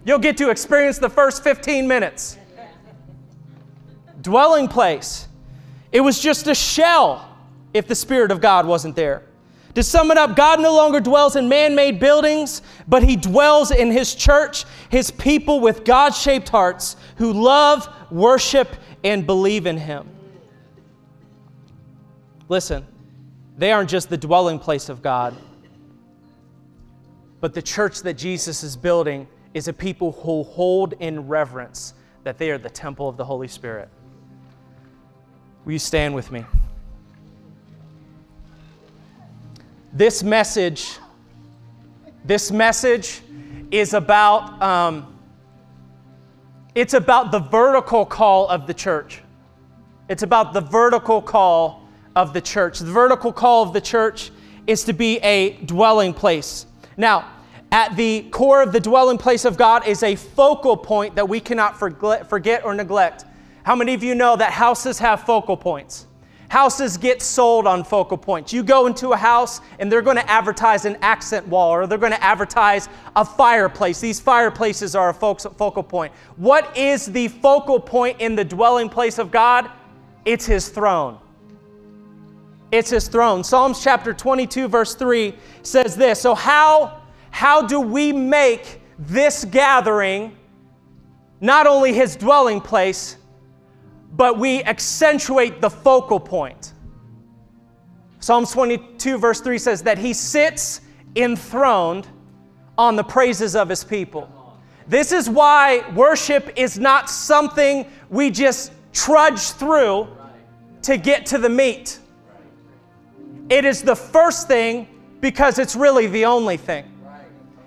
You'll 0.04 0.18
get 0.18 0.38
to 0.38 0.50
experience 0.50 0.98
the 0.98 1.10
first 1.10 1.44
15 1.44 1.86
minutes. 1.86 2.38
Dwelling 4.22 4.68
place. 4.68 5.28
It 5.92 6.00
was 6.00 6.18
just 6.20 6.46
a 6.46 6.54
shell 6.54 7.36
if 7.74 7.86
the 7.86 7.94
Spirit 7.94 8.30
of 8.30 8.40
God 8.40 8.66
wasn't 8.66 8.96
there. 8.96 9.22
To 9.74 9.82
sum 9.82 10.10
it 10.10 10.18
up, 10.18 10.34
God 10.34 10.60
no 10.60 10.74
longer 10.74 10.98
dwells 10.98 11.36
in 11.36 11.48
man 11.48 11.74
made 11.74 12.00
buildings, 12.00 12.62
but 12.88 13.02
He 13.02 13.16
dwells 13.16 13.70
in 13.70 13.92
His 13.92 14.14
church, 14.14 14.64
His 14.88 15.10
people 15.10 15.60
with 15.60 15.84
God 15.84 16.10
shaped 16.14 16.48
hearts 16.48 16.96
who 17.16 17.32
love, 17.32 17.88
worship, 18.10 18.76
and 19.04 19.26
believe 19.26 19.66
in 19.66 19.76
Him. 19.76 20.08
Listen, 22.48 22.86
they 23.58 23.72
aren't 23.72 23.90
just 23.90 24.08
the 24.08 24.16
dwelling 24.16 24.58
place 24.58 24.88
of 24.88 25.02
God, 25.02 25.36
but 27.40 27.54
the 27.54 27.62
church 27.62 28.02
that 28.02 28.14
Jesus 28.14 28.62
is 28.62 28.76
building 28.76 29.28
is 29.54 29.68
a 29.68 29.72
people 29.72 30.12
who 30.12 30.42
hold 30.42 30.94
in 30.94 31.26
reverence 31.28 31.94
that 32.24 32.38
they 32.38 32.50
are 32.50 32.58
the 32.58 32.70
temple 32.70 33.08
of 33.08 33.16
the 33.16 33.24
Holy 33.24 33.48
Spirit. 33.48 33.88
Will 35.64 35.72
you 35.72 35.78
stand 35.78 36.14
with 36.14 36.30
me? 36.32 36.44
This 39.92 40.22
message, 40.22 40.98
this 42.24 42.50
message 42.50 43.20
is 43.70 43.94
about, 43.94 44.60
um, 44.62 45.18
it's 46.74 46.94
about 46.94 47.30
the 47.30 47.40
vertical 47.40 48.06
call 48.06 48.48
of 48.48 48.66
the 48.66 48.74
church. 48.74 49.22
It's 50.08 50.22
about 50.22 50.52
the 50.52 50.60
vertical 50.60 51.20
call 51.20 51.87
of 52.16 52.32
the 52.32 52.40
church. 52.40 52.78
The 52.78 52.90
vertical 52.90 53.32
call 53.32 53.62
of 53.62 53.72
the 53.72 53.80
church 53.80 54.30
is 54.66 54.84
to 54.84 54.92
be 54.92 55.18
a 55.18 55.52
dwelling 55.64 56.12
place. 56.12 56.66
Now, 56.96 57.32
at 57.70 57.96
the 57.96 58.22
core 58.30 58.62
of 58.62 58.72
the 58.72 58.80
dwelling 58.80 59.18
place 59.18 59.44
of 59.44 59.56
God 59.56 59.86
is 59.86 60.02
a 60.02 60.16
focal 60.16 60.76
point 60.76 61.14
that 61.16 61.28
we 61.28 61.40
cannot 61.40 61.78
forget 61.78 62.64
or 62.64 62.74
neglect. 62.74 63.24
How 63.62 63.76
many 63.76 63.94
of 63.94 64.02
you 64.02 64.14
know 64.14 64.36
that 64.36 64.52
houses 64.52 64.98
have 64.98 65.22
focal 65.24 65.56
points? 65.56 66.06
Houses 66.48 66.96
get 66.96 67.20
sold 67.20 67.66
on 67.66 67.84
focal 67.84 68.16
points. 68.16 68.54
You 68.54 68.62
go 68.62 68.86
into 68.86 69.12
a 69.12 69.16
house 69.18 69.60
and 69.78 69.92
they're 69.92 70.00
going 70.00 70.16
to 70.16 70.30
advertise 70.30 70.86
an 70.86 70.96
accent 71.02 71.46
wall 71.46 71.72
or 71.72 71.86
they're 71.86 71.98
going 71.98 72.12
to 72.12 72.24
advertise 72.24 72.88
a 73.16 73.22
fireplace. 73.22 74.00
These 74.00 74.18
fireplaces 74.18 74.94
are 74.94 75.10
a 75.10 75.14
focal 75.14 75.82
point. 75.82 76.10
What 76.36 76.74
is 76.74 77.04
the 77.04 77.28
focal 77.28 77.78
point 77.78 78.22
in 78.22 78.34
the 78.34 78.46
dwelling 78.46 78.88
place 78.88 79.18
of 79.18 79.30
God? 79.30 79.70
It's 80.24 80.46
His 80.46 80.70
throne. 80.70 81.18
It's 82.70 82.90
His 82.90 83.08
throne. 83.08 83.42
Psalms 83.44 83.82
chapter 83.82 84.12
22, 84.12 84.68
verse 84.68 84.94
3 84.94 85.34
says 85.62 85.96
this 85.96 86.20
So, 86.20 86.34
how, 86.34 87.02
how 87.30 87.62
do 87.62 87.80
we 87.80 88.12
make 88.12 88.80
this 88.98 89.44
gathering 89.44 90.36
not 91.40 91.66
only 91.66 91.92
His 91.92 92.16
dwelling 92.16 92.60
place, 92.60 93.16
but 94.12 94.38
we 94.38 94.62
accentuate 94.64 95.60
the 95.60 95.70
focal 95.70 96.18
point. 96.18 96.72
Psalms 98.20 98.50
22, 98.52 99.18
verse 99.18 99.40
3 99.40 99.58
says 99.58 99.82
that 99.82 99.98
he 99.98 100.12
sits 100.12 100.80
enthroned 101.14 102.08
on 102.76 102.96
the 102.96 103.04
praises 103.04 103.54
of 103.54 103.68
his 103.68 103.84
people. 103.84 104.28
This 104.86 105.12
is 105.12 105.28
why 105.28 105.88
worship 105.94 106.52
is 106.56 106.78
not 106.78 107.10
something 107.10 107.86
we 108.08 108.30
just 108.30 108.72
trudge 108.92 109.50
through 109.50 110.08
to 110.82 110.96
get 110.96 111.26
to 111.26 111.38
the 111.38 111.48
meat. 111.48 111.98
It 113.50 113.64
is 113.64 113.82
the 113.82 113.96
first 113.96 114.48
thing 114.48 114.88
because 115.20 115.58
it's 115.58 115.74
really 115.74 116.06
the 116.06 116.24
only 116.26 116.56
thing. 116.56 116.84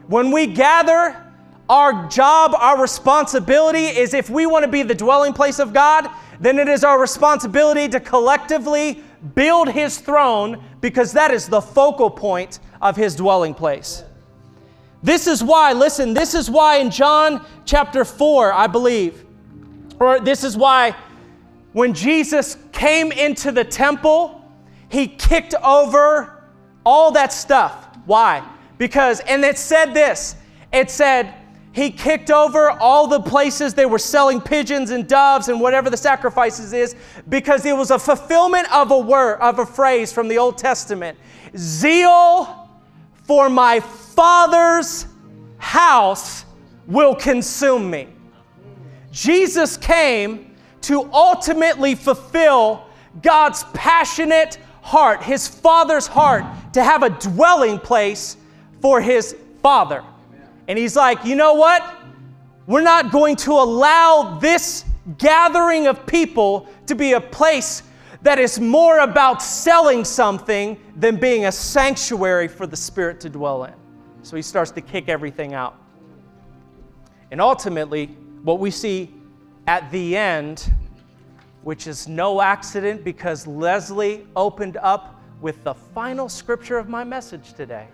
When 0.07 0.31
we 0.31 0.47
gather, 0.47 1.15
our 1.69 2.07
job, 2.09 2.53
our 2.55 2.81
responsibility 2.81 3.85
is 3.85 4.13
if 4.13 4.29
we 4.29 4.45
want 4.45 4.63
to 4.63 4.71
be 4.71 4.83
the 4.83 4.93
dwelling 4.93 5.31
place 5.31 5.57
of 5.57 5.73
God, 5.73 6.09
then 6.39 6.59
it 6.59 6.67
is 6.67 6.83
our 6.83 6.99
responsibility 6.99 7.87
to 7.87 7.99
collectively 7.99 9.03
build 9.35 9.69
his 9.69 9.97
throne 9.99 10.61
because 10.81 11.13
that 11.13 11.31
is 11.31 11.47
the 11.47 11.61
focal 11.61 12.09
point 12.09 12.59
of 12.81 12.97
his 12.97 13.15
dwelling 13.15 13.53
place. 13.53 14.03
This 15.03 15.27
is 15.27 15.43
why, 15.43 15.73
listen, 15.73 16.13
this 16.13 16.33
is 16.33 16.49
why 16.49 16.77
in 16.77 16.91
John 16.91 17.45
chapter 17.65 18.03
4, 18.03 18.53
I 18.53 18.67
believe, 18.67 19.25
or 19.99 20.19
this 20.19 20.43
is 20.43 20.57
why 20.57 20.95
when 21.73 21.93
Jesus 21.93 22.57
came 22.71 23.11
into 23.11 23.51
the 23.51 23.63
temple, 23.63 24.40
he 24.91 25.07
kicked 25.07 25.55
over 25.63 26.43
all 26.85 27.11
that 27.11 27.31
stuff. 27.31 27.97
Why? 28.05 28.43
Because, 28.77 29.21
and 29.21 29.43
it 29.43 29.57
said 29.57 29.93
this 29.93 30.35
it 30.71 30.89
said, 30.89 31.33
he 31.73 31.89
kicked 31.89 32.29
over 32.29 32.71
all 32.71 33.07
the 33.07 33.21
places 33.21 33.73
they 33.73 33.85
were 33.85 33.99
selling 33.99 34.41
pigeons 34.41 34.91
and 34.91 35.07
doves 35.07 35.47
and 35.47 35.61
whatever 35.61 35.89
the 35.89 35.97
sacrifices 35.97 36.73
is 36.73 36.95
because 37.29 37.65
it 37.65 37.75
was 37.75 37.91
a 37.91 37.99
fulfillment 37.99 38.71
of 38.73 38.91
a 38.91 38.97
word, 38.97 39.39
of 39.39 39.59
a 39.59 39.65
phrase 39.65 40.11
from 40.11 40.27
the 40.27 40.37
Old 40.37 40.57
Testament. 40.57 41.17
Zeal 41.55 42.69
for 43.23 43.49
my 43.49 43.79
Father's 43.79 45.05
house 45.57 46.43
will 46.87 47.15
consume 47.15 47.89
me. 47.89 48.09
Jesus 49.11 49.77
came 49.77 50.53
to 50.81 51.09
ultimately 51.13 51.95
fulfill 51.95 52.85
God's 53.21 53.63
passionate 53.73 54.57
heart, 54.81 55.23
his 55.23 55.47
Father's 55.47 56.07
heart, 56.07 56.43
to 56.73 56.83
have 56.83 57.03
a 57.03 57.09
dwelling 57.09 57.79
place 57.79 58.37
for 58.81 58.99
his 58.99 59.35
Father. 59.61 60.03
And 60.67 60.77
he's 60.77 60.95
like, 60.95 61.23
you 61.23 61.35
know 61.35 61.53
what? 61.53 61.97
We're 62.67 62.81
not 62.81 63.11
going 63.11 63.35
to 63.37 63.51
allow 63.51 64.37
this 64.39 64.85
gathering 65.17 65.87
of 65.87 66.05
people 66.05 66.67
to 66.87 66.95
be 66.95 67.13
a 67.13 67.21
place 67.21 67.83
that 68.21 68.37
is 68.37 68.59
more 68.59 68.99
about 68.99 69.41
selling 69.41 70.05
something 70.05 70.79
than 70.95 71.15
being 71.15 71.45
a 71.45 71.51
sanctuary 71.51 72.47
for 72.47 72.67
the 72.67 72.75
Spirit 72.75 73.19
to 73.21 73.29
dwell 73.29 73.63
in. 73.63 73.73
So 74.21 74.35
he 74.35 74.41
starts 74.41 74.71
to 74.71 74.81
kick 74.81 75.09
everything 75.09 75.53
out. 75.53 75.75
And 77.31 77.41
ultimately, 77.41 78.07
what 78.43 78.59
we 78.59 78.69
see 78.69 79.13
at 79.67 79.89
the 79.91 80.15
end, 80.15 80.71
which 81.63 81.87
is 81.87 82.07
no 82.07 82.41
accident 82.41 83.03
because 83.03 83.45
Leslie 83.45 84.25
opened 84.35 84.77
up 84.77 85.21
with 85.41 85.63
the 85.63 85.73
final 85.73 86.29
scripture 86.29 86.77
of 86.77 86.89
my 86.89 87.03
message 87.03 87.53
today. 87.53 87.87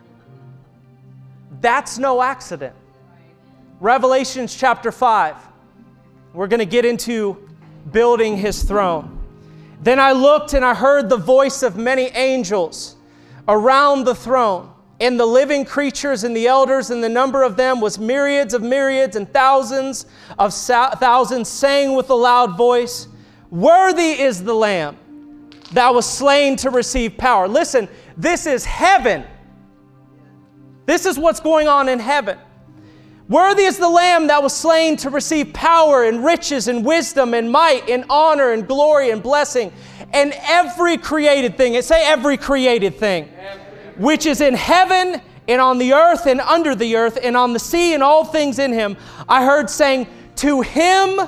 That's 1.61 1.97
no 1.97 2.21
accident. 2.21 2.75
Revelations 3.79 4.55
chapter 4.55 4.91
5. 4.91 5.35
We're 6.33 6.47
going 6.47 6.59
to 6.59 6.65
get 6.65 6.85
into 6.85 7.49
building 7.91 8.37
his 8.37 8.63
throne. 8.63 9.19
Then 9.81 9.99
I 9.99 10.11
looked 10.11 10.53
and 10.53 10.65
I 10.65 10.73
heard 10.73 11.09
the 11.09 11.17
voice 11.17 11.63
of 11.63 11.77
many 11.77 12.07
angels 12.07 12.95
around 13.47 14.03
the 14.03 14.15
throne, 14.15 14.69
and 14.99 15.19
the 15.19 15.25
living 15.25 15.63
creatures 15.63 16.23
and 16.23 16.35
the 16.35 16.47
elders, 16.47 16.89
and 16.89 17.03
the 17.03 17.09
number 17.09 17.43
of 17.43 17.55
them 17.55 17.79
was 17.79 17.97
myriads 17.97 18.53
of 18.53 18.61
myriads 18.61 19.15
and 19.15 19.31
thousands 19.31 20.05
of 20.37 20.53
thousands, 20.53 21.47
saying 21.47 21.95
with 21.95 22.09
a 22.09 22.15
loud 22.15 22.57
voice, 22.57 23.07
Worthy 23.49 24.19
is 24.19 24.43
the 24.43 24.53
Lamb 24.53 24.97
that 25.71 25.93
was 25.93 26.09
slain 26.09 26.55
to 26.57 26.69
receive 26.69 27.17
power. 27.17 27.47
Listen, 27.47 27.87
this 28.15 28.45
is 28.45 28.65
heaven 28.65 29.25
this 30.87 31.05
is 31.05 31.19
what's 31.19 31.41
going 31.41 31.67
on 31.67 31.89
in 31.89 31.99
heaven. 31.99 32.39
Worthy 33.27 33.63
is 33.63 33.77
the 33.77 33.89
Lamb 33.89 34.27
that 34.27 34.41
was 34.41 34.55
slain 34.55 34.95
to 34.97 35.09
receive 35.09 35.51
power 35.51 36.05
and 36.05 36.23
riches 36.23 36.69
and 36.69 36.83
wisdom 36.83 37.33
and 37.33 37.51
might 37.51 37.89
and 37.89 38.05
honor 38.09 38.53
and 38.53 38.65
glory 38.65 39.09
and 39.11 39.21
blessing 39.21 39.73
and 40.13 40.33
every 40.43 40.97
created 40.97 41.57
thing. 41.57 41.73
It 41.73 41.83
say 41.83 42.07
every 42.07 42.37
created 42.37 42.95
thing, 42.95 43.25
which 43.97 44.25
is 44.25 44.39
in 44.39 44.53
heaven 44.53 45.21
and 45.49 45.59
on 45.59 45.77
the 45.77 45.91
earth 45.91 46.25
and 46.25 46.39
under 46.39 46.73
the 46.73 46.95
earth 46.95 47.19
and 47.21 47.35
on 47.35 47.51
the 47.51 47.59
sea 47.59 47.93
and 47.93 48.01
all 48.01 48.23
things 48.23 48.57
in 48.57 48.71
him. 48.71 48.95
I 49.27 49.43
heard 49.43 49.69
saying, 49.69 50.07
To 50.37 50.61
him 50.61 51.19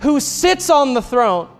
who 0.00 0.20
sits 0.20 0.70
on 0.70 0.94
the 0.94 1.02
throne 1.02 1.50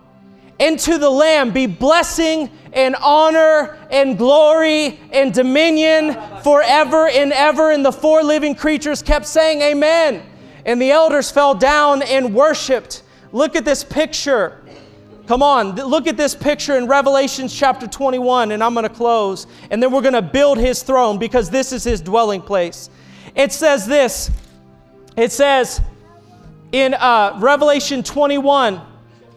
and 0.59 0.79
to 0.79 0.97
the 0.97 1.09
Lamb 1.09 1.51
be 1.51 1.65
blessing 1.65 2.49
and 2.73 2.95
honor 3.01 3.77
and 3.91 4.17
glory 4.17 4.99
and 5.11 5.33
dominion 5.33 6.13
forever 6.43 7.07
and 7.07 7.31
ever. 7.33 7.71
And 7.71 7.85
the 7.85 7.91
four 7.91 8.23
living 8.23 8.55
creatures 8.55 9.01
kept 9.01 9.25
saying, 9.25 9.61
Amen. 9.61 10.23
And 10.65 10.81
the 10.81 10.91
elders 10.91 11.29
fell 11.29 11.55
down 11.55 12.01
and 12.01 12.33
worshiped. 12.33 13.03
Look 13.31 13.55
at 13.55 13.65
this 13.65 13.83
picture. 13.83 14.63
Come 15.25 15.41
on, 15.41 15.75
look 15.75 16.07
at 16.07 16.17
this 16.17 16.35
picture 16.35 16.77
in 16.77 16.85
Revelation 16.85 17.47
chapter 17.47 17.87
21, 17.87 18.51
and 18.51 18.61
I'm 18.61 18.73
going 18.73 18.83
to 18.83 18.93
close. 18.93 19.47
And 19.71 19.81
then 19.81 19.89
we're 19.91 20.01
going 20.01 20.13
to 20.13 20.21
build 20.21 20.57
his 20.57 20.83
throne 20.83 21.17
because 21.17 21.49
this 21.49 21.71
is 21.71 21.83
his 21.83 22.01
dwelling 22.01 22.41
place. 22.41 22.89
It 23.33 23.53
says 23.53 23.87
this 23.87 24.29
it 25.15 25.31
says 25.31 25.79
in 26.71 26.93
uh, 26.95 27.37
Revelation 27.39 28.03
21, 28.03 28.81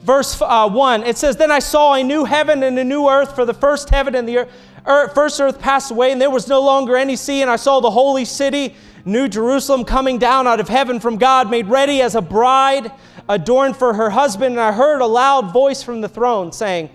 verse 0.06 0.40
uh, 0.40 0.68
1, 0.68 1.02
it 1.02 1.18
says, 1.18 1.36
Then 1.36 1.50
I 1.50 1.58
saw 1.58 1.94
a 1.94 2.02
new 2.02 2.24
heaven 2.24 2.62
and 2.62 2.78
a 2.78 2.84
new 2.84 3.08
earth, 3.08 3.34
for 3.34 3.44
the 3.44 3.52
first 3.52 3.90
heaven 3.90 4.14
and 4.14 4.26
the 4.26 4.38
earth, 4.38 4.48
er, 4.86 5.08
first 5.08 5.40
earth 5.40 5.58
passed 5.58 5.90
away, 5.90 6.12
and 6.12 6.20
there 6.20 6.30
was 6.30 6.46
no 6.46 6.62
longer 6.62 6.96
any 6.96 7.16
sea. 7.16 7.42
And 7.42 7.50
I 7.50 7.56
saw 7.56 7.80
the 7.80 7.90
holy 7.90 8.24
city, 8.24 8.76
New 9.04 9.28
Jerusalem, 9.28 9.84
coming 9.84 10.18
down 10.18 10.46
out 10.46 10.60
of 10.60 10.68
heaven 10.68 11.00
from 11.00 11.18
God, 11.18 11.50
made 11.50 11.66
ready 11.66 12.00
as 12.00 12.14
a 12.14 12.22
bride 12.22 12.92
adorned 13.28 13.76
for 13.76 13.94
her 13.94 14.10
husband, 14.10 14.52
and 14.52 14.60
I 14.60 14.70
heard 14.70 15.00
a 15.00 15.06
loud 15.06 15.52
voice 15.52 15.82
from 15.82 16.00
the 16.00 16.08
throne 16.08 16.52
saying, 16.52 16.90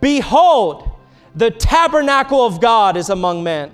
Behold, 0.00 0.90
the 1.34 1.50
tabernacle 1.50 2.44
of 2.44 2.60
God 2.60 2.96
is 2.96 3.10
among 3.10 3.42
men. 3.42 3.70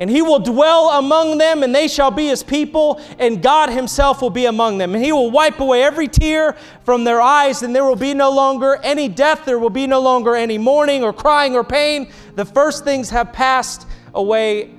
And 0.00 0.10
he 0.10 0.22
will 0.22 0.40
dwell 0.40 0.90
among 0.98 1.38
them, 1.38 1.62
and 1.62 1.74
they 1.74 1.86
shall 1.86 2.10
be 2.10 2.26
his 2.26 2.42
people, 2.42 3.00
and 3.18 3.40
God 3.40 3.70
himself 3.70 4.20
will 4.20 4.30
be 4.30 4.46
among 4.46 4.78
them. 4.78 4.94
And 4.94 5.04
he 5.04 5.12
will 5.12 5.30
wipe 5.30 5.60
away 5.60 5.84
every 5.84 6.08
tear 6.08 6.56
from 6.84 7.04
their 7.04 7.20
eyes, 7.20 7.62
and 7.62 7.74
there 7.74 7.84
will 7.84 7.94
be 7.94 8.12
no 8.12 8.30
longer 8.30 8.80
any 8.82 9.08
death, 9.08 9.44
there 9.44 9.58
will 9.58 9.70
be 9.70 9.86
no 9.86 10.00
longer 10.00 10.34
any 10.34 10.58
mourning 10.58 11.04
or 11.04 11.12
crying 11.12 11.54
or 11.54 11.62
pain. 11.62 12.10
The 12.34 12.44
first 12.44 12.84
things 12.84 13.10
have 13.10 13.32
passed 13.32 13.86
away. 14.14 14.70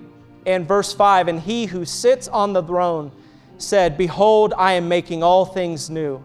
And 0.45 0.67
verse 0.67 0.93
5 0.93 1.27
And 1.27 1.39
he 1.39 1.65
who 1.65 1.85
sits 1.85 2.27
on 2.27 2.53
the 2.53 2.61
throne 2.61 3.11
said, 3.57 3.97
Behold, 3.97 4.53
I 4.57 4.73
am 4.73 4.87
making 4.87 5.23
all 5.23 5.45
things 5.45 5.89
new. 5.89 6.21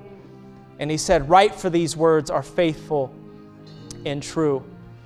And 0.78 0.90
he 0.90 0.96
said, 0.96 1.28
Write 1.28 1.54
for 1.54 1.70
these 1.70 1.96
words 1.96 2.28
are 2.28 2.42
faithful 2.42 3.14
and 4.04 4.22
true. 4.22 4.64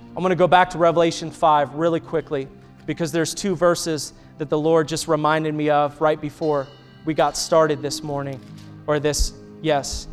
I'm 0.08 0.22
going 0.22 0.30
to 0.30 0.36
go 0.36 0.46
back 0.46 0.70
to 0.70 0.78
Revelation 0.78 1.30
5 1.30 1.74
really 1.74 2.00
quickly 2.00 2.48
because 2.86 3.12
there's 3.12 3.34
two 3.34 3.56
verses 3.56 4.12
that 4.38 4.48
the 4.48 4.58
Lord 4.58 4.88
just 4.88 5.08
reminded 5.08 5.54
me 5.54 5.70
of 5.70 6.00
right 6.00 6.20
before 6.20 6.66
we 7.04 7.14
got 7.14 7.36
started 7.36 7.82
this 7.82 8.02
morning, 8.02 8.40
or 8.86 8.98
this, 8.98 9.32
yes. 9.62 10.08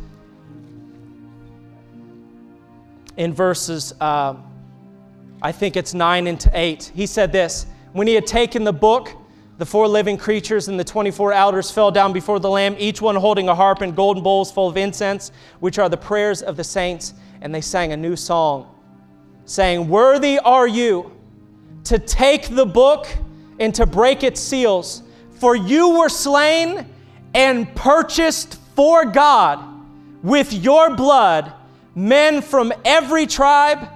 In 3.16 3.32
verses, 3.32 3.94
uh, 4.00 4.34
I 5.40 5.52
think 5.52 5.76
it's 5.76 5.94
9 5.94 6.26
and 6.26 6.50
8, 6.52 6.92
he 6.94 7.06
said 7.06 7.32
this 7.32 7.66
When 7.92 8.06
he 8.06 8.14
had 8.14 8.26
taken 8.26 8.64
the 8.64 8.72
book, 8.72 9.10
the 9.58 9.66
four 9.66 9.86
living 9.86 10.16
creatures 10.16 10.68
and 10.68 10.78
the 10.78 10.84
24 10.84 11.32
elders 11.32 11.70
fell 11.70 11.90
down 11.90 12.12
before 12.12 12.40
the 12.40 12.50
Lamb, 12.50 12.74
each 12.78 13.00
one 13.00 13.16
holding 13.16 13.48
a 13.48 13.54
harp 13.54 13.80
and 13.80 13.94
golden 13.94 14.22
bowls 14.22 14.50
full 14.50 14.68
of 14.68 14.76
incense, 14.76 15.30
which 15.60 15.78
are 15.78 15.88
the 15.88 15.96
prayers 15.96 16.42
of 16.42 16.56
the 16.56 16.64
saints. 16.64 17.14
And 17.42 17.54
they 17.54 17.60
sang 17.60 17.92
a 17.92 17.96
new 17.96 18.16
song, 18.16 18.74
saying, 19.44 19.88
Worthy 19.88 20.38
are 20.38 20.66
you 20.66 21.12
to 21.84 21.98
take 21.98 22.48
the 22.48 22.66
book 22.66 23.06
and 23.58 23.74
to 23.74 23.86
break 23.86 24.22
its 24.22 24.40
seals, 24.40 25.02
for 25.30 25.56
you 25.56 25.98
were 25.98 26.08
slain 26.08 26.86
and 27.34 27.74
purchased 27.74 28.58
for 28.74 29.04
God 29.04 29.60
with 30.22 30.52
your 30.52 30.94
blood 30.94 31.52
men 31.94 32.40
from 32.40 32.72
every 32.84 33.26
tribe, 33.26 33.88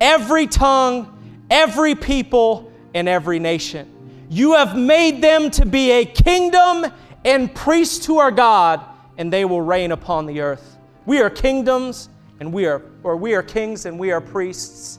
every 0.00 0.46
tongue, 0.46 1.44
every 1.50 1.94
people, 1.94 2.70
and 2.94 3.08
every 3.08 3.38
nation. 3.38 3.88
You 4.28 4.54
have 4.54 4.76
made 4.76 5.22
them 5.22 5.50
to 5.52 5.66
be 5.66 5.90
a 5.92 6.04
kingdom 6.04 6.86
and 7.24 7.54
priests 7.54 8.06
to 8.06 8.18
our 8.18 8.30
God, 8.30 8.84
and 9.18 9.32
they 9.32 9.44
will 9.44 9.60
reign 9.60 9.92
upon 9.92 10.26
the 10.26 10.40
earth. 10.40 10.76
We 11.06 11.20
are 11.20 11.30
kingdoms 11.30 12.08
and 12.40 12.52
we 12.52 12.66
are, 12.66 12.82
or 13.02 13.16
we 13.16 13.34
are 13.34 13.42
kings 13.42 13.86
and 13.86 13.98
we 13.98 14.12
are 14.12 14.20
priests. 14.20 14.98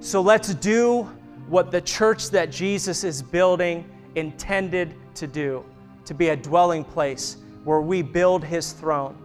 So 0.00 0.20
let's 0.20 0.54
do 0.54 1.10
what 1.48 1.70
the 1.70 1.80
church 1.80 2.30
that 2.30 2.50
Jesus 2.50 3.04
is 3.04 3.22
building 3.22 3.88
intended 4.14 4.94
to 5.14 5.26
do 5.26 5.64
to 6.04 6.14
be 6.14 6.28
a 6.28 6.36
dwelling 6.36 6.84
place 6.84 7.36
where 7.64 7.80
we 7.80 8.02
build 8.02 8.44
his 8.44 8.72
throne 8.72 9.16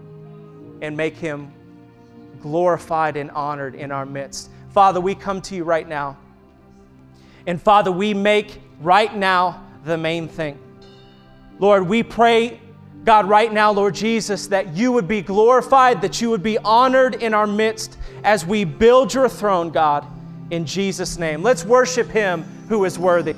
and 0.82 0.96
make 0.98 1.16
him 1.16 1.52
glorified 2.42 3.18
and 3.18 3.30
honored 3.32 3.76
in 3.76 3.92
our 3.92 4.06
midst. 4.06 4.50
Father, 4.70 5.00
we 5.00 5.14
come 5.14 5.42
to 5.44 5.56
you 5.56 5.64
right 5.64 5.88
now. 5.88 6.18
And 7.46 7.62
Father, 7.62 7.92
we 7.92 8.14
make 8.14 8.60
right 8.82 9.16
now 9.16 9.64
the 9.86 9.98
main 9.98 10.28
thing. 10.28 10.58
Lord, 11.60 11.88
we 11.88 12.02
pray, 12.02 12.60
God, 13.04 13.30
right 13.30 13.52
now, 13.52 13.72
Lord 13.72 13.94
Jesus, 13.94 14.48
that 14.48 14.76
you 14.76 14.92
would 14.92 15.08
be 15.08 15.22
glorified, 15.22 16.02
that 16.02 16.22
you 16.22 16.30
would 16.32 16.44
be 16.44 16.58
honored 16.60 17.16
in 17.16 17.34
our 17.34 17.48
midst 17.48 17.98
as 18.24 18.46
we 18.46 18.64
build 18.64 19.14
your 19.14 19.30
throne, 19.30 19.70
God, 19.70 20.06
in 20.52 20.66
Jesus' 20.66 21.18
name. 21.18 21.42
Let's 21.42 21.66
worship 21.66 22.10
him 22.10 22.44
who 22.70 22.86
is 22.86 23.00
worthy. 23.00 23.36